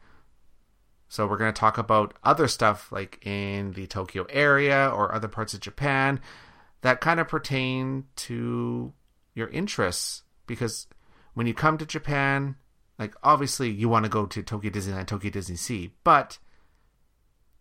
So 1.10 1.28
we're 1.28 1.38
going 1.38 1.54
to 1.54 1.60
talk 1.60 1.78
about 1.78 2.14
other 2.24 2.48
stuff 2.48 2.92
like 2.92 3.20
in 3.26 3.74
the 3.74 3.88
Tokyo 3.88 4.26
area 4.30 4.90
or 4.90 5.14
other 5.14 5.28
parts 5.28 5.54
of 5.54 5.60
Japan 5.60 6.20
that 6.82 7.02
kind 7.02 7.20
of 7.20 7.28
pertain 7.28 8.06
to 8.16 8.94
your 9.34 9.48
interests 9.50 10.24
because 10.48 10.88
when 11.34 11.46
you 11.48 11.54
come 11.54 11.78
to 11.78 11.86
Japan, 11.86 12.56
like 12.98 13.16
obviously 13.22 13.70
you 13.70 13.90
want 13.90 14.06
to 14.06 14.10
go 14.10 14.26
to 14.26 14.42
Tokyo 14.44 14.72
Disneyland, 14.72 15.08
Tokyo 15.08 15.30
Disney 15.32 15.56
Sea, 15.58 15.94
but 16.04 16.38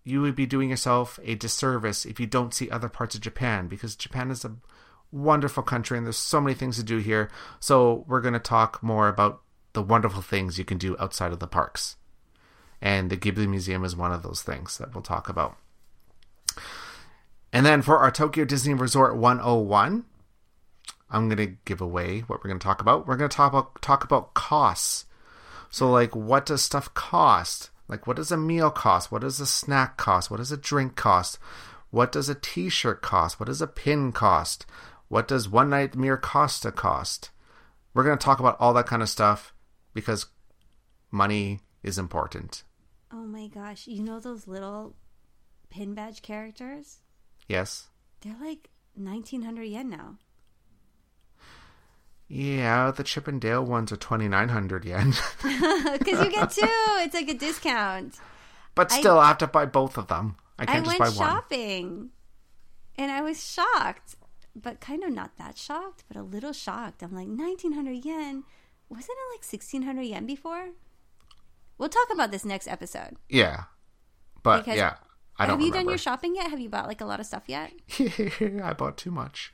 you 0.04 0.20
would 0.20 0.36
be 0.36 0.46
doing 0.46 0.70
yourself 0.70 1.18
a 1.24 1.34
disservice 1.34 2.04
if 2.04 2.20
you 2.20 2.26
don't 2.26 2.54
see 2.54 2.70
other 2.70 2.88
parts 2.88 3.14
of 3.14 3.22
Japan 3.22 3.68
because 3.68 3.96
Japan 3.96 4.30
is 4.30 4.44
a 4.44 4.56
wonderful 5.10 5.62
country 5.62 5.96
and 5.96 6.06
there's 6.06 6.18
so 6.18 6.40
many 6.40 6.54
things 6.54 6.76
to 6.76 6.82
do 6.82 6.98
here. 6.98 7.30
So 7.58 8.04
we're 8.06 8.20
going 8.20 8.34
to 8.34 8.40
talk 8.40 8.82
more 8.82 9.08
about 9.08 9.40
the 9.72 9.82
wonderful 9.82 10.22
things 10.22 10.58
you 10.58 10.64
can 10.64 10.78
do 10.78 10.96
outside 10.98 11.32
of 11.32 11.40
the 11.40 11.46
parks. 11.46 11.96
And 12.82 13.08
the 13.08 13.16
Ghibli 13.16 13.48
Museum 13.48 13.84
is 13.84 13.96
one 13.96 14.12
of 14.12 14.22
those 14.22 14.42
things 14.42 14.76
that 14.78 14.94
we'll 14.94 15.02
talk 15.02 15.28
about. 15.28 15.56
And 17.52 17.64
then 17.64 17.82
for 17.82 17.98
our 17.98 18.10
Tokyo 18.10 18.44
Disney 18.44 18.74
Resort 18.74 19.16
101, 19.16 20.04
I'm 21.10 21.28
going 21.28 21.48
to 21.48 21.56
give 21.64 21.80
away 21.80 22.20
what 22.20 22.40
we're 22.42 22.48
going 22.48 22.58
to 22.58 22.64
talk 22.64 22.80
about. 22.80 23.06
We're 23.06 23.16
going 23.16 23.30
to 23.30 23.36
talk 23.36 23.52
about 23.52 23.80
talk 23.80 24.04
about 24.04 24.34
costs. 24.34 25.06
So 25.70 25.90
like 25.90 26.14
what 26.14 26.44
does 26.46 26.62
stuff 26.62 26.92
cost? 26.94 27.70
Like 27.88 28.06
what 28.06 28.16
does 28.16 28.32
a 28.32 28.36
meal 28.36 28.70
cost? 28.70 29.12
What 29.12 29.22
does 29.22 29.40
a 29.40 29.46
snack 29.46 29.96
cost? 29.96 30.30
What 30.30 30.38
does 30.38 30.52
a 30.52 30.56
drink 30.56 30.96
cost? 30.96 31.38
What 31.90 32.10
does 32.12 32.28
a 32.28 32.34
t-shirt 32.34 33.02
cost? 33.02 33.38
What 33.38 33.46
does 33.46 33.60
a 33.62 33.66
pin 33.66 34.10
cost? 34.12 34.66
What 35.08 35.28
does 35.28 35.48
one 35.48 35.70
night 35.70 35.92
MiraCosta 35.92 36.74
cost? 36.74 37.30
We're 37.92 38.04
going 38.04 38.18
to 38.18 38.24
talk 38.24 38.40
about 38.40 38.56
all 38.58 38.72
that 38.74 38.86
kind 38.86 39.02
of 39.02 39.08
stuff 39.08 39.54
because 39.92 40.26
money 41.10 41.60
is 41.82 41.98
important. 41.98 42.64
Oh 43.12 43.24
my 43.26 43.46
gosh, 43.46 43.86
you 43.86 44.02
know 44.02 44.18
those 44.18 44.48
little 44.48 44.96
pin 45.70 45.94
badge 45.94 46.22
characters, 46.22 46.98
Yes. 47.48 47.88
they're 48.22 48.34
like 48.40 48.70
1900 48.94 49.62
yen 49.64 49.90
now. 49.90 50.16
Yeah, 52.28 52.90
the 52.90 53.04
Chip 53.04 53.28
'n' 53.28 53.38
Dale 53.38 53.64
ones 53.64 53.92
are 53.92 53.96
2,900 53.96 54.84
yen. 54.84 55.12
Because 55.42 56.24
you 56.24 56.30
get 56.30 56.50
two. 56.50 56.66
It's 57.04 57.14
like 57.14 57.28
a 57.28 57.34
discount. 57.34 58.16
but 58.74 58.90
still, 58.90 59.18
I, 59.18 59.28
have 59.28 59.38
to 59.38 59.46
buy 59.46 59.66
both 59.66 59.96
of 59.98 60.08
them. 60.08 60.36
I 60.58 60.62
I 60.62 60.66
can't 60.66 60.86
went 60.86 60.98
just 60.98 61.18
buy 61.18 61.24
one. 61.24 61.30
shopping 61.34 62.10
and 62.96 63.10
I 63.12 63.20
was 63.22 63.44
shocked, 63.44 64.16
but 64.56 64.80
kind 64.80 65.02
of 65.04 65.12
not 65.12 65.36
that 65.36 65.58
shocked, 65.58 66.04
but 66.08 66.16
a 66.16 66.22
little 66.22 66.52
shocked. 66.52 67.02
I'm 67.02 67.12
like, 67.14 67.28
1900 67.28 68.04
yen? 68.04 68.44
Wasn't 68.88 69.08
it 69.10 69.32
like 69.34 69.44
1600 69.44 70.02
yen 70.02 70.26
before? 70.26 70.70
We'll 71.78 71.88
talk 71.88 72.06
about 72.12 72.30
this 72.30 72.44
next 72.44 72.68
episode. 72.68 73.16
Yeah. 73.28 73.64
But 74.42 74.64
Because- 74.64 74.76
yeah, 74.78 74.94
I 75.38 75.46
don't 75.46 75.58
Have 75.58 75.66
you 75.66 75.72
done 75.72 75.88
your 75.88 75.98
shopping 75.98 76.36
yet? 76.36 76.50
Have 76.50 76.60
you 76.60 76.68
bought 76.68 76.86
like 76.86 77.00
a 77.00 77.04
lot 77.06 77.18
of 77.20 77.26
stuff 77.26 77.44
yet? 77.48 77.72
I 78.62 78.72
bought 78.72 78.96
too 78.96 79.10
much. 79.10 79.52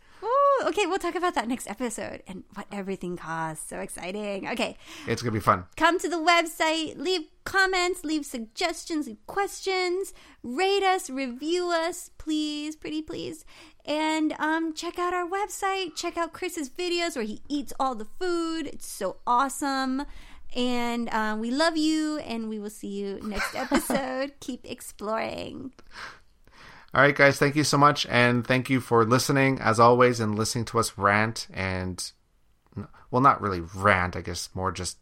Ooh, 0.60 0.68
okay, 0.68 0.86
we'll 0.86 0.98
talk 0.98 1.14
about 1.14 1.34
that 1.34 1.48
next 1.48 1.68
episode 1.68 2.22
and 2.26 2.44
what 2.54 2.66
everything 2.72 3.16
costs. 3.16 3.68
So 3.68 3.80
exciting. 3.80 4.48
Okay, 4.48 4.76
It's 5.06 5.22
going 5.22 5.32
to 5.32 5.38
be 5.38 5.44
fun. 5.44 5.64
come 5.76 5.98
to 5.98 6.08
the 6.08 6.16
website, 6.16 6.96
leave 6.98 7.22
comments, 7.44 8.04
leave 8.04 8.24
suggestions, 8.26 9.06
leave 9.06 9.24
questions, 9.26 10.12
rate 10.42 10.82
us, 10.82 11.08
review 11.10 11.70
us, 11.70 12.10
please, 12.18 12.76
pretty 12.76 13.02
please. 13.02 13.44
And 13.84 14.34
um, 14.38 14.74
check 14.74 14.98
out 14.98 15.14
our 15.14 15.26
website. 15.28 15.96
Check 15.96 16.16
out 16.16 16.32
Chris's 16.32 16.68
videos 16.68 17.16
where 17.16 17.24
he 17.24 17.40
eats 17.48 17.72
all 17.80 17.94
the 17.94 18.04
food. 18.04 18.66
It's 18.66 18.86
so 18.86 19.16
awesome. 19.26 20.04
And 20.54 21.08
um, 21.14 21.38
we 21.38 21.50
love 21.52 21.76
you, 21.76 22.18
and 22.18 22.48
we 22.48 22.58
will 22.58 22.70
see 22.70 22.88
you 22.88 23.20
next 23.22 23.54
episode. 23.64 24.32
Keep 24.40 24.68
exploring. 24.68 25.72
All 26.92 27.00
right, 27.00 27.14
guys, 27.14 27.38
thank 27.38 27.54
you 27.54 27.64
so 27.64 27.78
much. 27.78 28.04
And 28.06 28.44
thank 28.44 28.68
you 28.68 28.80
for 28.80 29.04
listening, 29.04 29.60
as 29.60 29.78
always, 29.78 30.18
and 30.18 30.36
listening 30.36 30.64
to 30.66 30.78
us 30.78 30.98
rant 30.98 31.46
and, 31.52 32.10
well, 33.10 33.22
not 33.22 33.40
really 33.40 33.60
rant, 33.60 34.16
I 34.16 34.22
guess, 34.22 34.48
more 34.54 34.72
just 34.72 34.98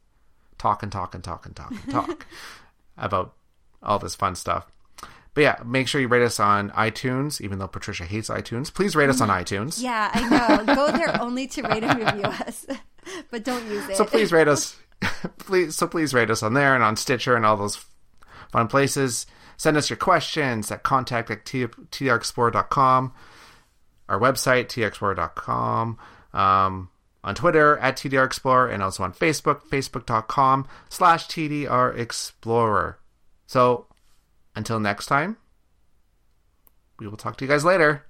talk 0.58 0.82
and 0.82 0.92
talk 0.92 1.14
and 1.14 1.24
talk 1.24 1.46
and 1.46 1.56
talk 1.56 1.70
and 1.70 1.90
talk 1.90 2.26
about 2.98 3.34
all 3.82 3.98
this 3.98 4.14
fun 4.14 4.34
stuff. 4.34 4.66
But 5.34 5.42
yeah, 5.42 5.62
make 5.64 5.86
sure 5.86 6.00
you 6.00 6.08
rate 6.08 6.24
us 6.24 6.40
on 6.40 6.70
iTunes, 6.70 7.40
even 7.40 7.58
though 7.58 7.68
Patricia 7.68 8.04
hates 8.04 8.28
iTunes. 8.28 8.74
Please 8.74 8.96
rate 8.96 9.08
us 9.08 9.20
on 9.20 9.28
mm-hmm. 9.28 9.40
iTunes. 9.40 9.80
Yeah, 9.80 10.10
I 10.12 10.28
know. 10.28 10.74
Go 10.74 10.90
there 10.90 11.20
only 11.22 11.46
to 11.46 11.62
rate 11.62 11.84
and 11.84 11.98
review 11.98 12.24
us, 12.24 12.66
but 13.30 13.44
don't 13.44 13.64
use 13.68 13.88
it. 13.88 13.96
So 13.96 14.04
please 14.04 14.32
rate 14.32 14.48
us. 14.48 14.76
please, 15.38 15.76
so 15.76 15.86
please 15.86 16.12
rate 16.12 16.28
us 16.28 16.42
on 16.42 16.54
there 16.54 16.74
and 16.74 16.82
on 16.82 16.96
Stitcher 16.96 17.36
and 17.36 17.46
all 17.46 17.56
those 17.56 17.78
fun 18.50 18.66
places. 18.66 19.26
Send 19.58 19.76
us 19.76 19.90
your 19.90 19.96
questions 19.96 20.70
at 20.70 20.84
contact 20.84 21.30
at 21.30 21.44
t- 21.44 21.66
tdrexplorer.com, 21.66 23.12
our 24.08 24.18
website, 24.18 24.66
tdrexplorer.com, 24.66 25.98
um, 26.32 26.90
on 27.24 27.34
Twitter 27.34 27.76
at 27.78 27.96
tdrexplorer, 27.96 28.72
and 28.72 28.82
also 28.82 29.02
on 29.02 29.12
Facebook, 29.12 29.62
facebook.com 29.64 30.66
slash 30.88 31.26
tdrexplorer. 31.26 32.94
So 33.46 33.86
until 34.54 34.78
next 34.78 35.06
time, 35.06 35.36
we 37.00 37.08
will 37.08 37.16
talk 37.16 37.36
to 37.38 37.44
you 37.44 37.50
guys 37.50 37.64
later. 37.64 38.06